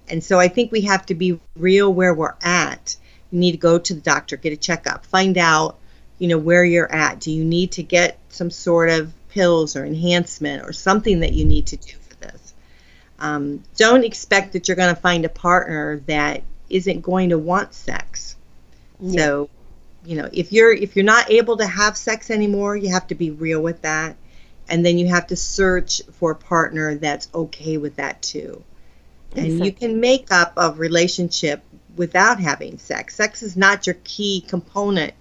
and 0.07 0.23
so 0.23 0.39
i 0.39 0.47
think 0.47 0.71
we 0.71 0.81
have 0.81 1.05
to 1.05 1.15
be 1.15 1.39
real 1.57 1.91
where 1.91 2.13
we're 2.13 2.35
at 2.41 2.95
you 3.31 3.39
need 3.39 3.51
to 3.51 3.57
go 3.57 3.77
to 3.77 3.93
the 3.93 4.01
doctor, 4.01 4.37
get 4.37 4.53
a 4.53 4.57
checkup, 4.57 5.05
find 5.05 5.37
out, 5.37 5.77
you 6.17 6.27
know, 6.27 6.37
where 6.37 6.63
you're 6.63 6.91
at. 6.91 7.19
Do 7.19 7.31
you 7.31 7.45
need 7.45 7.73
to 7.73 7.83
get 7.83 8.17
some 8.29 8.49
sort 8.49 8.89
of 8.89 9.13
pills 9.29 9.75
or 9.75 9.85
enhancement 9.85 10.63
or 10.65 10.73
something 10.73 11.19
that 11.21 11.33
you 11.33 11.45
need 11.45 11.67
to 11.67 11.77
do 11.77 11.93
for 11.97 12.15
this? 12.15 12.53
Um, 13.19 13.63
don't 13.75 14.03
expect 14.03 14.53
that 14.53 14.67
you're 14.67 14.77
going 14.77 14.93
to 14.93 15.01
find 15.01 15.25
a 15.25 15.29
partner 15.29 16.01
that 16.07 16.43
isn't 16.69 17.01
going 17.01 17.29
to 17.29 17.37
want 17.37 17.73
sex. 17.73 18.35
Yeah. 18.99 19.21
So, 19.21 19.49
you 20.05 20.15
know, 20.15 20.29
if 20.31 20.51
you're 20.51 20.73
if 20.73 20.95
you're 20.95 21.05
not 21.05 21.29
able 21.29 21.57
to 21.57 21.67
have 21.67 21.97
sex 21.97 22.31
anymore, 22.31 22.75
you 22.75 22.89
have 22.89 23.07
to 23.07 23.15
be 23.15 23.31
real 23.31 23.61
with 23.61 23.81
that, 23.81 24.15
and 24.67 24.85
then 24.85 24.97
you 24.97 25.07
have 25.07 25.27
to 25.27 25.35
search 25.35 26.01
for 26.13 26.31
a 26.31 26.35
partner 26.35 26.95
that's 26.95 27.27
okay 27.33 27.77
with 27.77 27.97
that 27.97 28.21
too. 28.21 28.63
And 29.35 29.63
you 29.63 29.71
can 29.71 29.99
make 29.99 30.31
up 30.31 30.53
a 30.57 30.71
relationship 30.71 31.63
without 31.99 32.39
having 32.39 32.77
sex. 32.77 33.15
Sex 33.15 33.43
is 33.43 33.57
not 33.57 33.85
your 33.85 33.97
key 34.05 34.39
component 34.47 35.13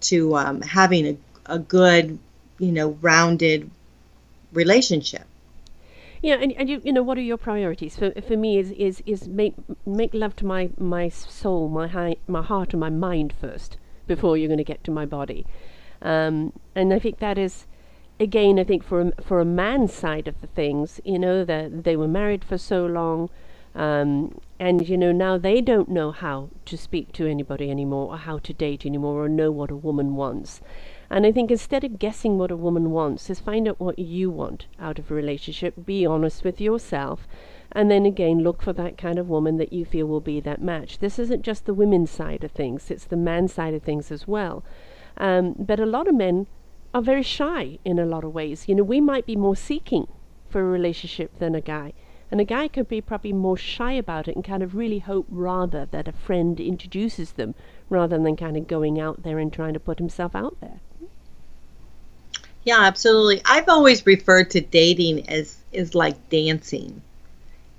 to 0.00 0.34
um, 0.34 0.62
having 0.62 1.06
a, 1.06 1.16
a 1.56 1.58
good, 1.58 2.18
you 2.58 2.72
know, 2.72 2.96
rounded 3.02 3.70
relationship. 4.50 5.26
Yeah, 6.22 6.36
and, 6.40 6.52
and 6.52 6.70
you 6.70 6.80
you 6.82 6.92
know 6.94 7.02
what 7.02 7.18
are 7.18 7.28
your 7.32 7.36
priorities? 7.36 7.98
For 7.98 8.10
for 8.28 8.36
me 8.36 8.58
is 8.58 8.70
is 8.72 9.02
is 9.04 9.28
make 9.28 9.54
make 9.84 10.14
love 10.14 10.34
to 10.36 10.46
my 10.46 10.70
my 10.78 11.10
soul, 11.10 11.68
my 11.68 11.86
hi, 11.86 12.16
my 12.26 12.42
heart, 12.42 12.72
and 12.72 12.80
my 12.80 12.88
mind 12.88 13.34
first 13.38 13.76
before 14.06 14.38
you're 14.38 14.48
going 14.48 14.64
to 14.66 14.72
get 14.72 14.82
to 14.84 14.90
my 14.90 15.04
body. 15.04 15.44
Um, 16.00 16.54
and 16.74 16.94
I 16.94 16.98
think 16.98 17.18
that 17.18 17.36
is 17.36 17.66
again, 18.18 18.58
I 18.58 18.64
think 18.64 18.82
for 18.82 19.00
a, 19.02 19.22
for 19.22 19.40
a 19.40 19.44
man's 19.44 19.92
side 19.92 20.28
of 20.28 20.40
the 20.40 20.46
things, 20.46 20.98
you 21.04 21.18
know, 21.18 21.44
that 21.44 21.84
they 21.84 21.96
were 21.96 22.08
married 22.08 22.42
for 22.42 22.56
so 22.56 22.86
long, 22.86 23.28
um, 23.76 24.40
and 24.58 24.88
you 24.88 24.96
know 24.96 25.12
now 25.12 25.36
they 25.36 25.60
don't 25.60 25.90
know 25.90 26.10
how 26.10 26.48
to 26.64 26.78
speak 26.78 27.12
to 27.12 27.26
anybody 27.26 27.70
anymore, 27.70 28.12
or 28.12 28.16
how 28.16 28.38
to 28.38 28.54
date 28.54 28.86
anymore, 28.86 29.24
or 29.24 29.28
know 29.28 29.50
what 29.50 29.70
a 29.70 29.76
woman 29.76 30.16
wants. 30.16 30.62
And 31.10 31.26
I 31.26 31.30
think 31.30 31.50
instead 31.50 31.84
of 31.84 31.98
guessing 31.98 32.38
what 32.38 32.50
a 32.50 32.56
woman 32.56 32.90
wants, 32.90 33.28
is 33.28 33.38
find 33.38 33.68
out 33.68 33.78
what 33.78 33.98
you 33.98 34.30
want 34.30 34.66
out 34.80 34.98
of 34.98 35.10
a 35.10 35.14
relationship, 35.14 35.84
be 35.84 36.06
honest 36.06 36.42
with 36.42 36.58
yourself, 36.58 37.28
and 37.70 37.90
then 37.90 38.06
again 38.06 38.38
look 38.38 38.62
for 38.62 38.72
that 38.72 38.96
kind 38.96 39.18
of 39.18 39.28
woman 39.28 39.58
that 39.58 39.74
you 39.74 39.84
feel 39.84 40.06
will 40.06 40.22
be 40.22 40.40
that 40.40 40.62
match. 40.62 40.98
This 40.98 41.18
isn't 41.18 41.42
just 41.42 41.66
the 41.66 41.74
women's 41.74 42.10
side 42.10 42.44
of 42.44 42.52
things, 42.52 42.90
it's 42.90 43.04
the 43.04 43.16
man's 43.16 43.52
side 43.52 43.74
of 43.74 43.82
things 43.82 44.10
as 44.10 44.26
well. 44.26 44.64
Um, 45.18 45.54
but 45.58 45.78
a 45.78 45.86
lot 45.86 46.08
of 46.08 46.14
men 46.14 46.46
are 46.94 47.02
very 47.02 47.22
shy 47.22 47.78
in 47.84 47.98
a 47.98 48.06
lot 48.06 48.24
of 48.24 48.32
ways. 48.32 48.68
You 48.68 48.74
know, 48.74 48.82
we 48.82 49.02
might 49.02 49.26
be 49.26 49.36
more 49.36 49.54
seeking 49.54 50.08
for 50.48 50.62
a 50.62 50.64
relationship 50.64 51.38
than 51.38 51.54
a 51.54 51.60
guy. 51.60 51.92
And 52.30 52.40
a 52.40 52.44
guy 52.44 52.68
could 52.68 52.88
be 52.88 53.00
probably 53.00 53.32
more 53.32 53.56
shy 53.56 53.92
about 53.92 54.26
it 54.26 54.34
and 54.34 54.44
kind 54.44 54.62
of 54.62 54.74
really 54.74 54.98
hope 54.98 55.26
rather 55.28 55.86
that 55.86 56.08
a 56.08 56.12
friend 56.12 56.58
introduces 56.58 57.32
them 57.32 57.54
rather 57.88 58.18
than 58.18 58.36
kind 58.36 58.56
of 58.56 58.66
going 58.66 59.00
out 59.00 59.22
there 59.22 59.38
and 59.38 59.52
trying 59.52 59.74
to 59.74 59.80
put 59.80 59.98
himself 59.98 60.34
out 60.34 60.56
there. 60.60 60.80
Yeah, 62.64 62.80
absolutely. 62.80 63.42
I've 63.44 63.68
always 63.68 64.04
referred 64.04 64.50
to 64.50 64.60
dating 64.60 65.28
as 65.28 65.56
is 65.70 65.94
like 65.94 66.28
dancing. 66.30 67.00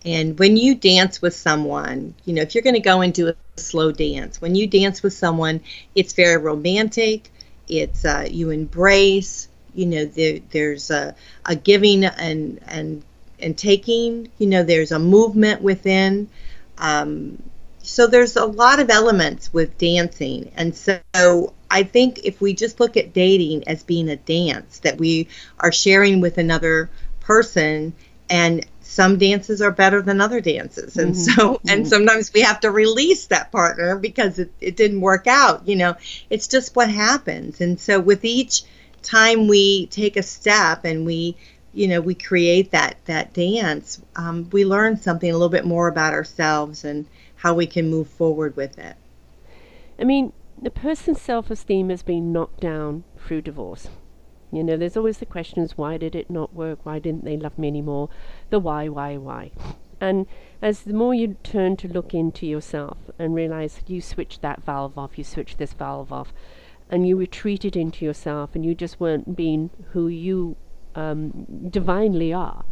And 0.06 0.40
when 0.40 0.56
you 0.56 0.76
dance 0.76 1.22
with 1.22 1.36
someone, 1.36 2.14
you 2.24 2.34
know, 2.34 2.42
if 2.42 2.56
you're 2.56 2.62
going 2.62 2.76
to 2.76 2.80
go 2.80 3.02
and 3.02 3.14
do 3.14 3.28
a 3.28 3.36
slow 3.60 3.92
dance, 3.92 4.40
when 4.40 4.56
you 4.56 4.66
dance 4.66 5.04
with 5.04 5.12
someone, 5.12 5.60
it's 5.96 6.14
very 6.14 6.38
romantic. 6.38 7.30
It's 7.68 8.06
uh, 8.06 8.28
you 8.32 8.50
embrace. 8.52 9.50
You 9.76 9.88
know, 9.88 10.06
there, 10.06 10.40
there's 10.52 10.90
a, 10.90 11.14
a 11.46 11.56
giving 11.58 12.06
and 12.06 12.62
and 12.68 13.04
and 13.40 13.58
taking. 13.58 14.30
You 14.38 14.48
know, 14.48 14.64
there's 14.64 14.92
a 14.92 15.00
movement 15.00 15.62
within. 15.62 16.30
Um, 16.78 17.42
so 17.82 18.06
there's 18.06 18.36
a 18.36 18.46
lot 18.46 18.80
of 18.80 18.90
elements 18.90 19.54
with 19.54 19.78
dancing, 19.78 20.52
and 20.56 20.76
so 20.76 21.54
I 21.72 21.84
think 21.84 22.20
if 22.24 22.42
we 22.42 22.54
just 22.54 22.80
look 22.80 22.98
at 22.98 23.14
dating 23.14 23.68
as 23.68 23.84
being 23.84 24.10
a 24.10 24.16
dance 24.16 24.80
that 24.80 24.98
we 24.98 25.28
are 25.60 25.72
sharing 25.72 26.22
with 26.22 26.38
another 26.38 26.90
person 27.20 27.94
and 28.30 28.66
some 28.82 29.18
dances 29.18 29.62
are 29.62 29.72
better 29.72 30.02
than 30.02 30.22
other 30.22 30.42
dances 30.42 30.98
and 30.98 31.14
mm-hmm. 31.14 31.22
so 31.22 31.54
mm-hmm. 31.56 31.70
and 31.70 31.88
sometimes 31.88 32.32
we 32.34 32.42
have 32.42 32.60
to 32.60 32.72
release 32.72 33.28
that 33.28 33.52
partner 33.52 33.98
because 33.98 34.40
it, 34.40 34.52
it 34.62 34.76
didn't 34.76 35.02
work 35.02 35.28
out 35.28 35.68
you 35.68 35.76
know 35.76 35.96
it's 36.30 36.48
just 36.48 36.76
what 36.76 36.90
happens 36.90 37.62
and 37.62 37.80
so 37.80 38.00
with 38.00 38.24
each 38.26 38.64
time 39.04 39.48
we 39.48 39.88
take 39.88 40.18
a 40.18 40.24
step 40.24 40.86
and 40.86 41.06
we 41.06 41.36
you 41.78 41.88
know 41.88 42.02
we 42.02 42.16
create 42.16 42.72
that 42.72 42.98
that 43.06 43.34
dance 43.34 44.02
um, 44.16 44.50
we 44.52 44.66
learn 44.66 44.98
something 44.98 45.30
a 45.30 45.34
little 45.34 45.50
bit 45.50 45.66
more 45.66 45.88
about 45.88 46.14
ourselves 46.14 46.84
and 46.84 47.06
how 47.36 47.54
we 47.54 47.68
can 47.68 47.90
move 47.90 48.08
forward 48.08 48.56
with 48.56 48.78
it 48.78 48.96
i 50.00 50.04
mean 50.04 50.34
the 50.60 50.72
person's 50.72 51.22
self 51.22 51.52
esteem 51.52 51.90
has 51.90 52.02
been 52.02 52.34
knocked 52.34 52.62
down 52.62 53.04
through 53.18 53.44
divorce. 53.44 53.90
You 54.52 54.64
know, 54.64 54.76
there's 54.76 54.98
always 54.98 55.20
the 55.20 55.26
questions 55.26 55.78
why 55.78 55.98
did 55.98 56.16
it 56.16 56.32
not 56.32 56.54
work? 56.54 56.80
Why 56.84 56.98
didn't 57.00 57.26
they 57.26 57.38
love 57.38 57.60
me 57.60 57.68
anymore? 57.68 58.10
The 58.50 58.60
why, 58.60 58.88
why, 58.88 59.18
why. 59.18 59.52
And 60.02 60.26
as 60.62 60.82
the 60.82 60.94
more 60.94 61.14
you 61.14 61.38
turn 61.44 61.78
to 61.78 61.88
look 61.88 62.14
into 62.14 62.48
yourself 62.48 62.98
and 63.20 63.36
realize 63.36 63.82
you 63.88 64.02
switched 64.02 64.42
that 64.42 64.64
valve 64.64 64.98
off, 64.98 65.18
you 65.18 65.24
switched 65.24 65.58
this 65.58 65.74
valve 65.74 66.12
off, 66.12 66.34
and 66.90 67.08
you 67.08 67.18
retreated 67.18 67.76
into 67.76 68.06
yourself 68.06 68.56
and 68.56 68.66
you 68.66 68.74
just 68.74 69.00
weren't 69.00 69.36
being 69.36 69.70
who 69.92 70.08
you 70.08 70.56
um, 70.98 71.46
divinely 71.70 72.34
are, 72.34 72.66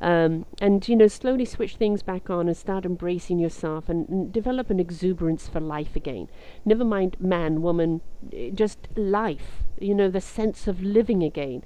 um, 0.00 0.46
and 0.60 0.86
you 0.88 0.96
know 0.96 1.08
slowly 1.08 1.44
switch 1.44 1.76
things 1.76 2.02
back 2.02 2.30
on 2.30 2.48
and 2.48 2.56
start 2.56 2.84
embracing 2.84 3.38
yourself 3.38 3.88
and, 3.88 4.08
and, 4.08 4.32
develop 4.32 4.70
an 4.70 4.80
exuberance 4.80 5.48
for 5.48 5.60
life 5.60 5.94
again. 5.96 6.28
Never 6.64 6.84
mind 6.84 7.16
man 7.20 7.62
woman 7.62 8.00
eh, 8.32 8.50
just 8.52 8.88
life 8.96 9.64
you 9.78 9.94
know 9.94 10.08
the 10.10 10.20
sense 10.20 10.66
of 10.66 10.82
living 10.82 11.22
again. 11.22 11.62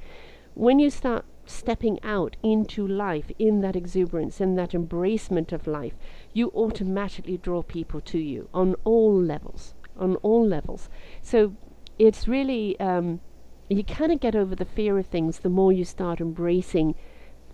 When 0.54 0.78
you 0.78 0.90
start 0.90 1.24
stepping 1.46 1.98
out 2.02 2.36
into 2.42 2.86
life 2.86 3.30
in 3.38 3.60
that 3.60 3.76
exuberance 3.76 4.40
in 4.40 4.56
that 4.56 4.70
embracement 4.70 5.52
of 5.52 5.66
life 5.66 5.92
you 6.32 6.50
automatically 6.54 7.36
draw 7.36 7.62
people 7.62 8.00
to 8.00 8.18
you 8.18 8.48
on 8.54 8.74
all 8.84 9.14
levels 9.14 9.74
on 9.98 10.16
all 10.16 10.46
levels. 10.46 10.88
So 11.22 11.54
it's 11.98 12.26
really 12.26 12.78
um, 12.80 13.20
you 13.68 13.84
kind 13.84 14.12
of 14.12 14.20
get 14.20 14.36
over 14.36 14.54
the 14.54 14.64
fear 14.64 14.98
of 14.98 15.06
things 15.06 15.38
the 15.38 15.48
more 15.48 15.72
you 15.72 15.84
start 15.84 16.20
embracing 16.20 16.94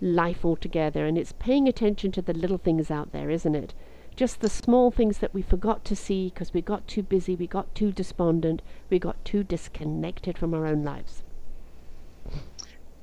life 0.01 0.43
altogether. 0.43 1.05
And 1.05 1.17
it's 1.17 1.33
paying 1.33 1.67
attention 1.67 2.11
to 2.13 2.21
the 2.21 2.33
little 2.33 2.57
things 2.57 2.91
out 2.91 3.11
there, 3.11 3.29
isn't 3.29 3.55
it? 3.55 3.73
Just 4.15 4.41
the 4.41 4.49
small 4.49 4.91
things 4.91 5.19
that 5.19 5.33
we 5.33 5.41
forgot 5.41 5.85
to 5.85 5.95
see 5.95 6.29
because 6.29 6.53
we 6.53 6.61
got 6.61 6.87
too 6.87 7.03
busy, 7.03 7.35
we 7.35 7.47
got 7.47 7.73
too 7.73 7.91
despondent, 7.91 8.61
we 8.89 8.99
got 8.99 9.23
too 9.23 9.43
disconnected 9.43 10.37
from 10.37 10.53
our 10.53 10.65
own 10.65 10.83
lives. 10.83 11.23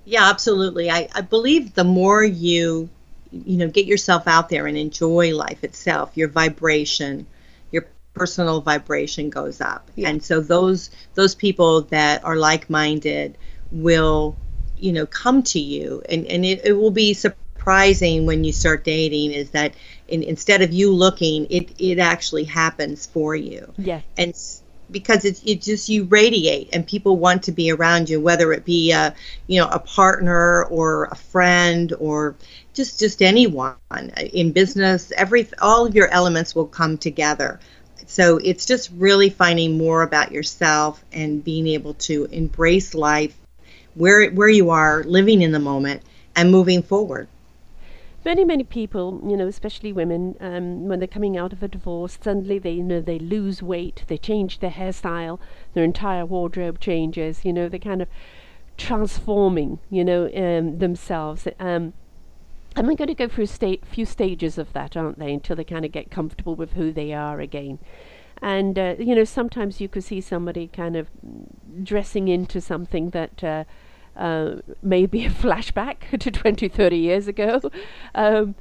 Yeah, 0.04 0.28
absolutely. 0.28 0.90
I, 0.90 1.08
I 1.14 1.22
believe 1.22 1.74
the 1.74 1.84
more 1.84 2.22
you 2.22 2.88
you 3.30 3.58
know 3.58 3.68
get 3.68 3.84
yourself 3.84 4.26
out 4.26 4.48
there 4.48 4.66
and 4.66 4.76
enjoy 4.76 5.34
life 5.34 5.62
itself, 5.64 6.12
your 6.14 6.28
vibration, 6.28 7.26
personal 8.18 8.60
vibration 8.60 9.30
goes 9.30 9.60
up. 9.60 9.90
Yeah. 9.94 10.08
And 10.08 10.22
so 10.22 10.40
those 10.40 10.90
those 11.14 11.34
people 11.34 11.82
that 11.82 12.24
are 12.24 12.36
like-minded 12.36 13.38
will 13.70 14.36
you 14.78 14.92
know 14.92 15.06
come 15.06 15.42
to 15.44 15.60
you. 15.60 16.02
And 16.08 16.26
and 16.26 16.44
it, 16.44 16.64
it 16.64 16.72
will 16.72 16.90
be 16.90 17.14
surprising 17.14 18.26
when 18.26 18.44
you 18.44 18.52
start 18.52 18.84
dating 18.84 19.32
is 19.32 19.50
that 19.50 19.74
in, 20.08 20.22
instead 20.22 20.62
of 20.62 20.72
you 20.72 20.92
looking 20.92 21.46
it 21.50 21.70
it 21.78 21.98
actually 21.98 22.44
happens 22.44 23.06
for 23.06 23.36
you. 23.36 23.72
Yeah 23.78 24.00
and 24.16 24.34
because 24.90 25.24
it's 25.24 25.42
it 25.44 25.60
just 25.60 25.88
you 25.88 26.04
radiate 26.04 26.68
and 26.72 26.86
people 26.86 27.16
want 27.16 27.42
to 27.42 27.52
be 27.52 27.70
around 27.70 28.08
you 28.08 28.20
whether 28.20 28.52
it 28.52 28.64
be 28.64 28.90
a 28.92 29.14
you 29.46 29.60
know 29.60 29.68
a 29.68 29.78
partner 29.78 30.64
or 30.64 31.04
a 31.06 31.14
friend 31.14 31.92
or 31.98 32.34
just 32.74 32.98
just 32.98 33.22
anyone. 33.22 33.74
In 34.32 34.52
business 34.52 35.12
every 35.16 35.48
all 35.60 35.86
of 35.86 35.94
your 35.94 36.08
elements 36.08 36.54
will 36.54 36.66
come 36.66 36.96
together 36.96 37.60
so 38.10 38.38
it's 38.38 38.64
just 38.64 38.90
really 38.96 39.28
finding 39.28 39.76
more 39.76 40.00
about 40.00 40.32
yourself 40.32 41.04
and 41.12 41.44
being 41.44 41.66
able 41.68 41.92
to 41.92 42.24
embrace 42.32 42.94
life 42.94 43.36
where 43.94 44.30
where 44.30 44.48
you 44.48 44.70
are, 44.70 45.04
living 45.04 45.42
in 45.42 45.52
the 45.52 45.58
moment, 45.58 46.02
and 46.34 46.50
moving 46.50 46.82
forward. 46.82 47.28
Many 48.24 48.44
many 48.44 48.64
people, 48.64 49.20
you 49.28 49.36
know, 49.36 49.46
especially 49.46 49.92
women, 49.92 50.36
um, 50.40 50.88
when 50.88 51.00
they're 51.00 51.06
coming 51.06 51.36
out 51.36 51.52
of 51.52 51.62
a 51.62 51.68
divorce, 51.68 52.18
suddenly 52.18 52.58
they 52.58 52.72
you 52.72 52.82
know 52.82 53.02
they 53.02 53.18
lose 53.18 53.62
weight, 53.62 54.04
they 54.08 54.16
change 54.16 54.60
their 54.60 54.70
hairstyle, 54.70 55.38
their 55.74 55.84
entire 55.84 56.24
wardrobe 56.24 56.80
changes. 56.80 57.44
You 57.44 57.52
know, 57.52 57.68
they're 57.68 57.78
kind 57.78 58.00
of 58.00 58.08
transforming, 58.78 59.80
you 59.90 60.02
know, 60.02 60.30
um, 60.34 60.78
themselves. 60.78 61.46
Um, 61.60 61.92
and 62.78 62.88
they're 62.88 62.96
going 62.96 63.08
to 63.08 63.14
go 63.14 63.28
through 63.28 63.44
a 63.44 63.48
sta- 63.48 63.80
few 63.84 64.06
stages 64.06 64.56
of 64.56 64.72
that, 64.72 64.96
aren't 64.96 65.18
they, 65.18 65.32
until 65.32 65.56
they 65.56 65.64
kind 65.64 65.84
of 65.84 65.90
get 65.90 66.10
comfortable 66.10 66.54
with 66.54 66.74
who 66.74 66.92
they 66.92 67.12
are 67.12 67.40
again. 67.40 67.78
And, 68.40 68.78
uh, 68.78 68.94
you 68.98 69.16
know, 69.16 69.24
sometimes 69.24 69.80
you 69.80 69.88
could 69.88 70.04
see 70.04 70.20
somebody 70.20 70.68
kind 70.68 70.94
of 70.94 71.08
dressing 71.82 72.28
into 72.28 72.60
something 72.60 73.10
that 73.10 73.42
uh, 73.42 73.64
uh, 74.16 74.56
a 74.84 75.06
flashback 75.06 76.18
to 76.20 76.30
20, 76.30 76.68
30 76.68 76.96
years 76.96 77.28
ago. 77.28 77.60
Um, 78.14 78.54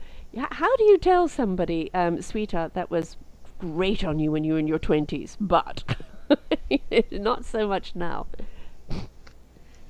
how 0.52 0.76
do 0.76 0.84
you 0.84 0.98
tell 0.98 1.28
somebody, 1.28 1.92
um, 1.94 2.22
sweetheart, 2.22 2.74
that 2.74 2.92
was 2.92 3.18
great 3.60 4.04
on 4.04 4.20
you 4.20 4.32
when 4.32 4.44
you 4.44 4.54
were 4.54 4.60
in 4.60 4.68
your 4.68 4.78
20s, 4.78 5.36
but 5.40 5.96
not 7.12 7.46
so 7.46 7.68
much 7.68 7.96
now? 7.96 8.28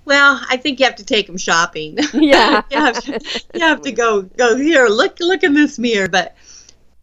Well, 0.08 0.42
I 0.50 0.56
think 0.56 0.80
you 0.80 0.86
have 0.86 0.96
to 0.96 1.04
take 1.04 1.28
them 1.28 1.36
shopping. 1.36 1.98
Yeah. 2.14 2.64
you, 2.72 2.78
have 2.78 3.04
to, 3.04 3.20
you 3.54 3.60
have 3.60 3.82
to 3.82 3.92
go 3.92 4.22
go 4.22 4.56
here. 4.56 4.88
Look 4.88 5.20
look 5.20 5.44
in 5.44 5.54
this 5.54 5.78
mirror. 5.78 6.08
But 6.08 6.38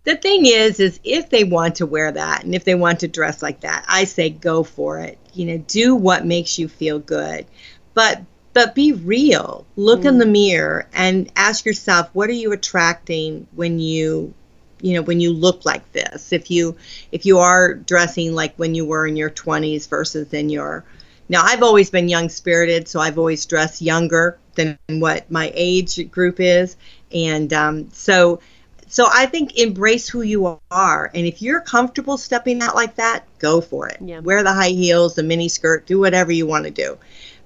the 0.05 0.17
thing 0.17 0.47
is, 0.47 0.81
is 0.81 1.01
if 1.05 1.29
they 1.29 1.45
want 1.45 1.77
to 1.77 1.87
wear 1.87 2.11
that 2.11 2.45
and 2.45 2.55
if 2.55 2.65
they 2.65 2.75
want 2.75 3.01
to 3.01 3.09
dress 3.09 3.43
like 3.43 3.61
that, 3.61 3.85
I 3.87 4.05
say 4.05 4.31
go 4.31 4.63
for 4.63 5.01
it. 5.01 5.19
You 5.35 5.45
know, 5.45 5.59
do 5.59 5.95
what 5.95 6.25
makes 6.25 6.59
you 6.59 6.67
feel 6.67 6.99
good. 6.99 7.45
But 7.93 8.23
but 8.55 8.75
be 8.75 8.93
real. 8.93 9.67
Look 9.77 10.01
mm. 10.01 10.07
in 10.07 10.19
the 10.19 10.27
mirror 10.27 10.89
and 10.95 11.31
ask 11.37 11.67
yourself, 11.67 12.09
what 12.15 12.31
are 12.31 12.33
you 12.33 12.53
attracting 12.53 13.47
when 13.55 13.79
you 13.79 14.33
you 14.81 14.95
know 14.95 15.03
when 15.03 15.21
you 15.21 15.31
look 15.31 15.67
like 15.67 15.93
this 15.93 16.33
if 16.33 16.51
you 16.51 16.77
if 17.13 17.27
you 17.27 17.39
are 17.39 17.75
dressing 17.75 18.35
like 18.35 18.55
when 18.57 18.75
you 18.75 18.85
were 18.87 19.07
in 19.07 19.17
your 19.17 19.31
20s 19.31 19.89
versus 19.89 20.33
in 20.33 20.49
your 20.49 20.85
now 21.29 21.43
i've 21.45 21.63
always 21.63 21.91
been 21.91 22.09
young 22.09 22.29
spirited 22.29 22.89
so 22.89 23.01
i've 23.01 23.19
always 23.19 23.47
dressed 23.47 23.81
younger 23.81 24.39
than 24.55 24.79
what 24.89 25.31
my 25.31 25.51
age 25.55 26.11
group 26.11 26.41
is. 26.41 26.77
And 27.13 27.53
um, 27.53 27.91
so 27.91 28.41
so 28.87 29.07
i 29.13 29.27
think 29.27 29.59
embrace 29.59 30.09
who 30.09 30.23
you 30.23 30.61
are. 30.71 31.11
And 31.15 31.27
if 31.27 31.43
you're 31.43 31.61
comfortable 31.61 32.17
stepping 32.17 32.63
out 32.63 32.75
like 32.75 32.97
that 32.97 33.25
go 33.39 33.61
for 33.61 33.89
it. 33.89 33.99
Yeah. 34.01 34.21
wear 34.21 34.43
the 34.43 34.53
high 34.53 34.69
heels 34.71 35.15
the 35.15 35.23
mini 35.23 35.49
skirt 35.49 35.87
do 35.87 35.99
whatever 35.99 36.33
you 36.33 36.47
want 36.47 36.65
to 36.65 36.71
do. 36.71 36.99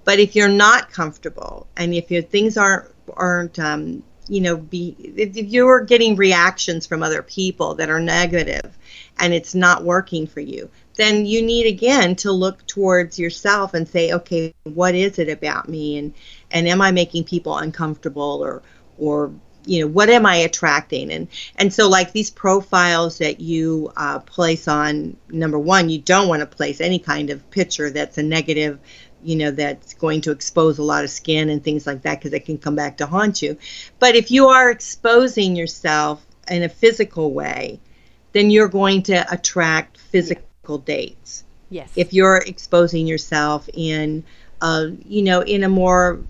But 0.05 0.18
if 0.18 0.35
you're 0.35 0.49
not 0.49 0.91
comfortable 0.91 1.66
and 1.76 1.95
if 1.95 2.11
your 2.11 2.22
things 2.22 2.57
aren't 2.57 2.87
aren't 3.14 3.59
um, 3.59 4.03
you 4.29 4.41
know 4.41 4.57
be 4.57 4.95
if 5.16 5.37
you're 5.37 5.81
getting 5.81 6.16
reactions 6.16 6.87
from 6.87 7.03
other 7.03 7.22
people 7.22 7.74
that 7.76 7.89
are 7.89 8.01
negative 8.01 8.76
and 9.18 9.33
it's 9.33 9.55
not 9.55 9.85
working 9.85 10.26
for 10.26 10.41
you 10.41 10.68
then 10.99 11.24
you 11.24 11.40
need 11.42 11.66
again 11.66 12.16
to 12.16 12.32
look 12.32 12.66
towards 12.66 13.18
yourself 13.18 13.72
and 13.72 13.88
say 13.88 14.12
okay 14.12 14.53
what 14.64 14.94
is 14.94 15.18
it 15.18 15.28
about 15.30 15.68
me? 15.68 15.96
And 15.96 16.12
and 16.51 16.68
am 16.68 16.82
i 16.82 16.90
making 16.90 17.24
people 17.24 17.57
uncomfortable 17.57 18.40
or 18.44 18.62
or 18.99 19.32
you 19.64 19.80
know 19.80 19.86
what 19.86 20.11
am 20.11 20.26
i 20.26 20.36
attracting? 20.36 21.11
And 21.12 21.28
and 21.57 21.72
so 21.72 21.88
like 21.88 22.12
these 22.12 22.30
profiles 22.30 23.18
that 23.18 23.40
you 23.40 23.92
uh, 23.96 24.18
place 24.18 24.66
on 24.68 25.16
number 25.30 25.59
one 25.59 25.88
you 25.88 26.01
don't 26.01 26.28
want 26.28 26.40
to 26.40 26.46
place 26.46 26.80
any 26.80 26.99
kind 26.99 27.30
of 27.30 27.49
picture 27.51 27.90
that's 27.90 28.18
a 28.18 28.22
negative 28.22 28.78
you 29.22 29.36
know 29.36 29.51
that's 29.53 29.94
going 29.94 30.20
to 30.22 30.32
expose 30.32 30.78
a 30.78 30.82
lot 30.82 31.05
of 31.05 31.11
skin 31.11 31.49
and 31.49 31.62
things 31.62 31.86
like 31.86 32.03
that 32.03 32.18
because 32.18 32.32
it 32.32 32.44
can 32.44 32.59
come 32.59 32.74
back 32.74 32.96
to 32.99 33.07
haunt 33.07 33.40
you. 33.40 33.57
But 34.01 34.16
if 34.16 34.32
you 34.32 34.49
are 34.49 34.70
exposing 34.70 35.55
yourself 35.55 36.26
in 36.51 36.64
a 36.64 36.68
physical 36.68 37.32
way 37.32 37.78
then 38.32 38.51
you're 38.51 38.68
going 38.68 39.03
to 39.03 39.32
attract 39.32 39.99
physical 39.99 40.47
dates 40.77 41.45
yes 41.71 41.91
if 41.97 42.12
you're 42.12 42.37
exposing 42.37 43.07
yourself 43.07 43.69
in 43.73 44.23
uh, 44.61 44.89
you 45.07 45.23
know 45.23 45.41
in 45.41 45.64
a 45.64 45.69
more 45.69 46.21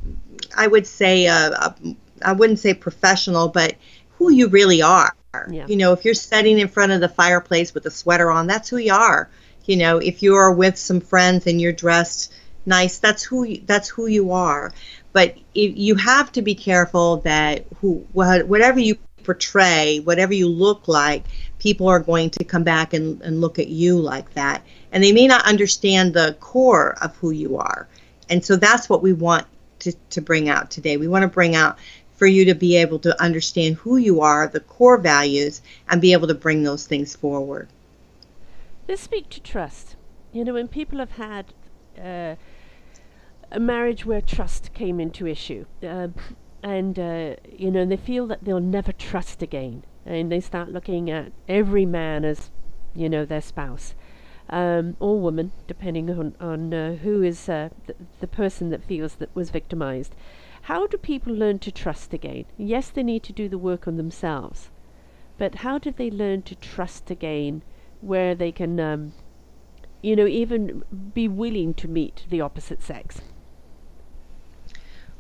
i 0.57 0.66
would 0.66 0.86
say 0.86 1.26
uh, 1.26 1.51
a, 1.51 1.74
a, 1.84 1.97
I 2.24 2.32
wouldn't 2.32 2.61
say 2.61 2.74
professional 2.74 3.49
but 3.49 3.74
who 4.18 4.30
you 4.30 4.49
really 4.49 4.82
are 4.82 5.12
yeah. 5.51 5.66
you 5.66 5.76
know 5.76 5.93
if 5.93 6.05
you're 6.05 6.14
sitting 6.14 6.59
in 6.59 6.68
front 6.68 6.93
of 6.93 7.01
the 7.01 7.09
fireplace 7.09 7.74
with 7.74 7.86
a 7.86 7.91
sweater 7.91 8.30
on 8.30 8.47
that's 8.47 8.68
who 8.68 8.76
you 8.76 8.93
are 8.93 9.28
you 9.64 9.76
know 9.76 9.99
if 9.99 10.22
you 10.22 10.36
are 10.36 10.53
with 10.53 10.78
some 10.78 11.01
friends 11.01 11.47
and 11.49 11.61
you're 11.61 11.72
dressed 11.72 12.32
nice. 12.68 12.99
That's 12.99 13.24
who 13.24 13.45
you, 13.45 13.62
that's 13.66 13.89
who 13.89 14.07
you 14.07 14.30
are. 14.32 14.72
But 15.12 15.36
it, 15.55 15.76
you 15.76 15.97
have 15.97 16.30
to 16.32 16.43
be 16.43 16.55
careful 16.55 17.18
that 17.18 17.64
who 17.80 18.07
whatever 18.12 18.78
you 18.78 18.97
portray, 19.29 20.01
whatever 20.01 20.33
you 20.33 20.49
look 20.49 20.89
like, 20.89 21.22
people 21.59 21.87
are 21.87 22.01
going 22.01 22.31
to 22.31 22.45
come 22.45 22.64
back 22.64 22.95
and, 22.95 23.20
and 23.20 23.43
look 23.43 23.59
at 23.59 23.68
you 23.68 24.01
like 24.01 24.33
that, 24.33 24.64
and 24.91 25.05
they 25.05 25.12
may 25.12 25.26
not 25.26 25.45
understand 25.45 26.14
the 26.14 26.35
core 26.41 26.97
of 27.03 27.14
who 27.16 27.31
you 27.31 27.59
are. 27.59 27.87
And 28.31 28.43
so 28.43 28.57
that's 28.57 28.89
what 28.89 29.03
we 29.03 29.12
want 29.12 29.47
to, 29.81 29.93
to 30.11 30.22
bring 30.22 30.49
out 30.49 30.70
today. 30.70 30.97
We 30.97 31.09
want 31.09 31.24
to 31.24 31.29
bring 31.29 31.55
out 31.55 31.76
for 32.16 32.26
you 32.26 32.47
to 32.47 32.55
be 32.55 32.76
able 32.76 32.99
to 33.01 33.22
understand 33.22 33.76
who 33.76 33.99
you 33.99 34.22
are, 34.22 34.49
the 34.49 34.61
core 34.61 34.97
values, 34.97 35.61
and 35.91 36.01
be 36.01 36.14
able 36.14 36.29
to 36.29 36.35
bring 36.35 36.62
those 36.62 36.87
things 36.87 37.14
forward. 37.14 37.68
Let's 38.89 39.03
speak 39.03 39.29
to 39.29 39.43
trust. 39.43 39.97
You 40.33 40.45
know, 40.45 40.55
when 40.55 40.68
people 40.68 41.01
have 41.01 41.12
had 41.12 41.53
uh, 42.03 42.37
a 43.53 43.61
marriage 43.61 44.07
where 44.07 44.22
trust 44.22 44.72
came 44.72 45.01
into 45.01 45.26
issue. 45.26 45.66
Uh, 45.87 46.09
and, 46.62 46.98
uh, 46.98 47.36
you 47.48 47.70
know, 47.70 47.84
they 47.84 47.96
feel 47.96 48.26
that 48.26 48.44
they'll 48.44 48.61
never 48.61 48.92
trust 48.92 49.42
again. 49.42 49.84
And 50.04 50.32
they 50.32 50.40
start 50.40 50.70
looking 50.70 51.11
at 51.11 51.32
every 51.48 51.86
man 51.86 52.24
as, 52.24 52.50
you 52.94 53.09
know, 53.09 53.24
their 53.24 53.40
spouse. 53.40 53.94
Um, 54.50 54.96
or 54.98 55.20
woman, 55.20 55.52
depending 55.66 56.11
on, 56.11 56.34
on 56.40 56.72
uh, 56.72 56.94
who 56.96 57.22
is 57.22 57.48
uh, 57.48 57.68
the, 58.20 58.26
person 58.26 58.70
that 58.70 58.82
feels 58.82 59.16
that 59.16 59.34
was 59.34 59.50
victimized. 59.50 60.14
How 60.62 60.86
do 60.86 60.96
people 60.96 61.34
learn 61.34 61.59
to 61.61 61.70
trust 61.70 62.14
again? 62.14 62.46
Yes, 62.56 62.88
they 62.88 63.02
need 63.02 63.22
to 63.24 63.32
do 63.32 63.48
the 63.48 63.59
work 63.59 63.86
on 63.86 63.96
themselves. 63.96 64.70
But 65.36 65.56
how 65.56 65.78
do 65.78 65.92
they 65.92 66.11
learn 66.11 66.42
to 66.42 66.54
trust 66.54 67.11
again 67.11 67.62
where 68.00 68.34
they 68.34 68.50
can, 68.50 68.80
um, 68.80 69.12
you 70.02 70.16
know, 70.16 70.26
even 70.26 70.82
be 71.14 71.28
willing 71.28 71.74
to 71.74 71.88
meet 71.88 72.24
the 72.30 72.40
opposite 72.40 72.82
sex? 72.82 73.20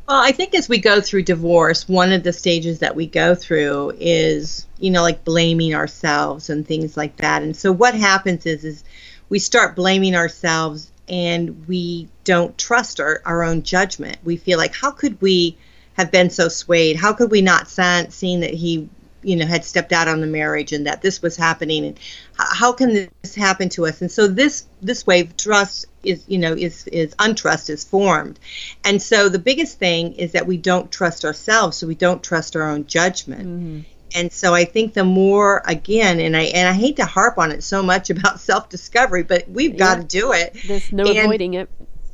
Well, 0.08 0.22
I 0.22 0.32
think 0.32 0.54
as 0.54 0.70
we 0.70 0.78
go 0.78 1.02
through 1.02 1.24
divorce, 1.24 1.86
one 1.86 2.12
of 2.12 2.22
the 2.22 2.32
stages 2.32 2.78
that 2.78 2.96
we 2.96 3.06
go 3.06 3.34
through 3.34 3.92
is, 4.00 4.66
you 4.78 4.90
know, 4.90 5.02
like 5.02 5.22
blaming 5.22 5.74
ourselves 5.74 6.48
and 6.48 6.66
things 6.66 6.96
like 6.96 7.18
that. 7.18 7.42
And 7.42 7.54
so 7.54 7.70
what 7.70 7.94
happens 7.94 8.46
is 8.46 8.64
is 8.64 8.84
we 9.28 9.38
start 9.38 9.76
blaming 9.76 10.14
ourselves 10.14 10.90
and 11.10 11.68
we 11.68 12.08
don't 12.24 12.56
trust 12.56 13.00
our, 13.00 13.20
our 13.26 13.42
own 13.42 13.62
judgment. 13.62 14.16
We 14.24 14.38
feel 14.38 14.56
like 14.56 14.74
how 14.74 14.92
could 14.92 15.20
we 15.20 15.58
have 15.98 16.10
been 16.10 16.30
so 16.30 16.48
swayed? 16.48 16.96
How 16.96 17.12
could 17.12 17.30
we 17.30 17.42
not 17.42 17.68
seen 17.68 18.10
seeing 18.10 18.40
that 18.40 18.54
he 18.54 18.88
you 19.22 19.36
know 19.36 19.46
had 19.46 19.64
stepped 19.64 19.92
out 19.92 20.08
on 20.08 20.22
the 20.22 20.26
marriage 20.26 20.72
and 20.72 20.86
that 20.86 21.02
this 21.02 21.20
was 21.20 21.36
happening 21.36 21.84
and 21.84 21.98
how 22.38 22.72
can 22.72 23.10
this 23.22 23.34
happen 23.34 23.68
to 23.68 23.84
us 23.84 24.00
and 24.00 24.12
so 24.12 24.28
this 24.28 24.66
this 24.80 25.04
way 25.08 25.24
trust 25.36 25.86
is 26.02 26.24
you 26.28 26.38
know 26.38 26.52
is 26.52 26.86
is 26.88 27.14
untrust 27.18 27.70
is 27.70 27.84
formed 27.84 28.38
and 28.84 29.00
so 29.00 29.28
the 29.28 29.38
biggest 29.38 29.78
thing 29.78 30.14
is 30.14 30.32
that 30.32 30.46
we 30.46 30.56
don't 30.56 30.90
trust 30.90 31.24
ourselves 31.24 31.76
so 31.76 31.86
we 31.86 31.94
don't 31.94 32.22
trust 32.22 32.56
our 32.56 32.70
own 32.70 32.86
judgment 32.86 33.46
mm-hmm. 33.46 33.80
and 34.14 34.32
so 34.32 34.54
i 34.54 34.64
think 34.64 34.94
the 34.94 35.04
more 35.04 35.62
again 35.66 36.20
and 36.20 36.36
i 36.36 36.42
and 36.42 36.68
i 36.68 36.72
hate 36.72 36.96
to 36.96 37.04
harp 37.04 37.38
on 37.38 37.50
it 37.50 37.62
so 37.62 37.82
much 37.82 38.10
about 38.16 38.40
self 38.40 38.68
discovery 38.68 39.22
but 39.22 39.48
we've 39.48 39.72
yeah. 39.72 39.78
got 39.78 39.96
to 39.96 40.04
do 40.04 40.32
it 40.32 40.56
there's 40.66 40.92
no 40.92 41.06
and, 41.06 41.18
avoiding 41.18 41.54
it 41.54 41.68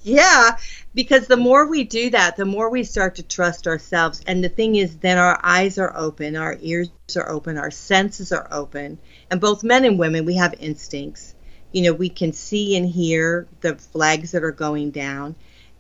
yeah, 0.05 0.59
because 0.95 1.27
the 1.27 1.39
more 1.39 1.67
we 1.67 1.83
do 1.85 2.11
that, 2.11 2.37
the 2.37 2.45
more 2.45 2.69
we 2.69 2.85
start 2.85 3.15
to 3.15 3.23
trust 3.23 3.67
ourselves. 3.67 4.21
And 4.27 4.45
the 4.45 4.51
thing 4.51 4.77
is, 4.77 4.99
then 4.99 5.17
our 5.17 5.41
eyes 5.43 5.79
are 5.79 5.97
open, 5.97 6.37
our 6.37 6.59
ears 6.61 6.91
are 7.17 7.31
open, 7.31 7.57
our 7.57 7.71
senses 7.71 8.31
are 8.31 8.47
open. 8.51 8.99
And 9.31 9.41
both 9.41 9.65
men 9.65 9.87
and 9.87 9.99
women, 9.99 10.27
we 10.27 10.37
have 10.37 10.55
instincts. 10.61 11.34
You 11.75 11.83
know, 11.83 11.93
we 11.93 12.09
can 12.09 12.33
see 12.33 12.77
and 12.77 12.89
hear 12.89 13.47
the 13.61 13.77
flags 13.77 14.31
that 14.31 14.43
are 14.43 14.53
going 14.53 14.91
down. 14.91 15.35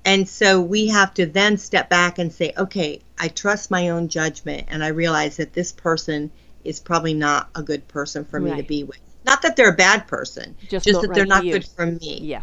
And 0.04 0.28
so 0.28 0.60
we 0.60 0.88
have 0.88 1.14
to 1.14 1.24
then 1.24 1.56
step 1.56 1.88
back 1.88 2.18
and 2.18 2.30
say, 2.30 2.52
okay, 2.58 3.00
I 3.18 3.28
trust 3.28 3.70
my 3.70 3.88
own 3.88 4.08
judgment. 4.08 4.64
And 4.68 4.84
I 4.84 4.88
realize 4.88 5.38
that 5.38 5.54
this 5.54 5.72
person 5.72 6.30
is 6.64 6.80
probably 6.80 7.14
not 7.14 7.48
a 7.54 7.62
good 7.62 7.86
person 7.88 8.24
for 8.24 8.40
me 8.40 8.50
right. 8.50 8.56
to 8.58 8.62
be 8.62 8.84
with. 8.84 8.98
Not 9.24 9.40
that 9.42 9.56
they're 9.56 9.70
a 9.70 9.76
bad 9.76 10.06
person, 10.06 10.56
just, 10.68 10.84
just 10.84 11.00
that 11.00 11.08
right 11.08 11.14
they're 11.14 11.26
not 11.26 11.42
good 11.42 11.66
for 11.66 11.86
me. 11.86 12.18
Yeah. 12.20 12.42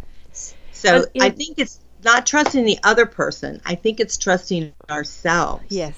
So 0.71 1.05
I 1.19 1.29
think 1.29 1.59
it's 1.59 1.79
not 2.03 2.25
trusting 2.25 2.65
the 2.65 2.79
other 2.83 3.05
person. 3.05 3.61
I 3.65 3.75
think 3.75 3.99
it's 3.99 4.17
trusting 4.17 4.73
ourselves. 4.89 5.65
Yes. 5.69 5.95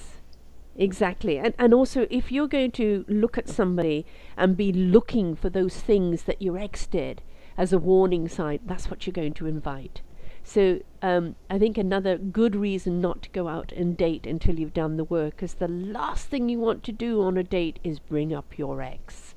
Exactly. 0.76 1.38
And 1.38 1.54
and 1.58 1.72
also 1.72 2.06
if 2.10 2.32
you're 2.32 2.48
going 2.48 2.72
to 2.72 3.04
look 3.08 3.38
at 3.38 3.48
somebody 3.48 4.04
and 4.36 4.56
be 4.56 4.72
looking 4.72 5.36
for 5.36 5.48
those 5.48 5.76
things 5.76 6.24
that 6.24 6.42
your 6.42 6.58
ex 6.58 6.86
did 6.86 7.22
as 7.56 7.72
a 7.72 7.78
warning 7.78 8.28
sign, 8.28 8.60
that's 8.64 8.90
what 8.90 9.06
you're 9.06 9.12
going 9.12 9.34
to 9.34 9.46
invite. 9.46 10.00
So 10.44 10.80
um, 11.00 11.36
I 11.48 11.58
think 11.58 11.78
another 11.78 12.18
good 12.18 12.54
reason 12.54 13.00
not 13.00 13.22
to 13.22 13.30
go 13.30 13.48
out 13.48 13.72
and 13.72 13.96
date 13.96 14.26
until 14.26 14.58
you've 14.58 14.74
done 14.74 14.96
the 14.96 15.04
work 15.04 15.42
is 15.42 15.54
the 15.54 15.68
last 15.68 16.28
thing 16.28 16.48
you 16.48 16.58
want 16.58 16.84
to 16.84 16.92
do 16.92 17.22
on 17.22 17.38
a 17.38 17.42
date 17.42 17.78
is 17.82 17.98
bring 17.98 18.32
up 18.34 18.58
your 18.58 18.82
ex. 18.82 19.34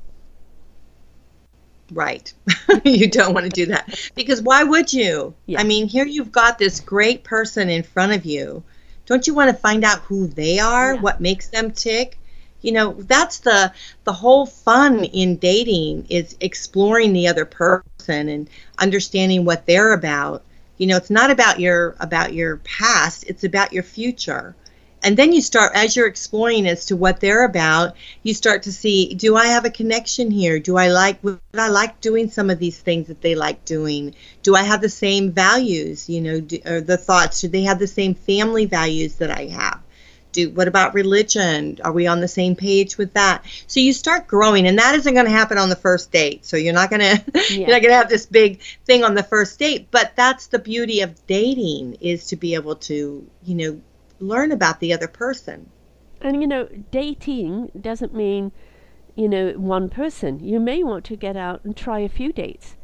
Right. 1.91 2.33
you 2.83 3.09
don't 3.09 3.33
want 3.33 3.45
to 3.45 3.49
do 3.49 3.67
that. 3.67 4.11
Because 4.15 4.41
why 4.41 4.65
would 4.65 4.91
you? 4.91 5.33
Yeah. 5.45 5.61
I 5.61 5.63
mean, 5.63 5.87
here 5.87 6.05
you've 6.05 6.33
got 6.33 6.59
this 6.59 6.81
great 6.81 7.23
person 7.23 7.69
in 7.69 7.83
front 7.83 8.11
of 8.11 8.25
you. 8.25 8.63
Don't 9.05 9.25
you 9.25 9.33
want 9.33 9.49
to 9.49 9.61
find 9.61 9.85
out 9.85 9.99
who 9.99 10.27
they 10.27 10.59
are, 10.59 10.95
yeah. 10.95 11.01
what 11.01 11.21
makes 11.21 11.47
them 11.47 11.71
tick? 11.71 12.19
You 12.61 12.73
know, 12.73 12.93
that's 12.93 13.39
the 13.39 13.71
the 14.03 14.11
whole 14.11 14.45
fun 14.45 15.05
in 15.05 15.37
dating 15.37 16.07
is 16.09 16.35
exploring 16.41 17.13
the 17.13 17.27
other 17.27 17.45
person 17.45 17.89
and 18.09 18.49
understanding 18.77 19.45
what 19.45 19.65
they're 19.65 19.93
about. 19.93 20.43
You 20.77 20.87
know, 20.87 20.97
it's 20.97 21.09
not 21.09 21.31
about 21.31 21.59
your 21.59 21.95
about 21.99 22.33
your 22.33 22.57
past, 22.57 23.23
it's 23.27 23.43
about 23.43 23.73
your 23.73 23.83
future. 23.83 24.55
and 25.03 25.15
then 25.17 25.31
you 25.33 25.41
start 25.41 25.71
as 25.75 25.95
you're 25.95 26.07
exploring 26.07 26.67
as 26.67 26.85
to 26.85 26.95
what 26.95 27.19
they're 27.19 27.43
about 27.43 27.95
you 28.23 28.33
start 28.33 28.63
to 28.63 28.71
see 28.73 29.13
do 29.13 29.35
i 29.35 29.45
have 29.47 29.65
a 29.65 29.69
connection 29.69 30.31
here 30.31 30.59
do 30.59 30.75
i 30.77 30.87
like 30.87 31.23
would 31.23 31.39
i 31.53 31.69
like 31.69 32.01
doing 32.01 32.29
some 32.29 32.49
of 32.49 32.59
these 32.59 32.79
things 32.79 33.07
that 33.07 33.21
they 33.21 33.35
like 33.35 33.63
doing 33.65 34.15
do 34.41 34.55
i 34.55 34.63
have 34.63 34.81
the 34.81 34.89
same 34.89 35.31
values 35.31 36.09
you 36.09 36.21
know 36.21 36.39
do, 36.41 36.59
or 36.65 36.81
the 36.81 36.97
thoughts 36.97 37.41
do 37.41 37.47
they 37.47 37.63
have 37.63 37.79
the 37.79 37.87
same 37.87 38.13
family 38.15 38.65
values 38.65 39.15
that 39.15 39.29
i 39.31 39.45
have 39.45 39.79
do 40.45 40.49
what 40.51 40.67
about 40.67 40.93
religion 40.93 41.77
are 41.83 41.91
we 41.91 42.07
on 42.07 42.21
the 42.21 42.27
same 42.27 42.55
page 42.55 42.97
with 42.97 43.13
that 43.13 43.43
so 43.67 43.79
you 43.79 43.93
start 43.93 44.27
growing 44.27 44.67
and 44.67 44.79
that 44.79 44.95
isn't 44.95 45.13
going 45.13 45.25
to 45.25 45.31
happen 45.31 45.57
on 45.57 45.69
the 45.69 45.75
first 45.75 46.11
date 46.11 46.45
so 46.45 46.57
you're 46.57 46.73
not 46.73 46.89
going 46.89 46.99
to 46.99 47.23
yeah. 47.49 47.57
you're 47.59 47.69
not 47.69 47.81
going 47.81 47.91
to 47.91 47.97
have 47.97 48.09
this 48.09 48.25
big 48.25 48.61
thing 48.85 49.03
on 49.03 49.15
the 49.15 49.23
first 49.23 49.59
date 49.59 49.87
but 49.91 50.13
that's 50.15 50.47
the 50.47 50.59
beauty 50.59 51.01
of 51.01 51.27
dating 51.27 51.95
is 52.01 52.27
to 52.27 52.35
be 52.35 52.55
able 52.55 52.75
to 52.75 53.27
you 53.43 53.55
know 53.55 53.81
learn 54.19 54.51
about 54.51 54.79
the 54.79 54.93
other 54.93 55.07
person. 55.07 55.69
And 56.21 56.41
you 56.41 56.47
know, 56.47 56.67
dating 56.91 57.71
doesn't 57.79 58.13
mean, 58.13 58.51
you 59.15 59.27
know, 59.27 59.51
one 59.53 59.89
person. 59.89 60.39
You 60.39 60.59
may 60.59 60.83
want 60.83 61.05
to 61.05 61.15
get 61.15 61.37
out 61.37 61.63
and 61.63 61.75
try 61.75 61.99
a 61.99 62.09
few 62.09 62.31
dates. 62.31 62.75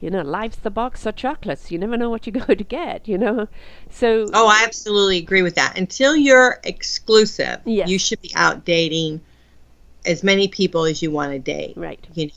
You 0.00 0.10
know, 0.10 0.22
life's 0.22 0.56
the 0.56 0.70
box 0.70 1.04
of 1.06 1.16
chocolates. 1.16 1.70
You 1.70 1.78
never 1.78 1.96
know 1.96 2.10
what 2.10 2.26
you're 2.26 2.32
going 2.46 2.58
to 2.58 2.64
get, 2.64 3.06
you 3.06 3.18
know? 3.18 3.48
So 3.90 4.28
Oh, 4.32 4.48
I 4.48 4.64
absolutely 4.64 5.18
agree 5.18 5.42
with 5.42 5.54
that. 5.56 5.78
Until 5.78 6.16
you're 6.16 6.58
exclusive, 6.64 7.60
yes. 7.64 7.88
you 7.88 7.98
should 7.98 8.20
be 8.22 8.32
out 8.34 8.64
dating 8.64 9.20
as 10.06 10.22
many 10.22 10.48
people 10.48 10.84
as 10.84 11.02
you 11.02 11.10
want 11.10 11.32
to 11.32 11.38
date. 11.38 11.74
Right. 11.76 12.04
You 12.14 12.26
know. 12.26 12.32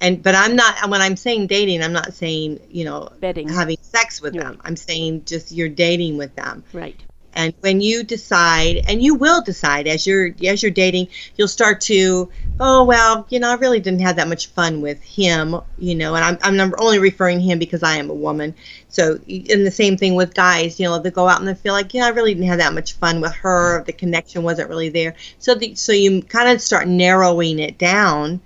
And 0.00 0.22
but 0.22 0.36
I'm 0.36 0.54
not 0.54 0.88
when 0.88 1.02
I'm 1.02 1.16
saying 1.16 1.48
dating, 1.48 1.82
I'm 1.82 1.92
not 1.92 2.14
saying, 2.14 2.60
you 2.70 2.84
know, 2.84 3.08
Betting. 3.18 3.48
having 3.48 3.78
sex 3.82 4.20
with 4.22 4.32
them. 4.32 4.60
I'm 4.64 4.76
saying 4.76 5.24
just 5.24 5.50
you're 5.50 5.68
dating 5.68 6.18
with 6.18 6.36
them. 6.36 6.62
Right 6.72 7.02
and 7.38 7.54
when 7.60 7.80
you 7.80 8.02
decide 8.02 8.84
and 8.88 9.00
you 9.00 9.14
will 9.14 9.40
decide 9.40 9.86
as 9.86 10.06
you're 10.06 10.34
as 10.44 10.60
you're 10.60 10.72
dating 10.72 11.06
you'll 11.36 11.46
start 11.46 11.80
to 11.80 12.28
oh 12.58 12.82
well 12.84 13.26
you 13.30 13.38
know 13.38 13.48
i 13.50 13.54
really 13.54 13.78
didn't 13.78 14.00
have 14.00 14.16
that 14.16 14.26
much 14.26 14.48
fun 14.48 14.80
with 14.80 15.00
him 15.02 15.56
you 15.78 15.94
know 15.94 16.16
and 16.16 16.24
i'm, 16.24 16.58
I'm 16.60 16.74
only 16.78 16.98
referring 16.98 17.40
him 17.40 17.58
because 17.58 17.82
i 17.82 17.96
am 17.96 18.10
a 18.10 18.14
woman. 18.14 18.54
So 18.90 19.20
in 19.28 19.64
the 19.64 19.70
same 19.70 19.96
thing 19.96 20.16
with 20.16 20.34
guys 20.34 20.80
you 20.80 20.86
know 20.86 20.98
they 20.98 21.10
go 21.10 21.28
out 21.28 21.38
and 21.38 21.48
they 21.48 21.54
feel 21.54 21.72
like 21.72 21.94
know 21.94 22.06
i 22.06 22.10
really 22.10 22.34
didn't 22.34 22.48
have 22.48 22.58
that 22.58 22.74
much 22.74 22.94
fun 22.94 23.20
with 23.20 23.32
her 23.34 23.84
the 23.84 23.92
connection 23.92 24.42
wasn't 24.42 24.68
really 24.68 24.88
there. 24.88 25.14
So 25.38 25.54
the, 25.54 25.76
so 25.76 25.92
you 25.92 26.22
kind 26.22 26.50
of 26.50 26.60
start 26.60 26.88
narrowing 26.88 27.60
it 27.60 27.78
down 27.78 28.40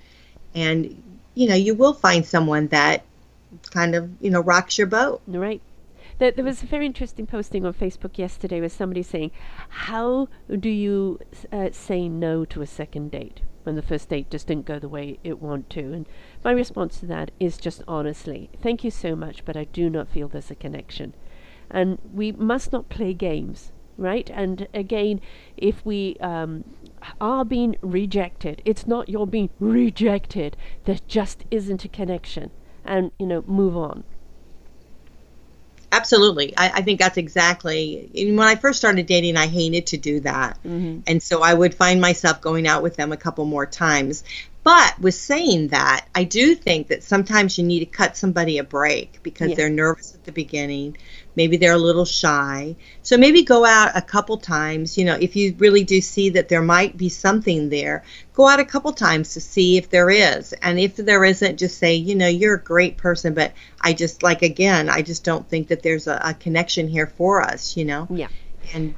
and 0.55 1.03
you 1.35 1.49
know 1.49 1.55
you 1.55 1.75
will 1.75 1.95
find 1.95 2.27
someone 2.27 2.69
that 2.69 3.05
kind 3.71 3.95
of 3.95 4.11
you 4.21 4.31
know 4.31 4.41
rocks 4.41 4.77
your 4.77 4.87
boat. 4.87 5.23
Right 5.27 5.63
there, 6.19 6.31
there 6.31 6.45
was 6.45 6.63
a 6.63 6.67
very 6.67 6.87
interesting 6.87 7.27
posting 7.27 7.65
on 7.65 7.75
Facebook 7.75 8.19
yesterday 8.19 8.61
with 8.61 8.73
somebody 8.73 9.03
saying, 9.03 9.31
How 9.69 10.29
do 10.49 10.69
you 10.69 11.19
uh, 11.51 11.71
say 11.73 12.09
no 12.09 12.45
to 12.47 12.63
a 12.63 12.67
second 12.67 13.11
date 13.11 13.41
when 13.63 13.77
the 13.77 13.83
first 13.83 14.09
date 14.09 14.31
just 14.31 14.47
didn't 14.47 14.67
go 14.67 14.79
the 14.79 14.89
way 14.89 15.19
it 15.25 15.41
wanted 15.41 15.71
to? 15.71 15.93
And 15.93 16.07
my 16.45 16.53
response 16.53 17.01
to 17.01 17.07
that 17.07 17.31
is 17.41 17.57
just 17.57 17.83
honestly, 17.89 18.51
Thank 18.63 18.85
you 18.85 18.91
so 18.91 19.17
much, 19.17 19.45
but 19.45 19.57
I 19.57 19.65
do 19.65 19.89
not 19.89 20.09
feel 20.09 20.29
there's 20.29 20.51
a 20.51 20.55
connection. 20.55 21.15
And 21.71 21.99
we 22.13 22.33
must 22.33 22.73
not 22.73 22.89
play 22.89 23.15
games, 23.15 23.73
right? 23.97 24.31
And 24.35 24.69
again, 24.75 25.21
if 25.57 25.85
we 25.87 26.17
um, 26.21 26.65
are 27.21 27.45
being 27.45 27.77
rejected, 27.81 28.61
it's 28.65 28.87
not 28.87 29.09
you're 29.09 29.27
being 29.27 29.51
rejected, 29.59 30.57
there 30.85 30.99
just 31.09 31.45
isn't 31.51 31.85
a 31.85 31.89
connection. 31.89 32.51
And, 32.85 33.13
you 33.19 33.27
know, 33.27 33.45
move 33.47 33.77
on. 33.77 34.05
Absolutely. 35.93 36.57
I, 36.57 36.71
I, 36.77 36.83
think 36.83 36.99
that's 36.99 37.19
exactly. 37.19 38.11
When 38.15 38.41
I 38.41 38.57
first 38.57 38.79
started 38.79 39.05
dating, 39.05 39.37
I 39.37 39.47
hated 39.47 39.89
to 39.89 39.99
do 39.99 40.21
that. 40.21 40.57
Mm-hmm. 40.65 41.01
And 41.07 41.23
so 41.23 41.43
I 41.43 41.53
would 41.53 41.75
find 41.75 42.01
myself 42.01 42.41
going 42.41 42.67
out 42.67 42.83
with 42.83 42.97
them 42.97 43.13
a 43.13 43.17
couple 43.19 43.45
more 43.45 43.67
times. 43.67 44.25
But 44.65 44.99
with 44.99 45.15
saying 45.15 45.69
that, 45.69 46.07
I 46.15 46.25
do 46.25 46.55
think 46.55 46.87
that 46.89 47.03
sometimes 47.03 47.59
you 47.59 47.65
need 47.65 47.81
to 47.81 47.87
cut 47.87 48.17
somebody 48.17 48.57
a 48.57 48.65
break 48.65 49.23
because 49.23 49.51
yeah. 49.51 49.57
they're 49.57 49.71
nervous 49.71 50.15
at 50.15 50.25
the 50.25 50.33
beginning. 50.33 50.97
Maybe 51.35 51.57
they're 51.57 51.75
a 51.75 51.79
little 51.79 52.05
shy. 52.05 52.77
So 53.03 53.17
maybe 53.17 53.43
go 53.43 53.65
out 53.65 53.93
a 53.95 54.03
couple 54.03 54.37
times. 54.37 54.99
You 54.99 55.05
know, 55.05 55.17
if 55.21 55.35
you 55.37 55.55
really 55.59 55.85
do 55.85 56.01
see 56.01 56.31
that 56.31 56.49
there 56.49 56.63
might 56.63 56.97
be 56.97 57.09
something 57.09 57.69
there, 57.69 58.05
go 58.35 58.47
out 58.47 58.61
a 58.61 58.65
couple 58.65 58.93
times 58.93 59.35
to 59.35 59.41
see 59.41 59.77
if 59.77 59.91
there 59.91 60.11
is. 60.11 60.53
And 60.55 60.79
if 60.79 60.97
there 60.97 61.25
isn't, 61.25 61.59
just 61.59 61.79
say, 61.79 61.95
you 61.95 62.15
know, 62.15 62.29
you're 62.29 62.55
a 62.55 62.63
great 62.63 62.97
person, 62.97 63.35
but 63.35 63.53
I 63.81 63.93
just, 63.93 64.23
like, 64.23 64.43
again, 64.43 64.89
I 64.89 65.03
just 65.03 65.25
don't 65.25 65.49
think 65.49 65.69
that 65.69 65.83
there's 65.83 66.07
a, 66.07 66.21
a 66.23 66.35
connection 66.35 66.89
here 66.89 67.07
for 67.07 67.43
us, 67.43 67.77
you 67.77 67.85
know? 67.85 68.07
Yeah. 68.11 68.29
And 68.75 68.95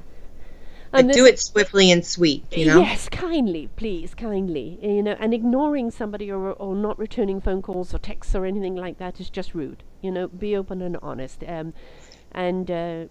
and 0.95 1.11
do 1.11 1.27
it 1.27 1.41
swiftly 1.41 1.91
and 1.91 2.07
sweet, 2.07 2.45
you 2.57 2.67
know? 2.67 2.81
Yes, 2.81 3.09
kindly, 3.09 3.69
please, 3.75 4.15
kindly. 4.15 4.79
You 4.81 5.03
know, 5.03 5.17
and 5.19 5.35
ignoring 5.35 5.91
somebody 5.91 6.31
or, 6.31 6.53
or 6.53 6.75
not 6.77 6.99
returning 6.99 7.41
phone 7.41 7.63
calls 7.63 7.93
or 7.93 7.99
texts 7.99 8.35
or 8.35 8.47
anything 8.47 8.77
like 8.77 8.99
that 8.99 9.21
is 9.21 9.29
just 9.29 9.55
rude. 9.55 9.83
You 10.03 10.13
know, 10.13 10.29
be 10.29 10.55
open 10.57 10.83
and 10.83 10.97
honest. 11.03 11.43
Um, 11.47 11.75
and, 12.35 12.71
uh, 12.71 13.05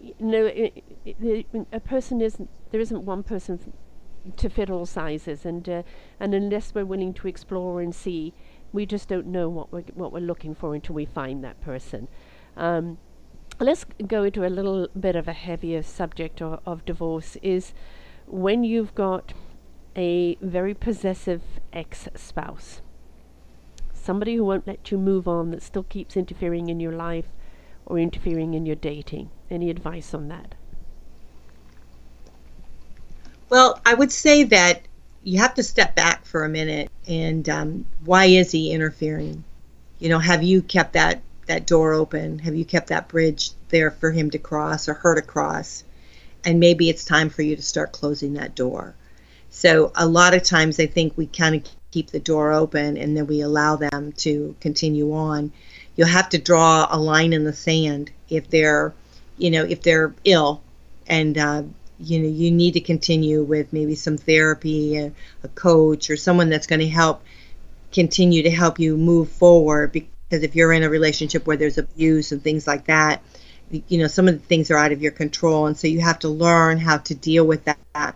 it, 0.00 0.84
it, 1.04 1.46
a 1.72 1.80
person 1.80 2.20
isn't, 2.20 2.48
there 2.70 2.80
isn't 2.80 3.04
one 3.04 3.22
person 3.22 3.60
f- 3.62 4.36
to 4.36 4.48
fit 4.48 4.70
all 4.70 4.86
sizes. 4.86 5.44
And, 5.44 5.68
uh, 5.68 5.82
and 6.18 6.34
unless 6.34 6.74
we're 6.74 6.84
willing 6.84 7.14
to 7.14 7.28
explore 7.28 7.80
and 7.80 7.94
see, 7.94 8.32
we 8.72 8.86
just 8.86 9.08
don't 9.08 9.26
know 9.26 9.48
what 9.48 9.72
we're, 9.72 9.84
what 9.94 10.12
we're 10.12 10.20
looking 10.20 10.54
for 10.54 10.74
until 10.74 10.94
we 10.94 11.04
find 11.04 11.44
that 11.44 11.60
person. 11.60 12.08
Um, 12.56 12.98
let's 13.60 13.84
go 14.06 14.24
into 14.24 14.46
a 14.46 14.48
little 14.48 14.88
bit 14.98 15.16
of 15.16 15.28
a 15.28 15.32
heavier 15.32 15.82
subject 15.82 16.42
of, 16.42 16.60
of 16.66 16.84
divorce 16.84 17.36
is 17.42 17.72
when 18.26 18.64
you've 18.64 18.94
got 18.94 19.32
a 19.94 20.36
very 20.42 20.74
possessive 20.74 21.42
ex-spouse 21.72 22.82
somebody 23.94 24.36
who 24.36 24.44
won't 24.44 24.66
let 24.66 24.90
you 24.90 24.98
move 24.98 25.26
on 25.26 25.50
that 25.50 25.62
still 25.62 25.82
keeps 25.84 26.16
interfering 26.16 26.68
in 26.68 26.78
your 26.78 26.92
life 26.92 27.26
or 27.86 27.98
interfering 27.98 28.54
in 28.54 28.66
your 28.66 28.76
dating 28.76 29.30
any 29.50 29.70
advice 29.70 30.12
on 30.12 30.28
that 30.28 30.54
well 33.48 33.80
i 33.86 33.94
would 33.94 34.12
say 34.12 34.42
that 34.42 34.82
you 35.22 35.38
have 35.38 35.54
to 35.54 35.62
step 35.62 35.94
back 35.96 36.24
for 36.24 36.44
a 36.44 36.48
minute 36.48 36.90
and 37.08 37.48
um, 37.48 37.84
why 38.04 38.26
is 38.26 38.52
he 38.52 38.72
interfering 38.72 39.42
you 39.98 40.08
know 40.08 40.18
have 40.18 40.42
you 40.42 40.62
kept 40.62 40.92
that 40.92 41.22
that 41.46 41.66
door 41.66 41.94
open? 41.94 42.40
Have 42.40 42.54
you 42.54 42.64
kept 42.64 42.88
that 42.88 43.08
bridge 43.08 43.50
there 43.68 43.90
for 43.90 44.10
him 44.10 44.30
to 44.30 44.38
cross 44.38 44.88
or 44.88 44.94
her 44.94 45.14
to 45.14 45.22
cross? 45.22 45.84
And 46.44 46.60
maybe 46.60 46.88
it's 46.88 47.04
time 47.04 47.30
for 47.30 47.42
you 47.42 47.56
to 47.56 47.62
start 47.62 47.92
closing 47.92 48.34
that 48.34 48.54
door. 48.54 48.94
So 49.50 49.92
a 49.94 50.06
lot 50.06 50.34
of 50.34 50.42
times 50.42 50.78
I 50.78 50.86
think 50.86 51.16
we 51.16 51.26
kind 51.26 51.54
of 51.54 51.62
keep 51.90 52.10
the 52.10 52.20
door 52.20 52.52
open 52.52 52.96
and 52.96 53.16
then 53.16 53.26
we 53.26 53.40
allow 53.40 53.76
them 53.76 54.12
to 54.18 54.54
continue 54.60 55.12
on. 55.12 55.52
You'll 55.96 56.08
have 56.08 56.28
to 56.30 56.38
draw 56.38 56.86
a 56.90 56.98
line 56.98 57.32
in 57.32 57.44
the 57.44 57.52
sand 57.52 58.10
if 58.28 58.48
they're, 58.50 58.94
you 59.38 59.50
know, 59.50 59.64
if 59.64 59.82
they're 59.82 60.14
ill. 60.24 60.62
And 61.06 61.38
uh, 61.38 61.62
you 61.98 62.18
know 62.20 62.28
you 62.28 62.50
need 62.50 62.72
to 62.72 62.80
continue 62.80 63.42
with 63.42 63.72
maybe 63.72 63.94
some 63.94 64.18
therapy, 64.18 64.98
a, 64.98 65.12
a 65.42 65.48
coach, 65.48 66.10
or 66.10 66.16
someone 66.16 66.50
that's 66.50 66.66
going 66.66 66.80
to 66.80 66.88
help 66.88 67.22
continue 67.92 68.42
to 68.42 68.50
help 68.50 68.78
you 68.78 68.96
move 68.96 69.30
forward 69.30 69.92
because 69.92 70.42
if 70.42 70.54
you're 70.56 70.72
in 70.72 70.82
a 70.82 70.90
relationship 70.90 71.46
where 71.46 71.56
there's 71.56 71.78
abuse 71.78 72.32
and 72.32 72.42
things 72.42 72.66
like 72.66 72.84
that 72.86 73.22
you 73.70 73.98
know 73.98 74.06
some 74.06 74.28
of 74.28 74.34
the 74.34 74.46
things 74.46 74.70
are 74.70 74.76
out 74.76 74.92
of 74.92 75.02
your 75.02 75.12
control. 75.12 75.66
And 75.66 75.76
so 75.76 75.86
you 75.86 76.00
have 76.00 76.18
to 76.20 76.28
learn 76.28 76.78
how 76.78 76.98
to 76.98 77.14
deal 77.14 77.46
with 77.46 77.64
that. 77.64 78.14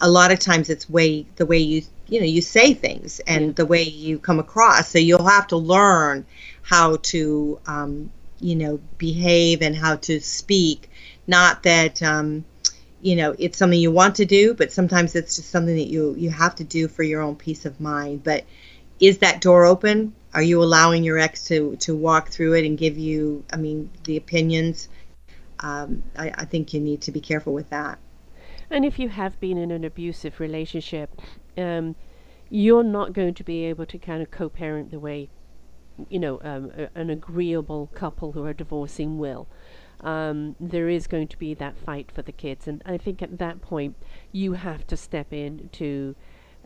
A 0.00 0.08
lot 0.08 0.32
of 0.32 0.38
times 0.38 0.70
it's 0.70 0.88
way 0.88 1.26
the 1.36 1.46
way 1.46 1.58
you 1.58 1.82
you 2.08 2.20
know 2.20 2.26
you 2.26 2.40
say 2.40 2.74
things 2.74 3.20
and 3.20 3.54
the 3.56 3.66
way 3.66 3.82
you 3.82 4.18
come 4.18 4.38
across. 4.38 4.88
So 4.88 4.98
you'll 4.98 5.26
have 5.26 5.46
to 5.48 5.56
learn 5.56 6.26
how 6.68 6.96
to 6.96 7.58
um, 7.66 8.10
you 8.40 8.54
know 8.54 8.78
behave 8.98 9.62
and 9.62 9.74
how 9.74 9.96
to 9.96 10.20
speak. 10.20 10.90
Not 11.26 11.62
that 11.62 12.02
um, 12.02 12.44
you 13.00 13.16
know 13.16 13.34
it's 13.38 13.56
something 13.56 13.80
you 13.80 13.90
want 13.90 14.16
to 14.16 14.26
do 14.26 14.54
but 14.54 14.72
sometimes 14.72 15.14
it's 15.14 15.36
just 15.36 15.50
something 15.50 15.76
that 15.76 15.88
you 15.88 16.14
you 16.18 16.30
have 16.30 16.54
to 16.56 16.64
do 16.64 16.86
for 16.88 17.02
your 17.02 17.22
own 17.22 17.36
peace 17.36 17.64
of 17.64 17.80
mind. 17.80 18.22
But 18.22 18.44
is 19.00 19.18
that 19.18 19.40
door 19.40 19.64
open? 19.64 20.14
Are 20.34 20.42
you 20.42 20.62
allowing 20.62 21.04
your 21.04 21.18
ex 21.18 21.46
to 21.46 21.76
to 21.76 21.96
walk 21.96 22.28
through 22.28 22.54
it 22.54 22.66
and 22.66 22.76
give 22.76 22.98
you 22.98 23.44
i 23.52 23.56
mean 23.56 23.90
the 24.04 24.16
opinions? 24.18 24.88
Um, 25.60 26.04
I, 26.16 26.30
I 26.36 26.44
think 26.44 26.72
you 26.72 26.80
need 26.80 27.00
to 27.02 27.12
be 27.12 27.20
careful 27.20 27.52
with 27.52 27.70
that. 27.70 27.98
And 28.70 28.84
if 28.84 28.98
you 28.98 29.08
have 29.08 29.40
been 29.40 29.58
in 29.58 29.70
an 29.70 29.84
abusive 29.84 30.38
relationship 30.38 31.20
um, 31.56 31.96
you're 32.50 32.84
not 32.84 33.12
going 33.12 33.34
to 33.34 33.44
be 33.44 33.64
able 33.64 33.86
to 33.86 33.98
kind 33.98 34.22
of 34.22 34.30
co-parent 34.30 34.90
the 34.90 35.00
way 35.00 35.30
you 36.08 36.18
know 36.18 36.40
um, 36.42 36.70
a, 36.76 36.88
an 36.98 37.10
agreeable 37.10 37.88
couple 37.94 38.32
who 38.32 38.44
are 38.44 38.52
divorcing 38.52 39.18
will 39.18 39.48
um, 40.00 40.54
there 40.60 40.88
is 40.88 41.06
going 41.06 41.26
to 41.26 41.38
be 41.38 41.54
that 41.54 41.76
fight 41.76 42.10
for 42.12 42.22
the 42.22 42.32
kids 42.32 42.68
and 42.68 42.82
i 42.86 42.96
think 42.96 43.22
at 43.22 43.38
that 43.38 43.60
point 43.60 43.96
you 44.32 44.52
have 44.52 44.86
to 44.86 44.96
step 44.96 45.32
in 45.32 45.68
to 45.72 46.14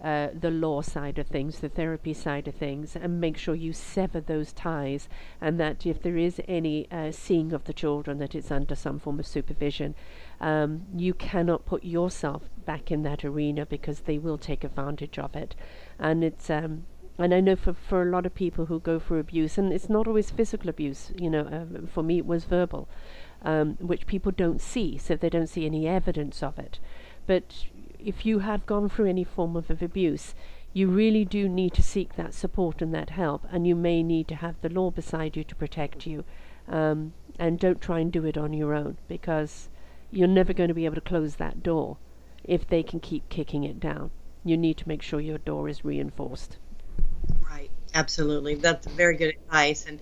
uh, 0.03 0.29
the 0.35 0.51
law 0.51 0.81
side 0.81 1.17
of 1.19 1.29
things, 1.29 1.61
the 1.61 1.69
therapy 1.69 2.13
side 2.13 2.49
of 2.49 2.55
things, 2.57 2.97
and 2.97 3.21
make 3.21 3.37
sure 3.37 3.55
you 3.55 3.73
sever 3.73 4.21
those 4.21 4.53
ties, 4.53 5.09
and 5.41 5.61
that 5.61 5.87
if 5.87 6.03
there 6.03 6.17
is 6.17 6.41
any 6.49 6.91
uh, 6.91 7.13
seeing 7.13 7.53
of 7.53 7.65
the 7.65 7.73
children, 7.73 8.19
that 8.19 8.35
it's 8.35 8.51
under 8.51 8.75
some 8.75 8.99
form 8.99 9.21
of 9.21 9.27
supervision. 9.27 9.95
Um, 10.41 10.87
you 10.97 11.15
cannot 11.15 11.67
put 11.67 11.85
yourself 11.85 12.51
back 12.65 12.91
in 12.91 13.05
that 13.05 13.25
arena 13.25 13.65
because 13.65 14.01
they 14.01 14.19
will 14.19 14.39
take 14.39 14.65
advantage 14.65 15.21
of 15.21 15.37
it, 15.37 15.55
and 16.01 16.25
it's 16.25 16.51
um, 16.51 16.85
and 17.23 17.33
I 17.33 17.41
know 17.41 17.57
for, 17.57 17.73
for 17.73 18.03
a 18.03 18.11
lot 18.11 18.27
of 18.27 18.35
people 18.35 18.67
who 18.67 18.81
go 18.81 18.99
through 18.99 19.21
abuse, 19.21 19.57
and 19.57 19.73
it's 19.73 19.89
not 19.89 20.07
always 20.07 20.31
physical 20.31 20.69
abuse, 20.69 21.13
you 21.17 21.31
know, 21.31 21.43
uh, 21.43 21.87
for 21.87 22.03
me 22.03 22.19
it 22.19 22.27
was 22.27 22.45
verbal, 22.45 22.89
um, 23.43 23.77
which 23.81 24.07
people 24.07 24.33
don't 24.33 24.61
see, 24.61 24.99
so 24.99 25.15
they 25.15 25.31
don't 25.31 25.49
see 25.49 25.65
any 25.65 25.87
evidence 25.87 26.43
of 26.43 26.59
it. 26.59 26.79
But 27.27 27.67
if 27.99 28.27
you 28.27 28.41
have 28.41 28.67
gone 28.67 28.89
through 28.89 29.07
any 29.07 29.25
form 29.25 29.57
of, 29.57 29.71
of 29.71 29.83
abuse, 29.83 30.35
you 30.73 30.89
really 30.89 31.25
do 31.25 31.49
need 31.49 31.75
to 31.75 31.83
seek 31.83 32.17
that 32.17 32.35
support 32.35 32.83
and 32.83 32.95
that 32.95 33.11
help, 33.11 33.47
and 33.51 33.67
you 33.67 33.77
may 33.77 34.03
need 34.03 34.27
to 34.29 34.37
have 34.37 34.61
the 34.61 34.69
law 34.69 34.91
beside 34.91 35.37
you 35.37 35.45
to 35.45 35.55
protect 35.55 36.07
you. 36.07 36.25
Um, 36.69 37.13
and 37.39 37.59
don't 37.59 37.81
try 37.81 38.01
and 38.01 38.13
do 38.13 38.25
it 38.25 38.37
on 38.37 38.53
your 38.53 38.75
own 38.75 38.99
because 39.09 39.69
you're 40.11 40.29
never 40.29 40.53
going 40.53 40.69
to 40.69 40.75
be 40.75 40.85
able 40.85 40.95
to 40.97 41.01
close 41.01 41.37
that 41.37 41.63
door 41.63 41.97
if 42.45 42.67
they 42.67 42.83
can 42.83 43.01
keep 43.01 43.29
kicking 43.29 43.65
it 43.65 43.81
down. 43.81 44.11
You 44.45 44.57
need 44.57 44.77
to 44.79 44.89
make 44.89 45.03
sure 45.03 45.21
your 45.21 45.39
door 45.39 45.69
is 45.69 45.85
reinforced. 45.85 46.59
Right. 47.49 47.71
Absolutely. 47.95 48.55
That's 48.57 48.87
very 48.87 49.17
good 49.17 49.35
advice. 49.35 49.87
And 49.87 50.01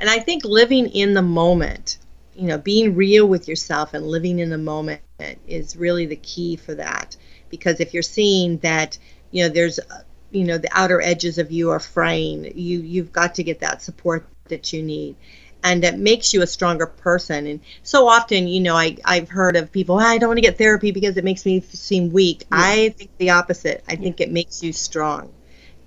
and 0.00 0.08
I 0.08 0.18
think 0.18 0.44
living 0.44 0.88
in 0.88 1.14
the 1.14 1.22
moment, 1.22 1.98
you 2.34 2.46
know, 2.46 2.58
being 2.58 2.94
real 2.94 3.26
with 3.26 3.48
yourself 3.48 3.94
and 3.94 4.06
living 4.06 4.38
in 4.38 4.50
the 4.50 4.58
moment 4.58 5.02
is 5.46 5.76
really 5.76 6.06
the 6.06 6.16
key 6.16 6.56
for 6.56 6.74
that. 6.74 7.16
Because 7.50 7.80
if 7.80 7.92
you're 7.92 8.02
seeing 8.02 8.58
that, 8.58 8.98
you 9.30 9.44
know, 9.44 9.48
there's 9.48 9.78
uh, 9.78 10.02
you 10.30 10.44
know, 10.44 10.58
the 10.58 10.70
outer 10.72 11.00
edges 11.00 11.38
of 11.38 11.50
you 11.50 11.70
are 11.70 11.80
fraying, 11.80 12.52
you 12.56 12.80
you've 12.80 13.12
got 13.12 13.34
to 13.36 13.42
get 13.42 13.60
that 13.60 13.82
support 13.82 14.26
that 14.48 14.72
you 14.72 14.82
need 14.82 15.16
and 15.64 15.84
that 15.84 15.98
makes 15.98 16.34
you 16.34 16.42
a 16.42 16.46
stronger 16.46 16.86
person. 16.86 17.46
And 17.46 17.60
so 17.82 18.08
often, 18.08 18.48
you 18.48 18.60
know, 18.60 18.74
I, 18.76 18.96
I've 19.04 19.28
heard 19.28 19.56
of 19.56 19.70
people, 19.70 19.96
oh, 19.96 19.98
I 19.98 20.18
don't 20.18 20.28
want 20.28 20.38
to 20.38 20.42
get 20.42 20.58
therapy 20.58 20.90
because 20.90 21.16
it 21.16 21.24
makes 21.24 21.46
me 21.46 21.60
seem 21.60 22.12
weak. 22.12 22.40
Yeah. 22.42 22.46
I 22.50 22.88
think 22.90 23.10
the 23.18 23.30
opposite. 23.30 23.84
I 23.88 23.92
yeah. 23.92 24.00
think 24.00 24.20
it 24.20 24.30
makes 24.30 24.62
you 24.62 24.72
strong 24.72 25.32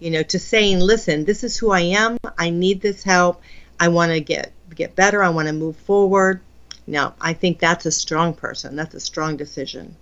you 0.05 0.11
know, 0.11 0.21
to 0.21 0.37
saying, 0.37 0.81
listen, 0.81 1.25
this 1.25 1.43
is 1.43 1.57
who 1.57 1.71
I 1.71 1.79
am. 1.79 2.19
I 2.37 2.51
need 2.51 2.81
this 2.81 3.01
help. 3.01 3.41
I 3.79 3.87
want 3.87 4.11
to 4.11 4.19
get 4.19 4.51
get 4.75 4.95
better. 4.95 5.23
I 5.23 5.29
want 5.29 5.47
to 5.47 5.53
move 5.53 5.75
forward. 5.75 6.41
No, 6.85 7.15
I 7.21 7.33
think 7.33 7.57
that's 7.57 7.87
a 7.87 7.91
strong 7.91 8.35
person. 8.35 8.75
That's 8.75 8.93
a 8.93 8.99
strong 8.99 9.35
decision. 9.35 9.95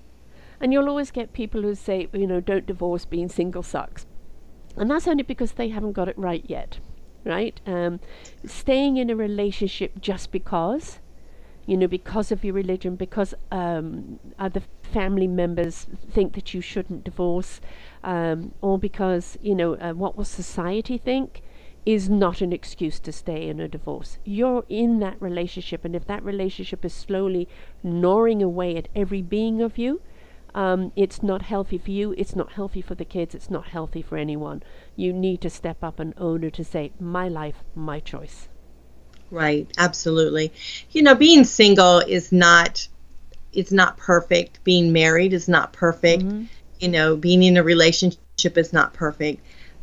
And 0.60 0.74
you'll 0.74 0.90
always 0.90 1.10
get 1.10 1.32
people 1.32 1.62
who 1.62 1.74
say, 1.74 2.10
you 2.12 2.28
know, 2.28 2.42
don't 2.42 2.66
divorce, 2.66 3.06
being 3.06 3.30
single 3.30 3.64
sucks. 3.64 4.06
And 4.76 4.92
that's 4.92 5.08
only 5.08 5.24
because 5.24 5.54
they 5.54 5.70
haven't 5.70 5.94
got 5.94 6.10
it 6.10 6.18
right 6.18 6.44
yet, 6.50 6.80
right? 7.24 7.58
Um, 7.66 8.02
staying 8.46 8.98
in 8.98 9.10
a 9.10 9.16
relationship 9.16 10.02
just 10.02 10.34
because, 10.34 11.00
you 11.66 11.78
know, 11.78 11.88
because 11.88 12.30
of 12.30 12.44
your 12.44 12.56
religion, 12.56 12.98
because 12.98 13.34
um, 13.54 14.20
other 14.38 14.64
family 14.82 15.28
members 15.28 15.88
think 16.12 16.34
that 16.34 16.54
you 16.54 16.60
shouldn't 16.60 17.06
divorce, 17.06 17.62
um, 18.04 18.54
or 18.62 18.78
because, 18.78 19.38
you 19.42 19.56
know, 19.56 19.76
uh, 19.76 19.94
what 19.94 20.18
will 20.18 20.26
society 20.26 20.98
think 20.98 21.42
is 21.86 22.10
not 22.10 22.42
an 22.42 22.54
excuse 22.54 23.00
to 23.00 23.12
stay 23.12 23.48
in 23.48 23.60
a 23.60 23.68
divorce. 23.68 24.18
You're 24.24 24.64
in 24.70 25.00
that 25.00 25.22
relationship, 25.22 25.84
and 25.84 25.96
if 25.96 26.06
that 26.08 26.24
relationship 26.24 26.86
is 26.86 26.94
slowly 26.94 27.48
gnawing 27.82 28.42
away 28.42 28.78
at 28.78 28.88
every 28.96 29.22
being 29.22 29.62
of 29.62 29.78
you, 29.78 30.02
um, 30.56 30.92
it's 30.96 31.24
not 31.24 31.44
healthy 31.44 31.78
for 31.78 31.92
you, 31.92 32.14
it's 32.18 32.36
not 32.36 32.54
healthy 32.54 32.82
for 32.82 32.96
the 32.96 33.06
kids, 33.06 33.34
it's 33.36 33.50
not 33.50 33.68
healthy 33.68 34.02
for 34.02 34.18
anyone. 34.18 34.64
You 34.96 35.12
need 35.12 35.42
to 35.42 35.50
step 35.50 35.84
up 35.84 36.00
and 36.00 36.14
own 36.18 36.44
it 36.44 36.54
to 36.54 36.64
say, 36.64 36.92
my 37.00 37.28
life, 37.28 37.64
my 37.76 38.00
choice. 38.00 38.48
Right, 39.32 39.68
absolutely. 39.78 40.54
You 40.92 41.02
know, 41.02 41.16
being 41.16 41.44
single 41.44 42.00
is 42.00 42.32
not 42.32 42.88
it's 43.52 43.72
not 43.72 43.98
perfect. 43.98 44.64
Being 44.64 44.92
married 44.94 45.32
is 45.32 45.48
not 45.48 45.74
perfect. 45.74 46.24
Mm-hmm 46.24 46.46
you 46.84 46.90
know, 46.90 47.16
being 47.16 47.42
in 47.42 47.56
a 47.56 47.64
relationship 47.64 48.58
is 48.58 48.74
not 48.74 48.94
perfect. 48.94 49.42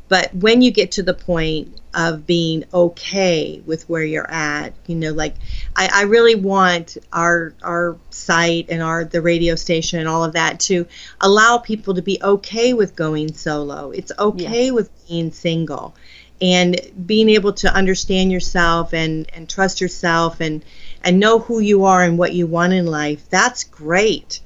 But 0.09 0.35
when 0.35 0.61
you 0.61 0.71
get 0.71 0.93
to 0.93 1.03
the 1.03 1.15
point 1.15 1.81
of 1.95 2.27
being 2.27 2.65
okay 2.75 3.63
with 3.65 3.89
where 3.89 4.05
you're 4.05 4.31
at, 4.31 4.75
you 4.87 4.97
know, 4.97 5.13
like 5.13 5.37
I, 5.75 5.89
I 5.93 6.03
really 6.03 6.35
want 6.35 6.99
our 7.13 7.55
our 7.63 7.97
site 8.11 8.67
and 8.69 8.83
our 8.83 9.05
the 9.05 9.23
radio 9.23 9.55
station 9.55 9.99
and 9.99 10.09
all 10.09 10.25
of 10.25 10.35
that 10.35 10.61
to 10.61 10.87
allow 11.21 11.59
people 11.59 11.95
to 11.95 12.03
be 12.03 12.21
okay 12.23 12.75
with 12.75 12.97
going 12.97 13.33
solo. 13.33 13.93
It's 13.93 14.13
okay 14.19 14.67
yeah. 14.67 14.73
with 14.73 14.91
being 15.09 15.31
single 15.31 15.95
and 16.43 16.79
being 17.07 17.31
able 17.31 17.53
to 17.53 17.73
understand 17.73 18.31
yourself 18.33 18.93
and, 18.93 19.31
and 19.33 19.49
trust 19.49 19.81
yourself 19.81 20.41
and 20.41 20.65
and 21.03 21.19
know 21.19 21.39
who 21.39 21.61
you 21.61 21.85
are 21.85 22.03
and 22.03 22.19
what 22.19 22.35
you 22.35 22.47
want 22.47 22.75
in 22.75 22.85
life. 22.85 23.31
That's 23.31 23.65
great 23.65 24.41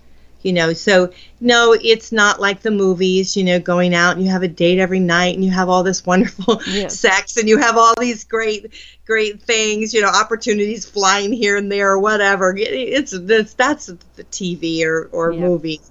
you 0.44 0.52
know 0.52 0.72
so 0.72 1.10
no 1.40 1.76
it's 1.82 2.12
not 2.12 2.40
like 2.40 2.60
the 2.60 2.70
movies 2.70 3.36
you 3.36 3.42
know 3.42 3.58
going 3.58 3.94
out 3.94 4.14
and 4.14 4.24
you 4.24 4.30
have 4.30 4.44
a 4.44 4.48
date 4.48 4.78
every 4.78 5.00
night 5.00 5.34
and 5.34 5.44
you 5.44 5.50
have 5.50 5.68
all 5.68 5.82
this 5.82 6.06
wonderful 6.06 6.60
yeah. 6.68 6.86
sex 6.86 7.36
and 7.36 7.48
you 7.48 7.58
have 7.58 7.76
all 7.76 7.94
these 7.98 8.22
great 8.22 8.72
great 9.04 9.42
things 9.42 9.92
you 9.92 10.00
know 10.00 10.08
opportunities 10.08 10.88
flying 10.88 11.32
here 11.32 11.56
and 11.56 11.72
there 11.72 11.90
or 11.90 11.98
whatever 11.98 12.54
it's, 12.56 13.12
it's 13.12 13.54
that's 13.54 13.86
the 13.86 14.24
tv 14.24 14.84
or 14.84 15.08
or 15.10 15.32
yeah. 15.32 15.40
movies 15.40 15.90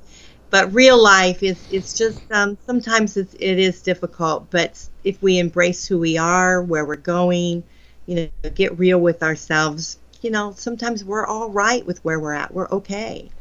but 0.49 0.71
real 0.71 1.01
life 1.01 1.41
is 1.41 1.59
it's 1.71 1.97
just 1.97 2.21
um, 2.31 2.55
sometimes 2.67 3.17
it's, 3.17 3.33
it 3.33 3.57
is 3.57 3.81
difficult 3.81 4.49
but 4.51 4.87
if 5.03 5.21
we 5.21 5.39
embrace 5.39 5.85
who 5.85 5.97
we 5.97 6.17
are 6.17 6.61
where 6.61 6.85
we're 6.85 6.95
going 6.95 7.63
you 8.05 8.15
know 8.15 8.49
get 8.51 8.77
real 8.77 8.99
with 8.99 9.23
ourselves 9.23 9.97
you 10.21 10.29
know 10.29 10.53
sometimes 10.55 11.03
we're 11.03 11.25
all 11.25 11.49
right 11.49 11.85
with 11.87 12.03
where 12.05 12.19
we're 12.19 12.33
at 12.33 12.53
we're 12.53 12.69
okay 12.69 13.31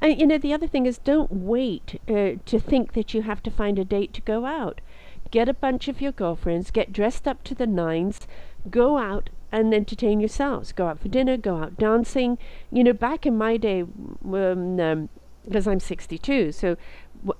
and 0.00 0.18
you 0.18 0.26
know, 0.26 0.38
the 0.38 0.52
other 0.52 0.66
thing 0.66 0.86
is 0.86 0.98
don't 0.98 1.32
wait 1.32 2.00
uh, 2.08 2.32
to 2.44 2.58
think 2.58 2.92
that 2.94 3.14
you 3.14 3.22
have 3.22 3.42
to 3.42 3.50
find 3.50 3.78
a 3.78 3.84
date 3.84 4.12
to 4.14 4.20
go 4.22 4.46
out. 4.46 4.80
Get 5.30 5.48
a 5.48 5.54
bunch 5.54 5.86
of 5.88 6.00
your 6.00 6.12
girlfriends, 6.12 6.70
get 6.70 6.92
dressed 6.92 7.28
up 7.28 7.44
to 7.44 7.54
the 7.54 7.66
nines, 7.66 8.26
go 8.68 8.98
out 8.98 9.30
and 9.52 9.74
entertain 9.74 10.20
yourselves. 10.20 10.72
Go 10.72 10.86
out 10.86 11.00
for 11.00 11.08
dinner, 11.08 11.36
go 11.36 11.56
out 11.56 11.76
dancing. 11.76 12.38
You 12.70 12.84
know, 12.84 12.92
back 12.92 13.26
in 13.26 13.36
my 13.36 13.56
day, 13.56 13.82
um, 13.82 14.80
um, 14.80 15.08
because 15.44 15.66
I'm 15.66 15.80
62, 15.80 16.52
so 16.52 16.76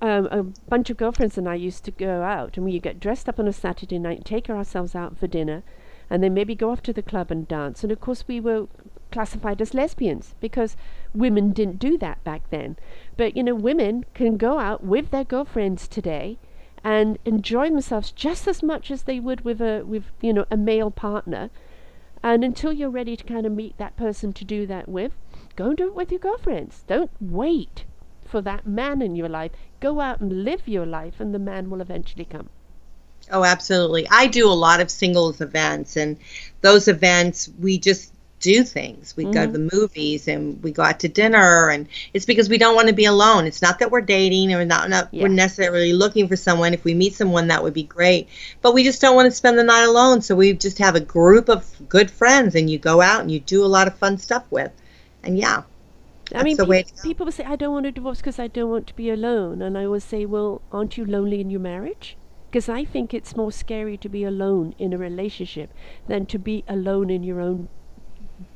um, 0.01 0.27
a 0.31 0.43
bunch 0.43 0.89
of 0.89 0.97
girlfriends 0.97 1.37
and 1.37 1.47
I 1.47 1.55
used 1.55 1.85
to 1.85 1.91
go 1.91 2.23
out, 2.23 2.57
and 2.57 2.65
we 2.65 2.79
get 2.79 2.99
dressed 2.99 3.29
up 3.29 3.39
on 3.39 3.47
a 3.47 3.53
Saturday 3.53 3.99
night, 3.99 4.25
take 4.25 4.49
ourselves 4.49 4.95
out 4.95 5.17
for 5.17 5.27
dinner, 5.27 5.63
and 6.09 6.23
then 6.23 6.33
maybe 6.33 6.55
go 6.55 6.71
off 6.71 6.81
to 6.83 6.93
the 6.93 7.03
club 7.03 7.31
and 7.31 7.47
dance. 7.47 7.83
And 7.83 7.91
of 7.91 8.01
course, 8.01 8.27
we 8.27 8.39
were 8.39 8.67
classified 9.11 9.61
as 9.61 9.73
lesbians 9.73 10.35
because 10.39 10.75
women 11.13 11.51
didn't 11.51 11.79
do 11.79 11.97
that 11.97 12.23
back 12.23 12.49
then. 12.49 12.77
But 13.17 13.35
you 13.35 13.43
know, 13.43 13.55
women 13.55 14.05
can 14.13 14.37
go 14.37 14.59
out 14.59 14.83
with 14.83 15.11
their 15.11 15.23
girlfriends 15.23 15.87
today 15.87 16.37
and 16.83 17.19
enjoy 17.25 17.69
themselves 17.69 18.11
just 18.11 18.47
as 18.47 18.63
much 18.63 18.89
as 18.89 19.03
they 19.03 19.19
would 19.19 19.41
with 19.41 19.61
a 19.61 19.83
with 19.83 20.05
you 20.21 20.33
know 20.33 20.45
a 20.49 20.57
male 20.57 20.91
partner. 20.91 21.49
And 22.23 22.43
until 22.43 22.71
you're 22.71 22.89
ready 22.89 23.15
to 23.15 23.23
kind 23.23 23.45
of 23.45 23.51
meet 23.51 23.77
that 23.77 23.97
person 23.97 24.31
to 24.33 24.45
do 24.45 24.67
that 24.67 24.87
with, 24.87 25.11
go 25.55 25.69
and 25.69 25.77
do 25.77 25.87
it 25.87 25.95
with 25.95 26.11
your 26.11 26.19
girlfriends. 26.19 26.83
Don't 26.85 27.11
wait 27.19 27.85
for 28.25 28.41
that 28.41 28.67
man 28.67 29.01
in 29.01 29.15
your 29.15 29.29
life. 29.29 29.51
Go 29.79 29.99
out 29.99 30.21
and 30.21 30.43
live 30.43 30.67
your 30.67 30.85
life, 30.85 31.19
and 31.19 31.33
the 31.33 31.39
man 31.39 31.69
will 31.69 31.81
eventually 31.81 32.25
come. 32.25 32.49
Oh, 33.31 33.43
absolutely. 33.43 34.07
I 34.09 34.27
do 34.27 34.47
a 34.47 34.53
lot 34.53 34.81
of 34.81 34.89
singles 34.89 35.41
events, 35.41 35.95
and 35.95 36.17
those 36.61 36.87
events 36.87 37.49
we 37.59 37.77
just 37.77 38.10
do 38.41 38.63
things. 38.63 39.15
We 39.15 39.23
mm-hmm. 39.23 39.33
go 39.33 39.41
to 39.41 39.47
mm-hmm. 39.47 39.67
the 39.67 39.75
movies 39.75 40.27
and 40.27 40.61
we 40.61 40.71
go 40.71 40.83
out 40.83 40.99
to 41.01 41.07
dinner, 41.07 41.69
and 41.69 41.87
it's 42.13 42.25
because 42.25 42.49
we 42.49 42.57
don't 42.57 42.75
want 42.75 42.89
to 42.89 42.93
be 42.93 43.05
alone. 43.05 43.45
It's 43.45 43.61
not 43.61 43.79
that 43.79 43.91
we're 43.91 44.01
dating 44.01 44.53
or 44.53 44.65
not, 44.65 44.89
not 44.89 45.09
yeah. 45.11 45.23
we're 45.23 45.29
necessarily 45.29 45.93
looking 45.93 46.27
for 46.27 46.35
someone. 46.35 46.73
If 46.73 46.83
we 46.83 46.93
meet 46.93 47.13
someone, 47.13 47.47
that 47.47 47.63
would 47.63 47.73
be 47.73 47.83
great, 47.83 48.27
but 48.61 48.73
we 48.73 48.83
just 48.83 48.99
don't 48.99 49.15
want 49.15 49.27
to 49.27 49.31
spend 49.31 49.57
the 49.57 49.63
night 49.63 49.85
alone. 49.85 50.21
So 50.21 50.35
we 50.35 50.53
just 50.53 50.79
have 50.79 50.95
a 50.95 50.99
group 50.99 51.47
of 51.47 51.65
good 51.87 52.11
friends, 52.11 52.55
and 52.55 52.69
you 52.69 52.77
go 52.77 52.99
out 52.99 53.21
and 53.21 53.31
you 53.31 53.39
do 53.39 53.63
a 53.63 53.67
lot 53.67 53.87
of 53.87 53.95
fun 53.95 54.17
stuff 54.17 54.43
with, 54.49 54.71
and 55.23 55.37
yeah. 55.37 55.63
I 56.33 56.43
mean, 56.43 56.55
pe- 56.55 56.83
people 57.03 57.25
will 57.25 57.33
say, 57.33 57.43
"I 57.43 57.57
don't 57.57 57.73
want 57.73 57.83
to 57.83 57.91
divorce 57.91 58.19
because 58.19 58.39
I 58.39 58.47
don't 58.47 58.69
want 58.69 58.87
to 58.87 58.95
be 58.95 59.09
alone," 59.09 59.61
and 59.61 59.77
I 59.77 59.85
always 59.85 60.05
say, 60.05 60.25
"Well, 60.25 60.61
aren't 60.71 60.97
you 60.97 61.05
lonely 61.05 61.41
in 61.41 61.49
your 61.49 61.59
marriage?" 61.59 62.17
Because 62.49 62.67
I 62.67 62.83
think 62.85 63.13
it's 63.13 63.35
more 63.35 63.51
scary 63.51 63.97
to 63.97 64.09
be 64.09 64.23
alone 64.23 64.73
in 64.77 64.93
a 64.93 64.97
relationship 64.97 65.69
than 66.07 66.25
to 66.27 66.39
be 66.39 66.63
alone 66.67 67.09
in 67.09 67.23
your 67.23 67.39
own 67.39 67.69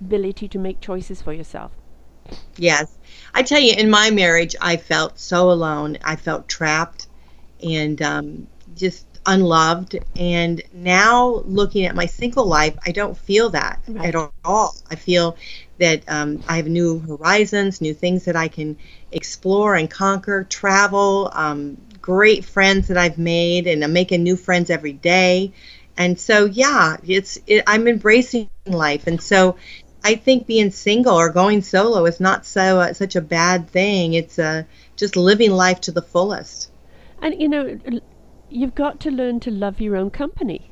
ability 0.01 0.47
to 0.49 0.59
make 0.59 0.81
choices 0.81 1.21
for 1.21 1.33
yourself. 1.33 1.71
Yes. 2.57 2.97
I 3.33 3.43
tell 3.43 3.59
you, 3.59 3.73
in 3.73 3.89
my 3.89 4.09
marriage, 4.09 4.55
I 4.61 4.77
felt 4.77 5.19
so 5.19 5.51
alone. 5.51 5.97
I 6.03 6.15
felt 6.15 6.47
trapped 6.47 7.07
and 7.63 8.01
um, 8.01 8.47
just 8.75 9.05
unloved. 9.25 9.99
And 10.15 10.61
now, 10.73 11.43
looking 11.45 11.85
at 11.85 11.95
my 11.95 12.05
single 12.05 12.45
life, 12.45 12.75
I 12.85 12.91
don't 12.91 13.17
feel 13.17 13.49
that 13.51 13.81
right. 13.87 14.15
at 14.15 14.31
all. 14.43 14.75
I 14.89 14.95
feel 14.95 15.37
that 15.77 16.03
um, 16.07 16.41
I 16.47 16.57
have 16.57 16.67
new 16.67 16.99
horizons, 16.99 17.81
new 17.81 17.93
things 17.93 18.25
that 18.25 18.35
I 18.35 18.47
can 18.47 18.77
explore 19.11 19.75
and 19.75 19.89
conquer, 19.89 20.45
travel, 20.45 21.29
um, 21.33 21.77
great 22.01 22.45
friends 22.45 22.87
that 22.87 22.97
I've 22.97 23.17
made, 23.17 23.67
and 23.67 23.83
I'm 23.83 23.93
making 23.93 24.23
new 24.23 24.37
friends 24.37 24.69
every 24.69 24.93
day. 24.93 25.51
And 25.97 26.19
so, 26.19 26.45
yeah, 26.45 26.97
it's 27.05 27.39
it, 27.47 27.63
I'm 27.67 27.87
embracing 27.87 28.49
life, 28.65 29.07
and 29.07 29.21
so 29.21 29.55
I 30.03 30.15
think 30.15 30.45
being 30.45 30.69
single 30.69 31.15
or 31.15 31.29
going 31.29 31.61
solo 31.61 32.05
is 32.05 32.19
not 32.19 32.45
so 32.45 32.79
uh, 32.79 32.93
such 32.93 33.15
a 33.15 33.21
bad 33.21 33.69
thing. 33.69 34.13
It's 34.13 34.37
uh, 34.37 34.63
just 34.95 35.15
living 35.15 35.51
life 35.51 35.81
to 35.81 35.91
the 35.91 36.01
fullest. 36.01 36.69
And 37.21 37.41
you 37.41 37.47
know, 37.47 37.79
you've 38.49 38.75
got 38.75 38.99
to 39.01 39.11
learn 39.11 39.39
to 39.41 39.51
love 39.51 39.81
your 39.81 39.95
own 39.95 40.11
company. 40.11 40.69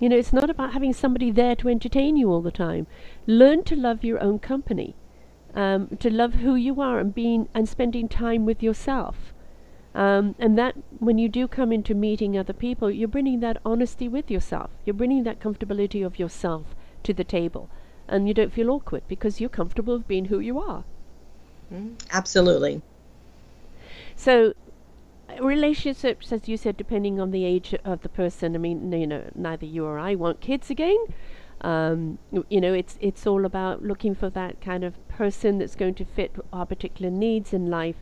You 0.00 0.08
know, 0.08 0.16
it's 0.16 0.32
not 0.32 0.50
about 0.50 0.72
having 0.72 0.92
somebody 0.92 1.30
there 1.30 1.54
to 1.56 1.68
entertain 1.68 2.16
you 2.16 2.30
all 2.30 2.40
the 2.40 2.50
time. 2.50 2.86
Learn 3.26 3.62
to 3.64 3.76
love 3.76 4.02
your 4.02 4.20
own 4.22 4.38
company, 4.38 4.96
um, 5.54 5.96
to 6.00 6.10
love 6.10 6.34
who 6.34 6.54
you 6.54 6.80
are, 6.80 6.98
and 6.98 7.14
being 7.14 7.48
and 7.54 7.68
spending 7.68 8.08
time 8.08 8.44
with 8.44 8.62
yourself. 8.62 9.32
Um, 9.98 10.36
and 10.38 10.56
that, 10.56 10.76
when 11.00 11.18
you 11.18 11.28
do 11.28 11.48
come 11.48 11.72
into 11.72 11.92
meeting 11.92 12.38
other 12.38 12.52
people, 12.52 12.88
you're 12.88 13.08
bringing 13.08 13.40
that 13.40 13.56
honesty 13.64 14.06
with 14.06 14.30
yourself. 14.30 14.70
You're 14.84 14.94
bringing 14.94 15.24
that 15.24 15.40
comfortability 15.40 16.06
of 16.06 16.20
yourself 16.20 16.76
to 17.02 17.12
the 17.12 17.24
table, 17.24 17.68
and 18.06 18.28
you 18.28 18.32
don't 18.32 18.52
feel 18.52 18.70
awkward 18.70 19.02
because 19.08 19.40
you're 19.40 19.50
comfortable 19.50 19.96
with 19.96 20.06
being 20.06 20.26
who 20.26 20.38
you 20.38 20.60
are. 20.60 20.84
Mm, 21.74 21.94
absolutely. 22.12 22.80
So, 24.14 24.54
relationships, 25.40 26.30
as 26.30 26.46
you 26.46 26.56
said, 26.56 26.76
depending 26.76 27.18
on 27.18 27.32
the 27.32 27.44
age 27.44 27.74
of 27.84 28.02
the 28.02 28.08
person. 28.08 28.54
I 28.54 28.58
mean, 28.58 28.92
you 28.92 29.06
know, 29.06 29.24
neither 29.34 29.66
you 29.66 29.84
or 29.84 29.98
I 29.98 30.14
want 30.14 30.40
kids 30.40 30.70
again. 30.70 30.98
Um, 31.62 32.18
you 32.48 32.60
know, 32.60 32.72
it's 32.72 32.96
it's 33.00 33.26
all 33.26 33.44
about 33.44 33.82
looking 33.82 34.14
for 34.14 34.30
that 34.30 34.60
kind 34.60 34.84
of 34.84 34.94
person 35.08 35.58
that's 35.58 35.74
going 35.74 35.94
to 35.94 36.04
fit 36.04 36.36
our 36.52 36.66
particular 36.66 37.10
needs 37.10 37.52
in 37.52 37.68
life. 37.68 37.96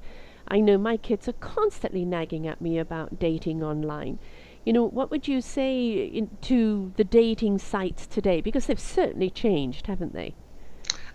I 0.49 0.61
know 0.61 0.79
my 0.79 0.97
kids 0.97 1.29
are 1.29 1.35
constantly 1.35 2.05
nagging 2.05 2.47
at 2.47 2.61
me 2.61 2.79
about 2.79 3.19
dating 3.19 3.63
online. 3.63 4.19
You 4.65 4.73
know, 4.73 4.85
what 4.85 5.11
would 5.11 5.29
you 5.29 5.41
say 5.41 5.93
in, 5.93 6.31
to 6.43 6.93
the 6.97 7.05
dating 7.05 7.59
sites 7.59 8.07
today? 8.07 8.41
Because 8.41 8.67
they've 8.67 8.81
certainly 8.81 9.31
changed, 9.31 9.87
haven't 9.87 10.13
they? 10.13 10.35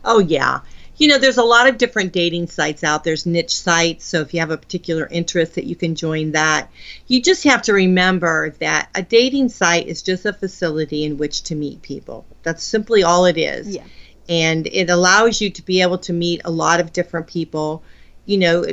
Oh 0.03 0.19
yeah 0.19 0.61
you 1.01 1.07
know, 1.07 1.17
there's 1.17 1.39
a 1.39 1.43
lot 1.43 1.67
of 1.67 1.79
different 1.79 2.13
dating 2.13 2.45
sites 2.45 2.83
out. 2.83 3.03
There's 3.03 3.25
niche 3.25 3.55
sites. 3.55 4.05
So 4.05 4.21
if 4.21 4.35
you 4.35 4.39
have 4.39 4.51
a 4.51 4.57
particular 4.57 5.07
interest 5.09 5.55
that 5.55 5.63
you 5.63 5.75
can 5.75 5.95
join 5.95 6.33
that. 6.33 6.69
You 7.07 7.23
just 7.23 7.43
have 7.45 7.63
to 7.63 7.73
remember 7.73 8.51
that 8.59 8.87
a 8.93 9.01
dating 9.01 9.49
site 9.49 9.87
is 9.87 10.03
just 10.03 10.27
a 10.27 10.33
facility 10.33 11.03
in 11.03 11.17
which 11.17 11.41
to 11.45 11.55
meet 11.55 11.81
people. 11.81 12.23
That's 12.43 12.63
simply 12.63 13.01
all 13.01 13.25
it 13.25 13.39
is. 13.39 13.75
Yeah. 13.75 13.83
And 14.29 14.67
it 14.67 14.91
allows 14.91 15.41
you 15.41 15.49
to 15.49 15.63
be 15.63 15.81
able 15.81 15.97
to 15.97 16.13
meet 16.13 16.41
a 16.45 16.51
lot 16.51 16.79
of 16.79 16.93
different 16.93 17.25
people, 17.25 17.81
you 18.27 18.37
know, 18.37 18.63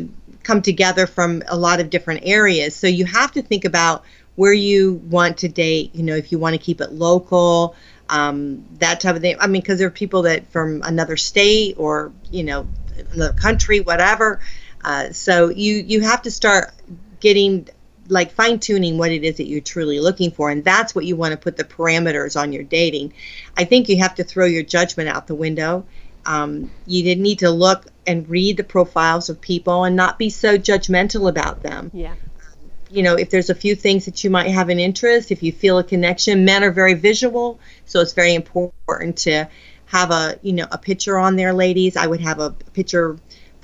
come 0.48 0.62
together 0.62 1.06
from 1.06 1.42
a 1.46 1.56
lot 1.56 1.78
of 1.78 1.90
different 1.90 2.22
areas. 2.24 2.74
So 2.74 2.86
you 2.86 3.04
have 3.04 3.32
to 3.32 3.42
think 3.42 3.66
about 3.66 4.02
where 4.34 4.54
you 4.54 4.94
want 4.94 5.36
to 5.38 5.48
date, 5.48 5.94
you 5.94 6.02
know, 6.02 6.16
if 6.16 6.32
you 6.32 6.38
want 6.38 6.54
to 6.54 6.58
keep 6.58 6.80
it 6.80 6.90
local, 6.90 7.76
um, 8.08 8.64
that 8.78 8.98
type 9.00 9.14
of 9.14 9.20
thing. 9.20 9.36
I 9.38 9.46
mean, 9.46 9.60
because 9.60 9.78
there 9.78 9.88
are 9.88 9.90
people 9.90 10.22
that 10.22 10.50
from 10.50 10.80
another 10.82 11.18
state 11.18 11.74
or 11.76 12.12
you 12.30 12.44
know 12.44 12.66
another 13.12 13.34
country, 13.34 13.80
whatever. 13.80 14.40
Uh, 14.82 15.10
so 15.10 15.50
you 15.50 15.84
you 15.86 16.00
have 16.00 16.22
to 16.22 16.30
start 16.30 16.72
getting 17.20 17.68
like 18.08 18.32
fine 18.32 18.58
tuning 18.58 18.96
what 18.96 19.12
it 19.12 19.24
is 19.24 19.36
that 19.36 19.48
you're 19.48 19.60
truly 19.60 20.00
looking 20.00 20.30
for, 20.30 20.48
and 20.48 20.64
that's 20.64 20.94
what 20.94 21.04
you 21.04 21.14
want 21.14 21.32
to 21.32 21.36
put 21.36 21.58
the 21.58 21.64
parameters 21.64 22.40
on 22.40 22.54
your 22.54 22.62
dating. 22.62 23.12
I 23.54 23.64
think 23.64 23.90
you 23.90 23.98
have 23.98 24.14
to 24.14 24.24
throw 24.24 24.46
your 24.46 24.62
judgment 24.62 25.10
out 25.10 25.26
the 25.26 25.34
window. 25.34 25.84
Um, 26.24 26.70
you 26.86 27.02
didn't 27.02 27.22
need 27.22 27.40
to 27.40 27.50
look 27.50 27.84
and 28.08 28.28
read 28.28 28.56
the 28.56 28.64
profiles 28.64 29.28
of 29.28 29.40
people 29.40 29.84
and 29.84 29.94
not 29.94 30.18
be 30.18 30.30
so 30.30 30.58
judgmental 30.58 31.28
about 31.28 31.62
them. 31.62 31.90
Yeah 31.94 32.14
you 32.90 33.02
know, 33.02 33.14
if 33.14 33.30
there's 33.30 33.50
a 33.50 33.54
few 33.54 33.74
things 33.74 34.04
that 34.06 34.24
you 34.24 34.30
might 34.30 34.48
have 34.48 34.68
an 34.68 34.78
interest, 34.78 35.30
if 35.30 35.42
you 35.42 35.52
feel 35.52 35.78
a 35.78 35.84
connection, 35.84 36.44
men 36.44 36.64
are 36.64 36.70
very 36.70 36.94
visual, 36.94 37.60
so 37.84 38.00
it's 38.00 38.12
very 38.12 38.34
important 38.34 39.18
to 39.18 39.48
have 39.86 40.10
a, 40.10 40.38
you 40.42 40.52
know, 40.52 40.66
a 40.70 40.78
picture 40.78 41.18
on 41.18 41.36
there, 41.36 41.52
ladies. 41.52 41.96
I 41.96 42.06
would 42.06 42.20
have 42.20 42.40
a 42.40 42.50
picture 42.72 43.18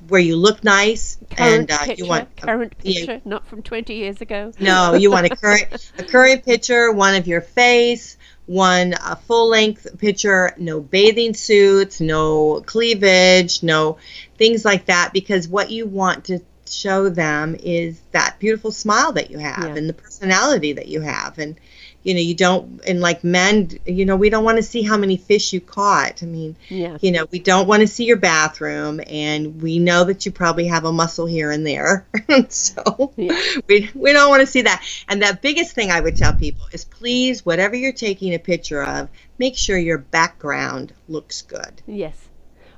where 0.09 0.21
you 0.21 0.37
look 0.37 0.63
nice 0.63 1.17
current 1.31 1.71
and 1.71 1.71
uh, 1.71 1.79
picture, 1.79 2.05
you 2.05 2.09
want 2.09 2.37
current 2.37 2.79
picture, 2.79 3.21
not 3.25 3.47
from 3.47 3.63
20 3.63 3.95
years 3.95 4.21
ago. 4.21 4.53
No, 4.59 4.95
you 4.95 5.11
want 5.11 5.27
a 5.27 5.37
current 5.37 5.91
a 5.99 6.05
current 6.05 6.45
picture, 6.45 6.93
one 6.93 7.15
of 7.15 7.27
your 7.27 7.41
face, 7.41 8.19
one 8.47 8.95
a 9.05 9.17
full 9.17 9.49
length 9.49 9.99
picture, 9.99 10.55
no 10.59 10.81
bathing 10.81 11.35
suits, 11.35 12.01
no 12.01 12.63
cleavage, 12.67 13.63
no 13.63 13.99
things 14.37 14.65
like 14.65 14.87
that 14.87 15.13
because 15.13 15.49
what 15.49 15.71
you 15.71 15.87
want 15.87 16.25
to 16.27 16.41
show 16.67 17.09
them 17.09 17.57
is 17.63 18.01
that 18.13 18.39
beautiful 18.39 18.71
smile 18.71 19.13
that 19.13 19.31
you 19.31 19.39
have 19.39 19.65
yeah. 19.65 19.75
and 19.75 19.89
the 19.89 19.93
personality 19.95 20.73
that 20.73 20.89
you 20.89 21.01
have 21.01 21.39
and 21.39 21.57
you 22.05 22.15
know 22.15 22.21
you 22.21 22.35
don't 22.35 22.81
and 22.87 23.01
like 23.01 23.25
men 23.25 23.71
you 23.87 24.05
know 24.05 24.15
we 24.15 24.31
don't 24.31 24.45
want 24.45 24.59
to 24.59 24.63
see 24.63 24.83
how 24.83 24.97
many 24.97 25.17
fish 25.17 25.53
you 25.53 25.61
caught. 25.61 26.23
I 26.23 26.27
mean 26.27 26.57
yeah. 26.69 26.99
you 27.01 27.11
know 27.11 27.27
we 27.31 27.41
don't 27.41 27.67
want 27.67 27.81
to 27.81 27.89
see 27.89 28.05
your 28.05 28.19
bathroom 28.19 29.01
and 29.07 29.61
we 29.61 29.79
know 29.79 30.05
that 30.05 30.25
you 30.25 30.31
probably 30.31 30.69
have 30.69 30.85
a 30.85 30.93
muscle 30.93 31.27
here 31.27 31.51
and 31.51 31.67
there. 31.67 32.07
So 32.49 33.13
yeah. 33.17 33.41
we, 33.69 33.91
we 33.95 34.13
don't 34.13 34.29
want 34.29 34.41
to 34.41 34.47
see 34.47 34.63
that. 34.63 34.85
And 35.09 35.23
the 35.23 35.39
biggest 35.41 35.75
thing 35.75 35.91
i 35.91 36.01
would 36.01 36.17
tell 36.17 36.35
people 36.35 36.67
is 36.73 36.85
please 36.85 37.45
whatever 37.45 37.75
you're 37.75 37.93
taking 37.93 38.35
a 38.35 38.39
picture 38.39 38.83
of 38.83 39.09
make 39.39 39.57
sure 39.57 39.79
your 39.79 39.99
background 39.99 40.93
looks 41.09 41.43
good. 41.43 41.83
Yes. 41.87 42.17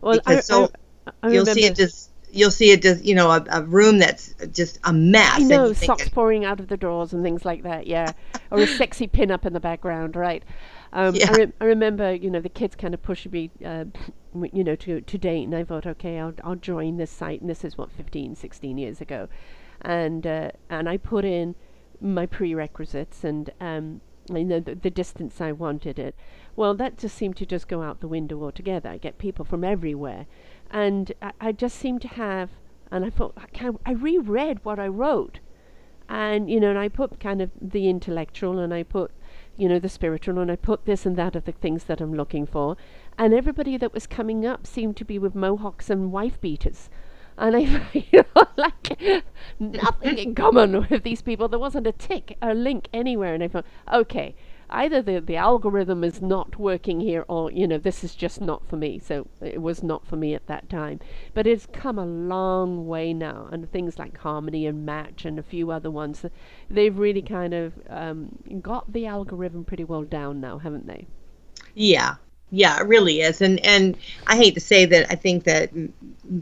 Well 0.00 0.14
because 0.14 0.38
I, 0.38 0.40
so 0.40 0.70
I, 1.06 1.10
I 1.22 1.30
you'll 1.30 1.46
see 1.46 1.64
it 1.64 1.74
just 1.74 2.10
you'll 2.32 2.50
see 2.50 2.70
it 2.70 2.82
just 2.82 3.04
you 3.04 3.14
know 3.14 3.30
a, 3.30 3.44
a 3.50 3.62
room 3.62 3.98
that's 3.98 4.34
just 4.52 4.78
a 4.84 4.92
mess. 4.92 5.32
I 5.34 5.42
know 5.42 5.72
socks 5.72 6.08
pouring 6.08 6.44
out 6.44 6.60
of 6.60 6.68
the 6.68 6.76
drawers 6.76 7.12
and 7.12 7.22
things 7.22 7.44
like 7.44 7.62
that. 7.62 7.86
Yeah, 7.86 8.12
or 8.50 8.60
a 8.60 8.66
sexy 8.66 9.06
pin 9.06 9.30
up 9.30 9.46
in 9.46 9.52
the 9.52 9.60
background, 9.60 10.16
right? 10.16 10.42
Um, 10.92 11.14
yeah. 11.14 11.28
I, 11.28 11.32
re- 11.32 11.52
I, 11.60 11.64
remember, 11.64 12.14
you 12.14 12.30
know, 12.30 12.40
the 12.40 12.48
kids 12.48 12.74
kind 12.76 12.94
of 12.94 13.02
pushed 13.02 13.30
me, 13.30 13.50
uh, 13.64 13.84
you 14.52 14.64
know, 14.64 14.76
to, 14.76 15.00
to 15.00 15.18
date, 15.18 15.44
and 15.44 15.54
I 15.54 15.64
thought, 15.64 15.86
okay, 15.86 16.18
I'll, 16.18 16.32
I'll 16.42 16.54
join 16.54 16.96
this 16.96 17.10
site, 17.10 17.40
and 17.40 17.50
this 17.50 17.64
is 17.64 17.76
what 17.76 17.90
15, 17.92 18.36
16 18.36 18.78
years 18.78 19.00
ago, 19.00 19.28
and 19.82 20.26
uh, 20.26 20.52
and 20.70 20.88
I 20.88 20.96
put 20.96 21.24
in 21.24 21.54
my 22.00 22.26
prerequisites 22.26 23.24
and 23.24 23.50
um, 23.60 24.00
you 24.28 24.44
know 24.44 24.60
the, 24.60 24.74
the 24.74 24.90
distance 24.90 25.40
I 25.40 25.52
wanted 25.52 25.98
it. 25.98 26.14
Well, 26.54 26.74
that 26.74 26.98
just 26.98 27.16
seemed 27.16 27.36
to 27.36 27.46
just 27.46 27.68
go 27.68 27.82
out 27.82 28.00
the 28.00 28.08
window 28.08 28.42
altogether. 28.42 28.88
I 28.88 28.96
get 28.98 29.18
people 29.18 29.44
from 29.44 29.64
everywhere, 29.64 30.26
and 30.70 31.12
I, 31.22 31.32
I 31.40 31.52
just 31.52 31.76
seemed 31.76 32.02
to 32.02 32.08
have, 32.08 32.50
and 32.90 33.04
I 33.04 33.10
thought, 33.10 33.34
I, 33.60 33.70
I 33.84 33.92
reread 33.92 34.64
what 34.64 34.78
I 34.78 34.88
wrote, 34.88 35.40
and 36.08 36.50
you 36.50 36.60
know, 36.60 36.70
and 36.70 36.78
I 36.78 36.88
put 36.88 37.20
kind 37.20 37.42
of 37.42 37.50
the 37.60 37.88
intellectual, 37.88 38.58
and 38.58 38.72
I 38.72 38.82
put, 38.82 39.10
you 39.56 39.68
know, 39.68 39.78
the 39.78 39.88
spiritual, 39.88 40.38
and 40.38 40.50
I 40.50 40.56
put 40.56 40.84
this 40.84 41.06
and 41.06 41.16
that 41.16 41.36
of 41.36 41.44
the 41.44 41.52
things 41.52 41.84
that 41.84 42.00
I'm 42.00 42.14
looking 42.14 42.46
for, 42.46 42.76
and 43.18 43.34
everybody 43.34 43.76
that 43.76 43.94
was 43.94 44.06
coming 44.06 44.44
up 44.46 44.66
seemed 44.66 44.96
to 44.98 45.04
be 45.04 45.18
with 45.18 45.34
mohawks 45.34 45.90
and 45.90 46.12
wife 46.12 46.40
beaters. 46.40 46.90
And 47.38 47.54
I, 47.54 47.60
you 47.92 48.24
know, 48.34 48.46
like 48.56 49.00
nothing 49.58 50.18
in 50.18 50.34
common 50.34 50.86
with 50.90 51.02
these 51.02 51.22
people. 51.22 51.48
There 51.48 51.58
wasn't 51.58 51.86
a 51.86 51.92
tick, 51.92 52.36
a 52.40 52.54
link 52.54 52.88
anywhere. 52.92 53.34
And 53.34 53.42
I 53.42 53.48
thought, 53.48 53.66
okay, 53.92 54.34
either 54.70 55.02
the, 55.02 55.20
the 55.20 55.36
algorithm 55.36 56.04
is 56.04 56.20
not 56.20 56.58
working 56.58 57.00
here 57.00 57.24
or 57.28 57.50
you 57.50 57.66
know 57.66 57.78
this 57.78 58.02
is 58.04 58.14
just 58.14 58.40
not 58.40 58.66
for 58.68 58.76
me. 58.76 58.98
So 58.98 59.26
it 59.40 59.62
was 59.62 59.82
not 59.82 60.06
for 60.06 60.16
me 60.16 60.34
at 60.34 60.46
that 60.46 60.68
time. 60.68 61.00
But 61.34 61.46
it's 61.46 61.66
come 61.66 61.98
a 61.98 62.06
long 62.06 62.86
way 62.86 63.12
now 63.12 63.48
and 63.50 63.70
things 63.70 63.98
like 63.98 64.18
harmony 64.18 64.66
and 64.66 64.84
match 64.84 65.24
and 65.24 65.38
a 65.38 65.42
few 65.42 65.70
other 65.70 65.90
ones 65.90 66.24
they've 66.70 66.96
really 66.96 67.22
kind 67.22 67.54
of 67.54 67.72
um, 67.88 68.38
got 68.60 68.92
the 68.92 69.06
algorithm 69.06 69.64
pretty 69.64 69.84
well 69.84 70.02
down 70.02 70.40
now 70.40 70.58
haven't 70.58 70.86
they? 70.86 71.06
Yeah. 71.74 72.16
Yeah 72.50 72.80
it 72.80 72.86
really 72.86 73.20
is. 73.20 73.40
And 73.40 73.64
and 73.64 73.96
i 74.26 74.36
hate 74.36 74.54
to 74.54 74.60
say 74.60 74.84
that 74.86 75.06
i 75.10 75.14
think 75.14 75.44
that 75.44 75.70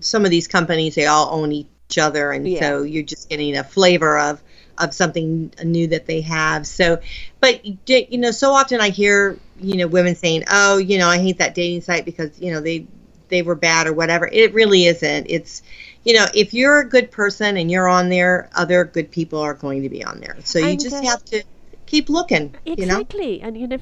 some 0.00 0.24
of 0.24 0.30
these 0.30 0.48
companies 0.48 0.94
they 0.94 1.06
all 1.06 1.28
own 1.32 1.52
each 1.52 1.98
other. 1.98 2.32
And 2.32 2.46
yeah. 2.48 2.60
so 2.60 2.82
you're 2.82 3.02
just 3.02 3.28
getting 3.28 3.56
a 3.56 3.64
flavor 3.64 4.18
of 4.18 4.42
of 4.78 4.94
something 4.94 5.52
new 5.62 5.86
that 5.88 6.06
they 6.06 6.20
have. 6.20 6.66
So, 6.66 7.00
but 7.40 7.64
you 7.88 8.18
know, 8.18 8.30
so 8.30 8.52
often 8.52 8.80
I 8.80 8.90
hear 8.90 9.38
you 9.60 9.76
know 9.76 9.86
women 9.86 10.14
saying, 10.14 10.44
"Oh, 10.50 10.78
you 10.78 10.98
know, 10.98 11.08
I 11.08 11.18
hate 11.18 11.38
that 11.38 11.54
dating 11.54 11.82
site 11.82 12.04
because 12.04 12.38
you 12.40 12.52
know 12.52 12.60
they 12.60 12.86
they 13.28 13.42
were 13.42 13.54
bad 13.54 13.86
or 13.86 13.92
whatever." 13.92 14.28
It 14.32 14.52
really 14.54 14.86
isn't. 14.86 15.26
It's 15.28 15.62
you 16.04 16.14
know, 16.14 16.26
if 16.34 16.52
you're 16.52 16.80
a 16.80 16.88
good 16.88 17.10
person 17.10 17.56
and 17.56 17.70
you're 17.70 17.88
on 17.88 18.08
there, 18.08 18.50
other 18.54 18.84
good 18.84 19.10
people 19.10 19.40
are 19.40 19.54
going 19.54 19.82
to 19.82 19.88
be 19.88 20.04
on 20.04 20.20
there. 20.20 20.36
So 20.44 20.58
you 20.58 20.66
and, 20.66 20.80
just 20.80 20.96
uh, 20.96 21.02
have 21.02 21.24
to 21.26 21.42
keep 21.86 22.08
looking. 22.08 22.54
Exactly, 22.66 23.34
you 23.34 23.40
know? 23.40 23.46
and 23.46 23.58
you 23.58 23.66
know, 23.66 23.78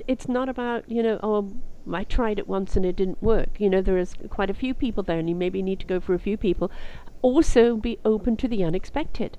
it's 0.06 0.28
not 0.28 0.48
about 0.48 0.90
you 0.90 1.02
know, 1.02 1.20
oh. 1.22 1.52
I 1.90 2.04
tried 2.04 2.38
it 2.38 2.46
once 2.46 2.76
and 2.76 2.84
it 2.84 2.96
didn't 2.96 3.22
work. 3.22 3.48
You 3.58 3.70
know, 3.70 3.80
there 3.80 3.96
is 3.96 4.12
quite 4.28 4.50
a 4.50 4.54
few 4.54 4.74
people 4.74 5.02
there, 5.02 5.18
and 5.18 5.26
you 5.26 5.34
maybe 5.34 5.62
need 5.62 5.80
to 5.80 5.86
go 5.86 6.00
for 6.00 6.12
a 6.12 6.18
few 6.18 6.36
people. 6.36 6.70
Also, 7.22 7.78
be 7.78 7.98
open 8.04 8.36
to 8.36 8.46
the 8.46 8.62
unexpected 8.62 9.38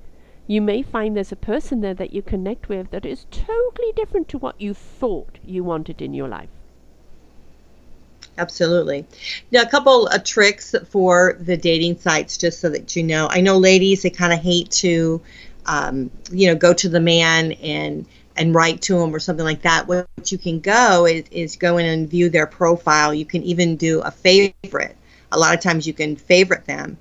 you 0.49 0.61
may 0.61 0.81
find 0.81 1.15
there's 1.15 1.31
a 1.31 1.35
person 1.35 1.81
there 1.81 1.93
that 1.93 2.11
you 2.11 2.23
connect 2.23 2.69
with 2.69 2.89
that 2.89 3.05
is 3.05 3.27
totally 3.29 3.91
different 3.95 4.27
to 4.27 4.39
what 4.39 4.59
you 4.59 4.73
thought 4.73 5.37
you 5.45 5.63
wanted 5.63 6.01
in 6.01 6.11
your 6.11 6.27
life. 6.27 6.49
Absolutely. 8.35 9.05
Now, 9.51 9.61
a 9.61 9.69
couple 9.69 10.07
of 10.07 10.23
tricks 10.23 10.73
for 10.89 11.37
the 11.39 11.55
dating 11.55 11.99
sites, 11.99 12.35
just 12.35 12.59
so 12.59 12.69
that 12.69 12.95
you 12.95 13.03
know. 13.03 13.27
I 13.29 13.41
know 13.41 13.59
ladies, 13.59 14.01
they 14.01 14.09
kind 14.09 14.33
of 14.33 14.39
hate 14.39 14.71
to 14.71 15.21
um, 15.67 16.09
you 16.31 16.47
know, 16.47 16.55
go 16.55 16.73
to 16.73 16.89
the 16.89 16.99
man 16.99 17.51
and 17.53 18.05
and 18.35 18.55
write 18.55 18.81
to 18.81 18.97
him 18.97 19.13
or 19.13 19.19
something 19.19 19.45
like 19.45 19.61
that. 19.61 19.87
What 19.87 20.07
you 20.31 20.37
can 20.37 20.59
go 20.59 21.05
is, 21.05 21.25
is 21.29 21.55
go 21.57 21.77
in 21.77 21.85
and 21.85 22.09
view 22.09 22.29
their 22.29 22.47
profile. 22.47 23.13
You 23.13 23.25
can 23.25 23.43
even 23.43 23.75
do 23.75 24.01
a 24.01 24.09
favorite. 24.09 24.95
A 25.31 25.37
lot 25.37 25.53
of 25.53 25.61
times 25.61 25.85
you 25.85 25.93
can 25.93 26.15
favorite 26.15 26.65
them, 26.65 26.97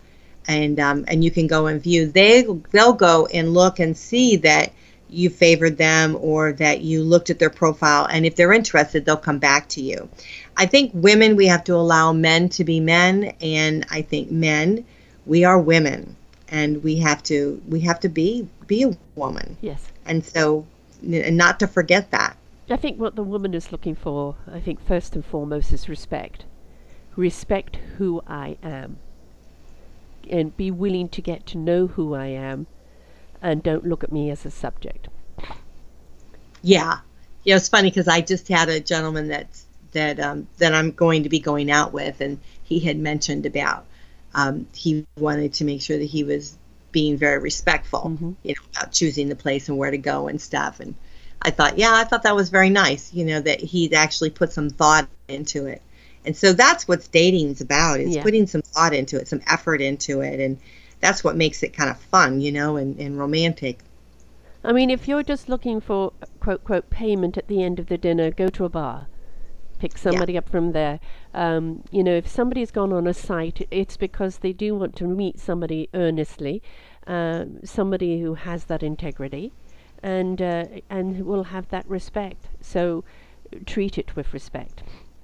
and 0.48 0.80
um, 0.80 1.04
and 1.06 1.22
you 1.22 1.30
can 1.30 1.46
go 1.46 1.66
and 1.66 1.80
view. 1.80 2.06
They 2.06 2.44
they'll 2.72 2.94
go 2.94 3.26
and 3.26 3.54
look 3.54 3.78
and 3.78 3.96
see 3.96 4.36
that 4.36 4.72
you 5.10 5.30
favored 5.30 5.76
them 5.76 6.16
or 6.20 6.52
that 6.54 6.80
you 6.80 7.02
looked 7.02 7.30
at 7.30 7.38
their 7.38 7.50
profile, 7.50 8.06
and 8.06 8.26
if 8.26 8.34
they're 8.34 8.52
interested, 8.52 9.04
they'll 9.04 9.16
come 9.16 9.38
back 9.38 9.68
to 9.70 9.80
you. 9.80 10.08
I 10.56 10.66
think 10.66 10.90
women 10.94 11.36
we 11.36 11.46
have 11.46 11.64
to 11.64 11.74
allow 11.74 12.12
men 12.12 12.48
to 12.50 12.64
be 12.64 12.80
men, 12.80 13.34
and 13.40 13.86
I 13.90 14.02
think 14.02 14.30
men 14.30 14.84
we 15.26 15.44
are 15.44 15.60
women, 15.60 16.16
and 16.48 16.82
we 16.82 16.96
have 16.96 17.22
to 17.24 17.62
we 17.68 17.80
have 17.80 18.00
to 18.00 18.08
be 18.08 18.48
be 18.66 18.82
a 18.82 18.96
woman. 19.14 19.58
Yes. 19.60 19.92
And 20.06 20.24
so 20.24 20.66
and 21.02 21.36
not 21.36 21.60
to 21.60 21.68
forget 21.68 22.10
that. 22.10 22.36
I 22.70 22.76
think 22.76 22.98
what 22.98 23.16
the 23.16 23.22
woman 23.22 23.54
is 23.54 23.72
looking 23.72 23.94
for, 23.94 24.34
I 24.50 24.60
think 24.60 24.84
first 24.84 25.14
and 25.14 25.24
foremost, 25.24 25.72
is 25.72 25.88
respect. 25.88 26.44
Respect 27.16 27.76
who 27.96 28.22
I 28.26 28.58
am. 28.62 28.98
And 30.30 30.56
be 30.56 30.70
willing 30.70 31.08
to 31.10 31.22
get 31.22 31.46
to 31.46 31.58
know 31.58 31.86
who 31.86 32.14
I 32.14 32.26
am 32.26 32.66
and 33.40 33.62
don't 33.62 33.86
look 33.86 34.04
at 34.04 34.12
me 34.12 34.30
as 34.30 34.44
a 34.44 34.50
subject. 34.50 35.08
Yeah. 36.62 36.98
Yeah, 37.44 37.56
it's 37.56 37.68
funny 37.68 37.90
because 37.90 38.08
I 38.08 38.20
just 38.20 38.48
had 38.48 38.68
a 38.68 38.80
gentleman 38.80 39.28
that's 39.28 39.64
that 39.92 40.20
um, 40.20 40.48
that 40.58 40.74
I'm 40.74 40.90
going 40.90 41.22
to 41.22 41.28
be 41.28 41.38
going 41.40 41.70
out 41.70 41.92
with, 41.92 42.20
and 42.20 42.40
he 42.62 42.80
had 42.80 42.98
mentioned 42.98 43.46
about 43.46 43.86
um, 44.34 44.66
he 44.74 45.06
wanted 45.16 45.54
to 45.54 45.64
make 45.64 45.80
sure 45.80 45.96
that 45.96 46.04
he 46.04 46.24
was 46.24 46.58
being 46.92 47.16
very 47.16 47.38
respectful, 47.38 48.00
mm-hmm. 48.00 48.32
you 48.42 48.54
know, 48.54 48.62
about 48.76 48.92
choosing 48.92 49.28
the 49.28 49.36
place 49.36 49.68
and 49.68 49.78
where 49.78 49.90
to 49.90 49.98
go 49.98 50.28
and 50.28 50.40
stuff. 50.40 50.80
And 50.80 50.94
I 51.40 51.50
thought, 51.50 51.78
yeah, 51.78 51.92
I 51.94 52.04
thought 52.04 52.24
that 52.24 52.36
was 52.36 52.50
very 52.50 52.70
nice, 52.70 53.12
you 53.14 53.24
know, 53.24 53.40
that 53.40 53.60
he'd 53.60 53.94
actually 53.94 54.30
put 54.30 54.52
some 54.52 54.68
thought 54.68 55.08
into 55.28 55.66
it. 55.66 55.80
And 56.28 56.36
so 56.36 56.52
that's 56.52 56.86
what 56.86 57.10
dating's 57.10 57.62
about 57.62 58.00
is 58.00 58.14
yeah. 58.14 58.22
putting 58.22 58.46
some 58.46 58.60
thought 58.60 58.92
into 58.92 59.16
it, 59.18 59.28
some 59.28 59.40
effort 59.46 59.80
into 59.80 60.20
it. 60.20 60.40
And 60.40 60.58
that's 61.00 61.24
what 61.24 61.36
makes 61.36 61.62
it 61.62 61.72
kind 61.72 61.88
of 61.88 61.98
fun, 61.98 62.42
you 62.42 62.52
know, 62.52 62.76
and, 62.76 63.00
and 63.00 63.18
romantic. 63.18 63.78
I 64.62 64.74
mean, 64.74 64.90
if 64.90 65.08
you're 65.08 65.22
just 65.22 65.48
looking 65.48 65.80
for 65.80 66.12
quote, 66.38 66.64
quote, 66.64 66.90
payment 66.90 67.38
at 67.38 67.48
the 67.48 67.62
end 67.62 67.78
of 67.78 67.86
the 67.86 67.96
dinner, 67.96 68.30
go 68.30 68.48
to 68.48 68.66
a 68.66 68.68
bar 68.68 69.06
pick 69.78 69.96
somebody 69.96 70.34
yeah. 70.34 70.40
up 70.40 70.48
from 70.50 70.72
there. 70.72 71.00
Um, 71.32 71.84
you 71.90 72.04
know, 72.04 72.14
if 72.14 72.28
somebody's 72.28 72.70
gone 72.70 72.92
on 72.92 73.06
a 73.06 73.14
site, 73.14 73.66
it's 73.70 73.96
because 73.96 74.38
they 74.38 74.52
do 74.52 74.74
want 74.74 74.96
to 74.96 75.04
meet 75.06 75.38
somebody 75.38 75.88
earnestly, 75.94 76.62
uh, 77.06 77.44
somebody 77.64 78.20
who 78.20 78.34
has 78.34 78.64
that 78.64 78.82
integrity, 78.82 79.52
and 80.02 80.42
uh, 80.42 80.66
and 80.90 81.24
will 81.24 81.44
have 81.44 81.68
that 81.68 81.88
respect. 81.88 82.48
So 82.60 83.04
treat 83.64 83.96
it 83.96 84.14
with 84.14 84.34
respect, 84.34 84.82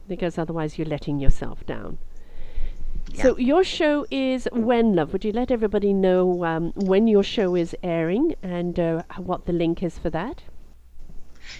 because 0.09 0.39
otherwise 0.39 0.79
you're 0.79 0.87
letting 0.87 1.21
yourself 1.21 1.65
down. 1.67 1.99
Yeah. 3.13 3.23
So 3.23 3.39
your 3.39 3.65
show 3.65 4.07
is 4.11 4.49
when, 4.53 4.95
love? 4.95 5.13
Would 5.13 5.25
you 5.25 5.33
let 5.33 5.51
everybody 5.51 5.93
know 5.93 6.45
um, 6.45 6.73
when 6.75 7.07
your 7.07 7.23
show 7.23 7.55
is 7.55 7.77
airing 7.83 8.35
and 8.43 8.79
uh, 8.79 9.03
what 9.19 9.47
the 9.47 9.53
link 9.53 9.83
is 9.83 9.99
for 9.99 10.11
that? 10.11 10.43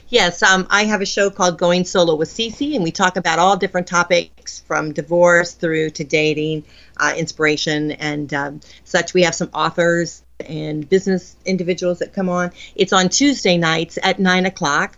Yes, 0.09 0.43
um, 0.43 0.67
I 0.71 0.85
have 0.85 1.03
a 1.03 1.07
show 1.07 1.31
called 1.31 1.59
Going 1.59 1.85
Solo 1.85 2.15
with 2.15 2.31
Cece, 2.31 2.75
and 2.75 2.83
we 2.83 2.91
talk 2.91 3.17
about 3.17 3.39
all 3.39 3.57
different 3.57 3.87
topics 3.87 4.61
from 4.61 4.93
divorce 4.93 5.53
through 5.53 5.91
to 5.91 6.05
dating, 6.05 6.65
uh, 6.97 7.15
inspiration, 7.17 7.93
and 7.93 8.33
um, 8.33 8.61
such. 8.85 9.13
We 9.13 9.23
have 9.23 9.35
some 9.35 9.51
authors 9.53 10.23
and 10.41 10.89
business 10.89 11.37
individuals 11.45 11.99
that 11.99 12.13
come 12.13 12.29
on. 12.29 12.53
It's 12.75 12.93
on 12.93 13.09
Tuesday 13.09 13.57
nights 13.57 13.99
at 14.03 14.19
9 14.19 14.47
o'clock, 14.47 14.97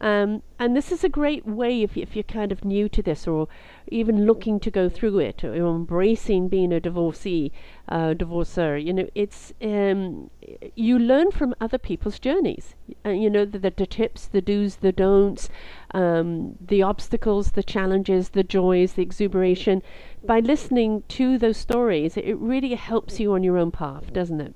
Um, 0.00 0.42
and 0.58 0.74
this 0.74 0.90
is 0.90 1.04
a 1.04 1.10
great 1.10 1.46
way 1.46 1.82
if, 1.82 1.94
if 1.96 2.16
you're 2.16 2.22
kind 2.22 2.52
of 2.52 2.64
new 2.64 2.88
to 2.88 3.02
this 3.02 3.26
or 3.28 3.48
even 3.88 4.24
looking 4.24 4.58
to 4.60 4.70
go 4.70 4.88
through 4.88 5.18
it 5.18 5.44
or 5.44 5.54
embracing 5.54 6.48
being 6.48 6.72
a 6.72 6.80
divorcee, 6.80 7.52
uh, 7.88 8.14
divorcer. 8.14 8.82
You 8.82 8.94
know, 8.94 9.08
it's 9.14 9.52
um, 9.60 10.30
you 10.74 10.98
learn 10.98 11.30
from 11.30 11.54
other 11.60 11.76
people's 11.76 12.18
journeys. 12.18 12.74
Uh, 13.04 13.10
you 13.10 13.28
know, 13.28 13.44
the, 13.44 13.58
the, 13.58 13.70
the, 13.76 13.86
tips, 13.86 14.26
the 14.26 14.40
do's, 14.40 14.76
the 14.76 14.92
don'ts, 14.92 15.50
um, 15.92 16.56
the 16.60 16.82
obstacles, 16.82 17.52
the 17.52 17.62
challenges, 17.62 18.30
the 18.30 18.44
joys, 18.44 18.94
the 18.94 19.02
exuberation. 19.02 19.82
By 20.24 20.40
listening 20.40 21.02
to 21.08 21.36
those 21.36 21.58
stories, 21.58 22.16
it 22.16 22.36
really 22.38 22.74
helps 22.74 23.20
you 23.20 23.34
on 23.34 23.42
your 23.42 23.58
own 23.58 23.70
path, 23.70 24.12
doesn't 24.12 24.40
it? 24.40 24.54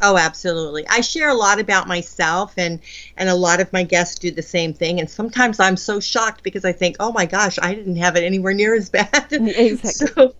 Oh, 0.00 0.16
absolutely. 0.18 0.86
I 0.88 1.00
share 1.00 1.28
a 1.28 1.34
lot 1.34 1.58
about 1.58 1.88
myself 1.88 2.54
and 2.56 2.80
and 3.16 3.28
a 3.28 3.34
lot 3.34 3.60
of 3.60 3.72
my 3.72 3.82
guests 3.82 4.18
do 4.18 4.30
the 4.30 4.42
same 4.42 4.74
thing 4.74 5.00
and 5.00 5.08
sometimes 5.08 5.58
I'm 5.58 5.76
so 5.76 6.00
shocked 6.00 6.42
because 6.42 6.64
I 6.64 6.72
think, 6.72 6.96
"Oh 7.00 7.12
my 7.12 7.26
gosh, 7.26 7.58
I 7.60 7.74
didn't 7.74 7.96
have 7.96 8.16
it 8.16 8.24
anywhere 8.24 8.54
near 8.54 8.74
as 8.74 8.90
bad." 8.90 9.26
Exactly. 9.30 10.08
so, 10.08 10.34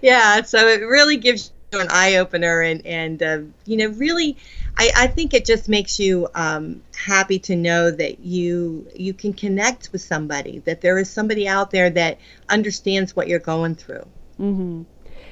yeah, 0.00 0.42
so 0.42 0.66
it 0.66 0.80
really 0.80 1.16
gives 1.16 1.52
you 1.72 1.80
an 1.80 1.88
eye 1.90 2.16
opener 2.16 2.62
and 2.62 2.84
and 2.86 3.22
uh, 3.22 3.40
you 3.66 3.76
know, 3.76 3.88
really 3.88 4.36
I, 4.78 4.92
I 4.96 5.06
think 5.08 5.34
it 5.34 5.44
just 5.44 5.68
makes 5.68 5.98
you 5.98 6.28
um, 6.34 6.82
happy 6.96 7.38
to 7.40 7.56
know 7.56 7.90
that 7.90 8.20
you 8.20 8.86
you 8.94 9.12
can 9.12 9.32
connect 9.32 9.90
with 9.92 10.00
somebody, 10.00 10.60
that 10.60 10.80
there 10.80 10.98
is 10.98 11.10
somebody 11.10 11.48
out 11.48 11.72
there 11.72 11.90
that 11.90 12.18
understands 12.48 13.16
what 13.16 13.26
you're 13.26 13.40
going 13.40 13.74
through. 13.74 14.06
Mm-hmm. 14.40 14.82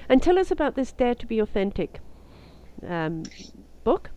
And 0.08 0.22
tell 0.22 0.38
us 0.38 0.50
about 0.50 0.74
this 0.74 0.92
Dare 0.92 1.14
to 1.14 1.26
be 1.26 1.38
Authentic 1.38 2.00
um, 2.86 3.24
book? 3.84 4.10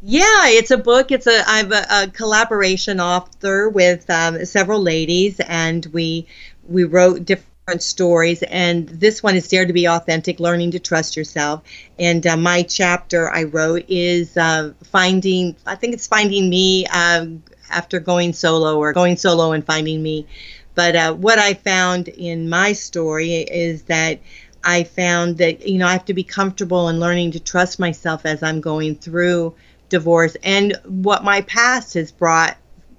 Yeah, 0.00 0.46
it's 0.46 0.70
a 0.70 0.78
book. 0.78 1.10
It's 1.10 1.26
a 1.26 1.42
I'm 1.46 1.72
a, 1.72 1.84
a 1.90 2.06
collaboration 2.08 3.00
author 3.00 3.68
with 3.68 4.08
um, 4.08 4.44
several 4.44 4.80
ladies, 4.80 5.40
and 5.40 5.84
we 5.86 6.28
we 6.68 6.84
wrote 6.84 7.24
different 7.24 7.82
stories. 7.82 8.44
And 8.44 8.88
this 8.88 9.22
one 9.22 9.34
is 9.34 9.48
Dare 9.48 9.66
to 9.66 9.72
be 9.72 9.88
Authentic: 9.88 10.38
Learning 10.38 10.70
to 10.70 10.78
Trust 10.78 11.16
Yourself. 11.16 11.62
And 11.98 12.24
uh, 12.26 12.36
my 12.36 12.62
chapter 12.62 13.28
I 13.28 13.44
wrote 13.44 13.86
is 13.88 14.36
uh, 14.36 14.72
finding. 14.84 15.56
I 15.66 15.74
think 15.74 15.94
it's 15.94 16.06
finding 16.06 16.48
me 16.48 16.86
uh, 16.86 17.26
after 17.68 17.98
going 17.98 18.34
solo, 18.34 18.78
or 18.78 18.92
going 18.92 19.16
solo 19.16 19.50
and 19.50 19.66
finding 19.66 20.00
me. 20.00 20.28
But 20.76 20.94
uh, 20.94 21.12
what 21.14 21.40
I 21.40 21.54
found 21.54 22.06
in 22.06 22.48
my 22.48 22.72
story 22.72 23.34
is 23.34 23.82
that 23.84 24.20
I 24.64 24.84
found 24.84 25.38
that 25.38 25.66
you 25.66 25.78
know 25.78 25.86
I 25.86 25.92
have 25.92 26.04
to 26.06 26.14
be 26.14 26.24
comfortable 26.24 26.88
in 26.88 27.00
learning 27.00 27.32
to 27.32 27.40
trust 27.40 27.78
myself 27.78 28.26
as 28.26 28.42
I'm 28.42 28.60
going 28.60 28.96
through 28.96 29.54
divorce. 29.88 30.36
And 30.42 30.78
what 30.84 31.24
my 31.24 31.42
past 31.42 31.94
has 31.94 32.12
brought 32.12 32.56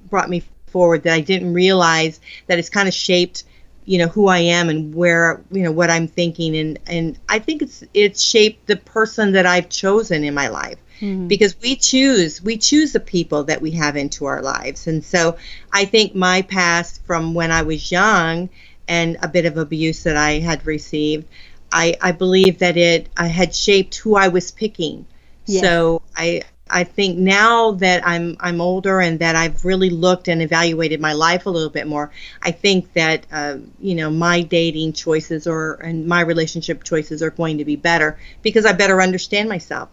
brought 0.10 0.30
me 0.30 0.44
forward 0.68 1.04
that 1.04 1.14
I 1.14 1.22
didn't 1.22 1.54
realize 1.54 2.20
that 2.48 2.60
it's 2.60 2.70
kind 2.70 2.88
of 2.88 2.94
shaped 2.94 3.44
you 3.86 3.98
know 3.98 4.08
who 4.08 4.28
I 4.28 4.40
am 4.40 4.70
and 4.70 4.94
where 4.94 5.42
you 5.52 5.64
know 5.64 5.72
what 5.72 5.90
I'm 5.90 6.08
thinking. 6.08 6.56
And 6.56 6.80
and 6.88 7.18
I 7.28 7.40
think 7.40 7.62
it's 7.62 7.84
it's 7.94 8.22
shaped 8.22 8.68
the 8.68 8.76
person 8.76 9.32
that 9.34 9.46
I've 9.46 9.70
chosen 9.70 10.24
in 10.24 10.34
my 10.34 10.48
life. 10.48 10.78
Mm-hmm. 11.02 11.30
because 11.30 11.56
we 11.62 11.78
choose 11.78 12.44
we 12.44 12.58
choose 12.58 12.92
the 12.92 13.00
people 13.00 13.46
that 13.46 13.62
we 13.62 13.72
have 13.72 13.96
into 13.96 14.26
our 14.26 14.42
lives. 14.42 14.86
And 14.86 15.02
so 15.02 15.38
I 15.72 15.86
think 15.86 16.14
my 16.14 16.42
past 16.42 17.02
from 17.06 17.34
when 17.34 17.54
I 17.54 17.62
was 17.62 17.90
young 17.90 18.50
and 18.90 19.18
a 19.22 19.28
bit 19.30 19.46
of 19.46 19.56
abuse 19.56 20.04
that 20.04 20.18
I 20.18 20.40
had 20.40 20.66
received 20.68 21.26
I, 21.72 21.96
I 22.02 22.12
believe 22.12 22.60
that 22.60 22.78
it 22.78 23.10
I 23.18 23.28
had 23.28 23.54
shaped 23.54 23.98
who 23.98 24.16
I 24.16 24.28
was 24.28 24.52
picking. 24.52 25.06
Yes. 25.46 25.62
So 25.62 26.02
I 26.16 26.42
I 26.70 26.84
think 26.84 27.18
now 27.18 27.72
that 27.72 28.06
I'm 28.06 28.38
I'm 28.40 28.62
older 28.62 29.00
and 29.00 29.20
that 29.20 29.36
I've 29.36 29.66
really 29.66 29.90
looked 29.90 30.28
and 30.28 30.42
evaluated 30.42 31.02
my 31.02 31.14
life 31.14 31.46
a 31.46 31.50
little 31.50 31.70
bit 31.70 31.88
more, 31.88 32.12
I 32.42 32.52
think 32.52 32.94
that 32.94 33.26
uh, 33.32 33.58
you 33.80 33.96
know 33.96 34.10
my 34.10 34.42
dating 34.42 34.94
choices 34.94 35.48
or 35.48 35.76
and 35.76 36.06
my 36.06 36.22
relationship 36.22 36.84
choices 36.84 37.22
are 37.24 37.32
going 37.32 37.58
to 37.58 37.66
be 37.66 37.76
better 37.76 38.20
because 38.42 38.66
I 38.66 38.74
better 38.74 39.02
understand 39.02 39.50
myself. 39.50 39.90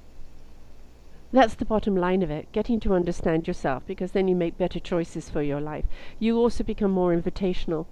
That's 1.33 1.55
the 1.55 1.65
bottom 1.65 1.97
line 1.97 2.23
of 2.23 2.31
it, 2.31 2.51
getting 2.53 2.81
to 2.81 2.95
understand 2.95 3.47
yourself 3.47 3.83
because 3.87 4.13
then 4.13 4.29
you 4.29 4.37
make 4.37 4.57
better 4.57 4.79
choices 4.79 5.29
for 5.29 5.43
your 5.43 5.61
life. 5.61 5.85
You 6.19 6.39
also 6.39 6.63
become 6.63 6.93
more 6.93 7.15
invitational 7.15 7.87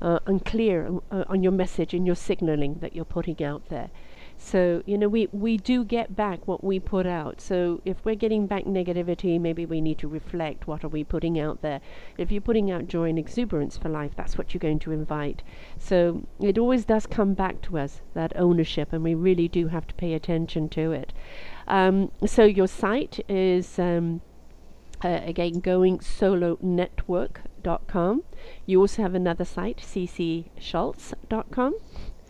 uh, 0.00 0.18
and 0.26 0.44
clear 0.44 0.90
uh, 1.10 1.24
on 1.28 1.42
your 1.42 1.52
message 1.52 1.94
and 1.94 2.06
your 2.06 2.16
signaling 2.16 2.78
that 2.80 2.94
you're 2.94 3.04
putting 3.04 3.42
out 3.42 3.68
there. 3.68 3.90
So, 4.42 4.82
you 4.86 4.96
know, 4.96 5.08
we, 5.08 5.28
we 5.32 5.58
do 5.58 5.84
get 5.84 6.16
back 6.16 6.48
what 6.48 6.64
we 6.64 6.80
put 6.80 7.06
out. 7.06 7.42
So 7.42 7.82
if 7.84 8.02
we're 8.04 8.14
getting 8.14 8.46
back 8.46 8.64
negativity, 8.64 9.38
maybe 9.38 9.66
we 9.66 9.82
need 9.82 9.98
to 9.98 10.08
reflect 10.08 10.66
what 10.66 10.82
are 10.82 10.88
we 10.88 11.04
putting 11.04 11.38
out 11.38 11.60
there. 11.60 11.82
If 12.16 12.32
you're 12.32 12.40
putting 12.40 12.70
out 12.70 12.88
joy 12.88 13.10
and 13.10 13.18
exuberance 13.18 13.76
for 13.76 13.90
life, 13.90 14.12
that's 14.16 14.38
what 14.38 14.54
you're 14.54 14.58
going 14.60 14.78
to 14.78 14.92
invite. 14.92 15.42
So 15.78 16.26
it 16.40 16.56
always 16.56 16.86
does 16.86 17.06
come 17.06 17.34
back 17.34 17.60
to 17.62 17.76
us, 17.78 18.00
that 18.14 18.32
ownership, 18.34 18.94
and 18.94 19.04
we 19.04 19.14
really 19.14 19.46
do 19.46 19.68
have 19.68 19.86
to 19.88 19.94
pay 19.94 20.14
attention 20.14 20.70
to 20.70 20.92
it. 20.92 21.12
Um, 21.68 22.10
so 22.24 22.44
your 22.44 22.66
site 22.66 23.20
is 23.28 23.78
um, 23.78 24.22
uh, 25.04 25.20
again 25.22 25.60
goingsolonetwork.com. 27.62 28.24
You 28.66 28.80
also 28.80 29.02
have 29.02 29.14
another 29.14 29.44
site, 29.44 29.78
ccschultz.com. 29.78 31.76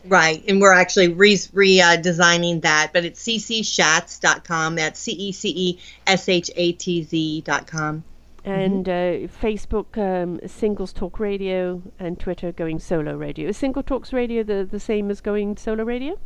Right, 0.07 0.43
and 0.49 0.61
we're 0.63 0.73
actually 0.73 1.09
re, 1.09 1.39
re 1.53 1.81
uh, 1.81 1.97
designing 1.97 2.61
that, 2.61 2.91
but 2.95 3.05
it's 3.05 3.23
ceceshatz.com. 3.23 4.77
That's 4.77 4.99
c 4.99 5.13
e 5.13 5.33
c 5.33 5.51
e 5.51 5.79
s 6.07 6.29
h 6.29 6.51
a 6.57 6.73
t 6.73 7.03
z.com. 7.03 8.05
And 8.43 8.89
uh, 8.89 9.29
Facebook, 9.43 9.99
um, 9.99 10.41
Singles 10.47 10.95
Talk 10.95 11.21
Radio, 11.21 11.83
and 11.99 12.19
Twitter, 12.19 12.51
Going 12.53 12.79
Solo 12.79 13.15
Radio. 13.15 13.51
Is 13.51 13.59
Single 13.59 13.83
Talks 13.83 14.15
Radio 14.15 14.43
the, 14.43 14.67
the 14.71 14.81
same 14.81 15.11
as 15.11 15.21
Going 15.21 15.59
Solo 15.59 15.85
Radio? 15.85 16.19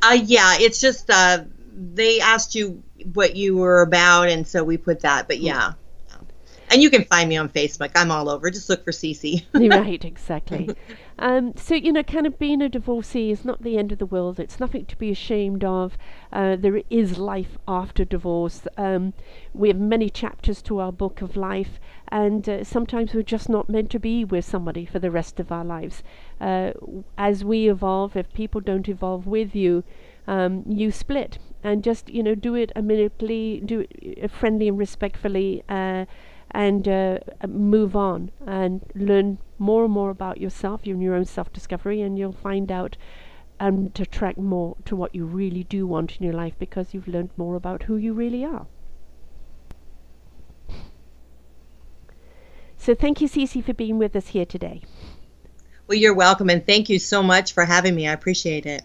Uh, 0.00 0.18
yeah, 0.22 0.56
it's 0.60 0.80
just 0.80 1.10
uh, 1.10 1.42
they 1.74 2.20
asked 2.20 2.54
you 2.54 2.84
what 3.12 3.34
you 3.34 3.56
were 3.56 3.82
about, 3.82 4.28
and 4.28 4.46
so 4.46 4.62
we 4.62 4.76
put 4.76 5.00
that. 5.00 5.26
But 5.26 5.40
yeah, 5.40 5.72
and 6.70 6.80
you 6.80 6.90
can 6.90 7.04
find 7.04 7.28
me 7.28 7.36
on 7.36 7.48
Facebook. 7.48 7.90
I'm 7.94 8.10
all 8.10 8.28
over. 8.28 8.50
Just 8.50 8.68
look 8.68 8.84
for 8.84 8.92
Cece. 8.92 9.44
right, 9.70 10.04
exactly. 10.04 10.74
Um, 11.18 11.52
so 11.56 11.74
you 11.74 11.92
know, 11.92 12.02
kind 12.02 12.26
of 12.26 12.38
being 12.38 12.62
a 12.62 12.68
divorcee 12.68 13.30
is 13.30 13.44
not 13.44 13.62
the 13.62 13.76
end 13.76 13.92
of 13.92 13.98
the 13.98 14.06
world. 14.06 14.38
It's 14.38 14.60
nothing 14.60 14.86
to 14.86 14.96
be 14.96 15.10
ashamed 15.10 15.64
of. 15.64 15.98
Uh, 16.32 16.56
there 16.56 16.80
is 16.88 17.18
life 17.18 17.58
after 17.66 18.04
divorce. 18.04 18.66
Um, 18.76 19.12
we 19.52 19.68
have 19.68 19.78
many 19.78 20.08
chapters 20.08 20.62
to 20.62 20.78
our 20.78 20.92
book 20.92 21.20
of 21.20 21.36
life, 21.36 21.80
and 22.08 22.48
uh, 22.48 22.64
sometimes 22.64 23.12
we're 23.12 23.22
just 23.22 23.48
not 23.48 23.68
meant 23.68 23.90
to 23.90 23.98
be 23.98 24.24
with 24.24 24.44
somebody 24.44 24.86
for 24.86 24.98
the 24.98 25.10
rest 25.10 25.40
of 25.40 25.50
our 25.50 25.64
lives. 25.64 26.02
Uh, 26.40 26.72
as 27.18 27.44
we 27.44 27.68
evolve, 27.68 28.16
if 28.16 28.32
people 28.32 28.60
don't 28.60 28.88
evolve 28.88 29.26
with 29.26 29.54
you, 29.54 29.84
um, 30.26 30.62
you 30.66 30.92
split 30.92 31.38
and 31.62 31.84
just 31.84 32.08
you 32.08 32.22
know 32.22 32.34
do 32.34 32.54
it 32.54 32.72
amicably, 32.74 33.60
do 33.64 33.80
it 33.80 34.24
uh, 34.24 34.28
friendly 34.28 34.68
and 34.68 34.78
respectfully, 34.78 35.62
uh, 35.68 36.06
and 36.52 36.88
uh, 36.88 37.18
move 37.46 37.94
on 37.96 38.30
and 38.46 38.80
learn 38.94 39.38
more 39.58 39.84
and 39.84 39.92
more 39.92 40.10
about 40.10 40.40
yourself, 40.40 40.86
your 40.86 41.14
own 41.14 41.24
self-discovery, 41.24 42.00
and 42.00 42.18
you'll 42.18 42.32
find 42.32 42.72
out 42.72 42.96
and 43.60 43.94
to 43.94 44.06
track 44.06 44.38
more 44.38 44.76
to 44.86 44.96
what 44.96 45.14
you 45.14 45.26
really 45.26 45.64
do 45.64 45.86
want 45.86 46.16
in 46.16 46.24
your 46.24 46.32
life 46.32 46.54
because 46.58 46.94
you've 46.94 47.06
learned 47.06 47.30
more 47.36 47.56
about 47.56 47.82
who 47.84 47.96
you 47.96 48.14
really 48.14 48.44
are. 48.44 48.66
So 52.78 52.94
thank 52.94 53.20
you, 53.20 53.28
Cece, 53.28 53.62
for 53.62 53.74
being 53.74 53.98
with 53.98 54.16
us 54.16 54.28
here 54.28 54.46
today. 54.46 54.80
Well, 55.86 55.98
you're 55.98 56.14
welcome, 56.14 56.48
and 56.48 56.64
thank 56.64 56.88
you 56.88 56.98
so 56.98 57.22
much 57.22 57.52
for 57.52 57.64
having 57.66 57.94
me. 57.94 58.08
I 58.08 58.12
appreciate 58.12 58.64
it. 58.64 58.82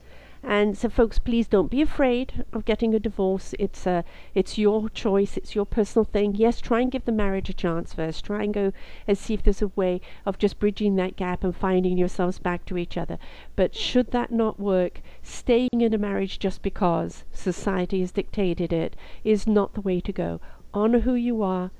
And 0.48 0.78
so, 0.78 0.89
folks, 0.89 1.18
please 1.18 1.48
don't 1.48 1.72
be 1.72 1.82
afraid 1.82 2.46
of 2.54 2.66
getting 2.66 2.93
a 2.93 3.00
divorce. 3.00 3.56
It's 3.58 3.88
uh, 3.88 4.04
it's 4.36 4.60
your 4.60 4.89
choice. 4.89 5.38
It's 5.38 5.56
your 5.56 5.66
personal 5.66 6.06
thing. 6.06 6.36
Yes, 6.36 6.62
try 6.62 6.82
and 6.82 6.91
give 6.91 7.06
the 7.06 7.12
marriage 7.12 7.50
a 7.50 7.54
chance 7.54 7.93
first. 7.93 8.26
Try 8.26 8.43
and 8.43 8.54
go 8.54 8.72
and 9.08 9.18
see 9.18 9.34
if 9.34 9.41
there's 9.41 9.64
a 9.64 9.70
way 9.70 10.02
of 10.24 10.38
just 10.38 10.60
bridging 10.60 10.98
that 10.98 11.16
gap 11.16 11.43
and 11.43 11.56
finding 11.56 11.98
yourselves 11.98 12.38
back 12.38 12.64
to 12.66 12.78
each 12.78 12.96
other. 12.96 13.18
But 13.56 13.74
should 13.74 14.12
that 14.12 14.32
not 14.32 14.60
work, 14.60 15.02
staying 15.24 15.82
in 15.82 15.96
a 15.96 15.98
marriage 15.98 16.38
just 16.38 16.62
because 16.62 17.24
society 17.34 18.02
has 18.02 18.12
dictated 18.12 18.72
it 18.72 18.96
is 19.24 19.48
not 19.48 19.74
the 19.74 19.82
way 19.82 20.00
to 20.00 20.14
go. 20.14 20.39
Honor 20.76 21.00
who 21.00 21.16
you 21.16 21.41
are. 21.41 21.72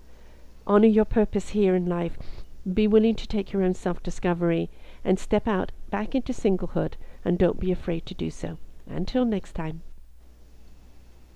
Honor 0.66 0.88
your 0.88 1.05
purpose 1.05 1.49
here 1.49 1.76
in 1.76 1.86
life. 1.86 2.18
Be 2.74 2.88
willing 2.88 3.13
to 3.13 3.28
take 3.28 3.53
your 3.53 3.61
own 3.61 3.76
self 3.76 4.01
discovery 4.01 4.72
and 5.03 5.20
step 5.20 5.47
out 5.47 5.72
back 5.91 6.16
into 6.16 6.34
singlehood 6.34 6.93
and 7.26 7.38
don't 7.38 7.59
be 7.59 7.71
afraid 7.71 8.05
to 8.05 8.13
do 8.13 8.30
so. 8.30 8.57
Until 8.88 9.26
next 9.26 9.53
time. 9.53 9.82